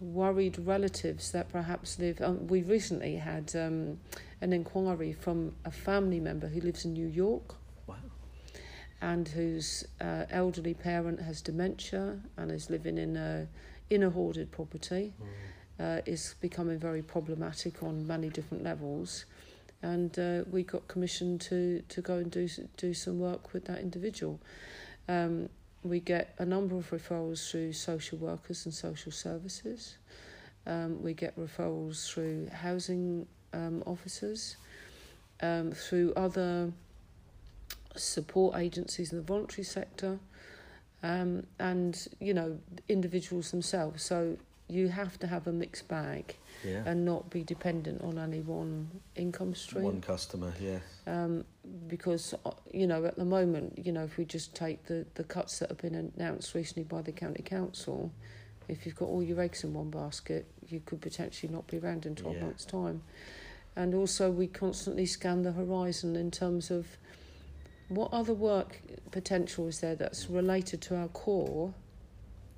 worried 0.00 0.58
relatives 0.58 1.32
that 1.32 1.48
perhaps 1.50 1.98
live. 1.98 2.20
Um, 2.20 2.46
we 2.46 2.62
recently 2.62 3.16
had 3.16 3.54
um, 3.56 3.98
an 4.40 4.52
inquiry 4.52 5.12
from 5.12 5.54
a 5.64 5.70
family 5.70 6.20
member 6.20 6.48
who 6.48 6.60
lives 6.60 6.84
in 6.84 6.92
New 6.92 7.08
York. 7.08 7.54
Wow. 7.86 7.96
And 9.00 9.26
whose 9.28 9.84
uh, 10.00 10.24
elderly 10.30 10.74
parent 10.74 11.20
has 11.20 11.40
dementia 11.42 12.18
and 12.36 12.50
is 12.50 12.70
living 12.70 12.98
in 12.98 13.16
a 13.16 13.48
in 13.88 14.02
a 14.02 14.10
hoarded 14.10 14.50
property. 14.50 15.12
uh, 15.78 16.00
is 16.06 16.34
becoming 16.40 16.78
very 16.78 17.02
problematic 17.02 17.82
on 17.82 18.06
many 18.06 18.28
different 18.30 18.64
levels. 18.64 19.26
And 19.82 20.18
uh, 20.18 20.44
we 20.50 20.62
got 20.62 20.88
commissioned 20.88 21.40
to, 21.42 21.82
to 21.88 22.00
go 22.00 22.14
and 22.14 22.30
do 22.30 22.48
do 22.76 22.94
some 22.94 23.18
work 23.18 23.52
with 23.52 23.66
that 23.66 23.80
individual. 23.80 24.40
Um, 25.08 25.48
we 25.82 26.00
get 26.00 26.34
a 26.38 26.44
number 26.44 26.76
of 26.76 26.90
referrals 26.90 27.48
through 27.50 27.72
social 27.72 28.18
workers 28.18 28.64
and 28.64 28.74
social 28.74 29.12
services. 29.12 29.96
Um, 30.66 31.02
we 31.02 31.14
get 31.14 31.38
referrals 31.38 32.10
through 32.10 32.48
housing 32.48 33.26
um, 33.52 33.82
officers, 33.86 34.56
um, 35.40 35.72
through 35.72 36.12
other 36.16 36.72
support 37.94 38.56
agencies 38.56 39.12
in 39.12 39.18
the 39.18 39.24
voluntary 39.24 39.64
sector, 39.64 40.18
um, 41.02 41.46
and 41.58 42.08
you 42.20 42.34
know 42.34 42.58
individuals 42.88 43.50
themselves. 43.50 44.02
So 44.02 44.38
you 44.68 44.88
have 44.88 45.18
to 45.20 45.26
have 45.26 45.46
a 45.46 45.52
mixed 45.52 45.86
bag 45.88 46.36
Yeah. 46.64 46.82
and 46.86 47.04
not 47.04 47.30
be 47.30 47.44
dependent 47.44 48.02
on 48.02 48.18
any 48.18 48.40
one 48.40 49.00
income 49.14 49.54
stream. 49.54 49.84
One 49.84 50.00
customer, 50.00 50.52
yeah. 50.60 50.80
Um, 51.06 51.44
because 51.86 52.34
uh, 52.44 52.50
you 52.72 52.86
know 52.86 53.04
at 53.04 53.16
the 53.16 53.24
moment, 53.24 53.78
you 53.84 53.92
know, 53.92 54.04
if 54.04 54.16
we 54.18 54.24
just 54.24 54.54
take 54.54 54.84
the 54.86 55.06
the 55.14 55.24
cuts 55.24 55.58
that 55.60 55.68
have 55.68 55.78
been 55.78 55.94
announced 56.16 56.54
recently 56.54 56.84
by 56.84 57.02
the 57.02 57.12
county 57.12 57.42
council, 57.42 58.10
if 58.68 58.84
you've 58.84 58.96
got 58.96 59.08
all 59.08 59.22
your 59.22 59.40
eggs 59.40 59.62
in 59.62 59.72
one 59.74 59.90
basket, 59.90 60.46
you 60.68 60.80
could 60.80 61.00
potentially 61.00 61.52
not 61.52 61.66
be 61.68 61.78
around 61.78 62.04
in 62.06 62.14
twelve 62.16 62.36
Yeah. 62.36 62.44
months' 62.44 62.64
time. 62.64 63.02
And 63.76 63.94
also, 63.94 64.30
we 64.30 64.46
constantly 64.46 65.06
scan 65.06 65.42
the 65.42 65.52
horizon 65.52 66.16
in 66.16 66.30
terms 66.30 66.70
of 66.70 66.96
what 67.88 68.12
other 68.12 68.32
work 68.34 68.80
potential 69.12 69.68
is 69.68 69.80
there 69.80 69.94
that's 69.94 70.28
related 70.28 70.80
to 70.82 70.96
our 70.96 71.08
core. 71.08 71.74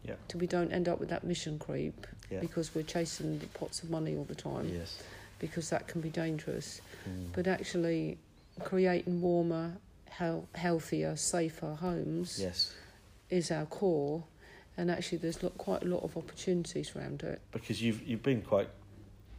Yeah. 0.04 0.14
So 0.30 0.38
we 0.38 0.46
don't 0.46 0.72
end 0.72 0.88
up 0.88 1.00
with 1.00 1.08
that 1.10 1.24
mission 1.24 1.58
creep 1.58 2.06
Yeah. 2.30 2.40
because 2.40 2.74
we're 2.74 2.82
chasing 2.84 3.38
the 3.38 3.46
pots 3.48 3.82
of 3.82 3.90
money 3.90 4.16
all 4.16 4.24
the 4.24 4.34
time 4.34 4.68
Yes. 4.68 5.02
because 5.38 5.70
that 5.70 5.86
can 5.88 6.00
be 6.00 6.08
dangerous. 6.10 6.80
Mm. 7.08 7.32
But 7.32 7.46
actually, 7.46 8.18
creating 8.64 9.20
warmer, 9.20 9.76
hel- 10.08 10.48
healthier, 10.54 11.16
safer 11.16 11.74
homes 11.74 12.38
Yes. 12.40 12.74
is 13.30 13.50
our 13.50 13.66
core, 13.66 14.24
and 14.76 14.90
actually, 14.90 15.18
there's 15.18 15.38
quite 15.58 15.82
a 15.82 15.86
lot 15.86 16.02
of 16.04 16.16
opportunities 16.16 16.94
around 16.94 17.22
it. 17.22 17.40
Because 17.52 17.82
you've 17.82 18.02
you've 18.06 18.22
been 18.22 18.42
quite 18.42 18.68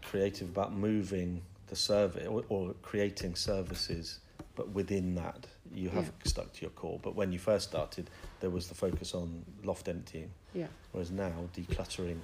creative 0.01 0.49
about 0.49 0.73
moving 0.73 1.41
the 1.67 1.75
service 1.75 2.27
or, 2.27 2.43
or 2.49 2.73
creating 2.81 3.35
services, 3.35 4.19
but 4.55 4.69
within 4.69 5.15
that 5.15 5.45
you 5.73 5.89
have 5.89 6.11
stuck 6.25 6.51
to 6.53 6.61
your 6.61 6.71
core. 6.71 6.99
But 7.01 7.15
when 7.15 7.31
you 7.31 7.39
first 7.39 7.69
started, 7.69 8.09
there 8.39 8.49
was 8.49 8.67
the 8.67 8.75
focus 8.75 9.13
on 9.13 9.45
loft 9.63 9.87
emptying, 9.87 10.31
Yeah, 10.53 10.67
whereas 10.91 11.11
now 11.11 11.31
decluttering 11.55 12.19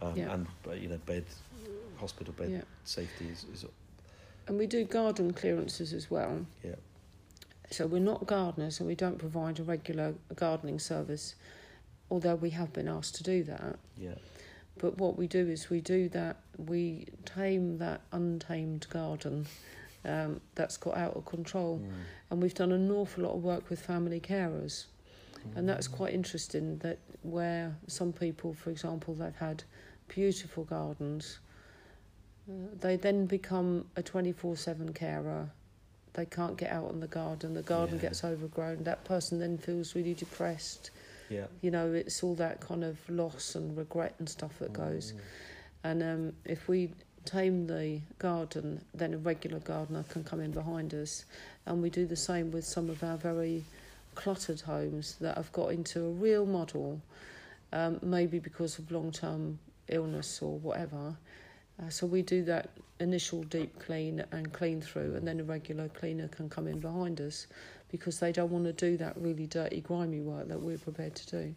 um, 0.00 0.16
Yeah. 0.16 0.34
and 0.34 0.46
uh, 0.66 0.72
you 0.72 0.88
know 0.88 0.98
bed, 1.06 1.24
hospital 1.98 2.32
bed 2.32 2.50
yeah. 2.50 2.62
safety 2.84 3.28
is, 3.28 3.44
is 3.52 3.64
And 4.46 4.58
we 4.58 4.66
do 4.66 4.84
garden 4.84 5.32
clearances 5.32 5.92
as 5.92 6.10
well. 6.10 6.46
Yeah. 6.64 6.76
So 7.70 7.86
we're 7.86 8.00
not 8.00 8.26
gardeners, 8.26 8.80
and 8.80 8.88
we 8.88 8.96
don't 8.96 9.18
provide 9.18 9.60
a 9.60 9.62
regular 9.62 10.14
gardening 10.34 10.80
service, 10.80 11.36
although 12.10 12.34
we 12.34 12.50
have 12.50 12.72
been 12.72 12.88
asked 12.88 13.14
to 13.16 13.22
do 13.22 13.44
that. 13.44 13.78
yeah 13.96 14.14
But 14.78 14.98
what 14.98 15.16
we 15.16 15.28
do 15.28 15.48
is 15.48 15.70
we 15.70 15.80
do 15.80 16.08
that, 16.08 16.38
we 16.56 17.06
tame 17.24 17.78
that 17.78 18.00
untamed 18.10 18.88
garden 18.90 19.46
um, 20.04 20.40
that's 20.54 20.76
got 20.76 20.96
out 20.96 21.14
of 21.16 21.24
control. 21.26 21.78
Mm. 21.78 21.92
And 22.30 22.42
we've 22.42 22.54
done 22.54 22.72
an 22.72 22.90
awful 22.90 23.24
lot 23.24 23.34
of 23.34 23.42
work 23.42 23.68
with 23.70 23.80
family 23.80 24.20
carers. 24.20 24.86
And 25.56 25.68
that's 25.68 25.88
quite 25.88 26.14
interesting 26.14 26.78
that 26.78 26.98
where 27.22 27.76
some 27.86 28.12
people, 28.12 28.54
for 28.54 28.70
example, 28.70 29.14
they've 29.14 29.34
had 29.36 29.64
beautiful 30.08 30.64
gardens, 30.64 31.38
uh, 32.48 32.52
they 32.80 32.96
then 32.96 33.26
become 33.26 33.86
a 33.96 34.02
24 34.02 34.56
7 34.56 34.92
carer. 34.92 35.50
They 36.14 36.26
can't 36.26 36.56
get 36.56 36.70
out 36.72 36.88
on 36.88 37.00
the 37.00 37.06
garden, 37.06 37.54
the 37.54 37.62
garden 37.62 37.96
Yeah. 37.96 38.02
gets 38.02 38.24
overgrown. 38.24 38.82
That 38.84 39.04
person 39.04 39.38
then 39.38 39.58
feels 39.58 39.94
really 39.94 40.14
depressed. 40.14 40.90
yeah 41.28 41.46
You 41.62 41.70
know, 41.70 41.92
it's 41.92 42.22
all 42.24 42.34
that 42.36 42.60
kind 42.60 42.82
of 42.84 42.98
loss 43.08 43.54
and 43.54 43.76
regret 43.76 44.14
and 44.18 44.28
stuff 44.28 44.58
that 44.58 44.72
goes. 44.72 45.12
Mm. 45.12 45.20
And 45.84 46.02
um, 46.02 46.32
if 46.44 46.68
we 46.68 46.90
tame 47.24 47.66
the 47.66 48.00
garden, 48.18 48.80
then 48.94 49.14
a 49.14 49.18
regular 49.18 49.60
gardener 49.60 50.04
can 50.08 50.24
come 50.24 50.40
in 50.40 50.50
behind 50.50 50.92
us. 50.94 51.24
And 51.66 51.80
we 51.82 51.90
do 51.90 52.06
the 52.06 52.16
same 52.16 52.50
with 52.50 52.64
some 52.64 52.90
of 52.90 53.02
our 53.04 53.16
very 53.16 53.64
cluttered 54.14 54.60
homes 54.60 55.16
that 55.20 55.36
have 55.36 55.52
got 55.52 55.72
into 55.72 56.04
a 56.04 56.10
real 56.10 56.46
model, 56.46 57.00
um, 57.72 57.98
maybe 58.02 58.38
because 58.38 58.78
of 58.78 58.90
long 58.90 59.10
term 59.10 59.58
illness 59.88 60.40
or 60.42 60.58
whatever. 60.58 61.16
Uh, 61.80 61.88
so 61.88 62.06
we 62.06 62.22
do 62.22 62.44
that 62.44 62.70
initial 62.98 63.42
deep 63.44 63.78
clean 63.78 64.24
and 64.32 64.52
clean 64.52 64.80
through, 64.80 65.14
and 65.14 65.26
then 65.26 65.40
a 65.40 65.44
regular 65.44 65.88
cleaner 65.88 66.28
can 66.28 66.48
come 66.48 66.66
in 66.66 66.78
behind 66.80 67.20
us 67.20 67.46
because 67.90 68.20
they 68.20 68.32
don't 68.32 68.50
want 68.50 68.64
to 68.64 68.72
do 68.72 68.96
that 68.96 69.16
really 69.16 69.46
dirty, 69.46 69.80
grimy 69.80 70.20
work 70.20 70.48
that 70.48 70.60
we're 70.60 70.78
prepared 70.78 71.14
to 71.14 71.26
do. 71.26 71.54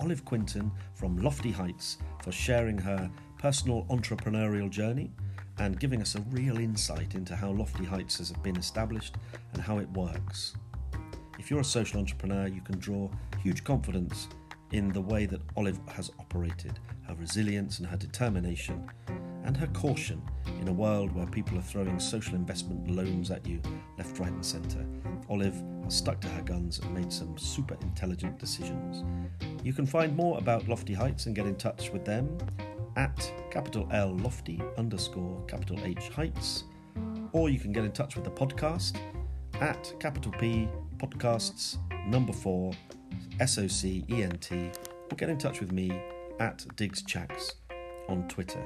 Olive 0.00 0.24
Quinton 0.24 0.70
from 0.94 1.18
Lofty 1.18 1.50
Heights 1.50 1.98
for 2.22 2.32
sharing 2.32 2.78
her 2.78 3.10
personal 3.38 3.84
entrepreneurial 3.90 4.70
journey 4.70 5.12
and 5.58 5.78
giving 5.78 6.00
us 6.00 6.14
a 6.14 6.20
real 6.30 6.58
insight 6.58 7.14
into 7.14 7.36
how 7.36 7.50
Lofty 7.50 7.84
Heights 7.84 8.18
has 8.18 8.32
been 8.32 8.56
established 8.56 9.16
and 9.52 9.62
how 9.62 9.78
it 9.78 9.88
works. 9.90 10.54
If 11.38 11.50
you're 11.50 11.60
a 11.60 11.64
social 11.64 12.00
entrepreneur, 12.00 12.48
you 12.48 12.62
can 12.62 12.78
draw 12.78 13.10
huge 13.42 13.62
confidence 13.62 14.28
in 14.72 14.90
the 14.92 15.00
way 15.00 15.26
that 15.26 15.42
Olive 15.56 15.80
has 15.88 16.10
operated, 16.18 16.78
her 17.06 17.14
resilience 17.14 17.78
and 17.78 17.88
her 17.88 17.96
determination, 17.96 18.88
and 19.44 19.56
her 19.56 19.66
caution 19.68 20.22
in 20.60 20.68
a 20.68 20.72
world 20.72 21.12
where 21.12 21.26
people 21.26 21.58
are 21.58 21.62
throwing 21.62 21.98
social 21.98 22.34
investment 22.34 22.90
loans 22.90 23.30
at 23.30 23.46
you 23.46 23.60
left, 23.98 24.18
right, 24.18 24.30
and 24.30 24.44
centre. 24.44 24.84
Olive 25.28 25.62
has 25.84 25.94
stuck 25.94 26.20
to 26.20 26.28
her 26.28 26.42
guns 26.42 26.78
and 26.78 26.94
made 26.94 27.12
some 27.12 27.36
super 27.38 27.76
intelligent 27.82 28.38
decisions. 28.38 29.04
You 29.64 29.72
can 29.72 29.86
find 29.86 30.16
more 30.16 30.38
about 30.38 30.68
Lofty 30.68 30.94
Heights 30.94 31.26
and 31.26 31.34
get 31.34 31.46
in 31.46 31.56
touch 31.56 31.90
with 31.90 32.04
them 32.04 32.36
at 32.96 33.32
capital 33.50 33.88
L 33.92 34.16
Lofty 34.16 34.60
underscore 34.76 35.42
capital 35.46 35.78
H 35.84 36.08
Heights, 36.08 36.64
or 37.32 37.48
you 37.48 37.58
can 37.58 37.72
get 37.72 37.84
in 37.84 37.92
touch 37.92 38.16
with 38.16 38.24
the 38.24 38.30
podcast 38.30 38.96
at 39.60 39.94
capital 40.00 40.32
P 40.32 40.68
Podcasts 40.98 41.78
number 42.06 42.32
four 42.32 42.72
S 43.38 43.58
O 43.58 43.66
C 43.66 44.04
E 44.10 44.22
N 44.22 44.32
T, 44.38 44.70
or 45.10 45.16
get 45.16 45.28
in 45.28 45.38
touch 45.38 45.60
with 45.60 45.72
me 45.72 45.90
at 46.40 46.66
Diggs 46.76 47.02
Chacks 47.02 47.54
on 48.08 48.26
Twitter. 48.28 48.64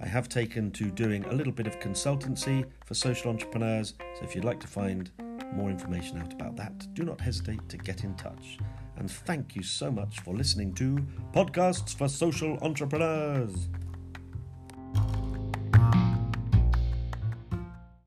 I 0.00 0.06
have 0.06 0.28
taken 0.28 0.70
to 0.72 0.90
doing 0.90 1.24
a 1.24 1.32
little 1.32 1.52
bit 1.52 1.66
of 1.66 1.80
consultancy 1.80 2.66
for 2.84 2.94
social 2.94 3.30
entrepreneurs, 3.30 3.94
so 4.18 4.24
if 4.24 4.34
you'd 4.34 4.44
like 4.44 4.60
to 4.60 4.66
find 4.66 5.10
more 5.54 5.70
information 5.70 6.18
out 6.18 6.32
about 6.34 6.54
that, 6.56 6.86
do 6.94 7.02
not 7.02 7.20
hesitate 7.20 7.66
to 7.70 7.78
get 7.78 8.04
in 8.04 8.14
touch. 8.14 8.58
And 8.98 9.10
thank 9.10 9.56
you 9.56 9.62
so 9.62 9.90
much 9.90 10.20
for 10.20 10.34
listening 10.34 10.74
to 10.74 10.98
Podcasts 11.32 11.94
for 11.94 12.08
Social 12.08 12.58
Entrepreneurs. 12.60 13.68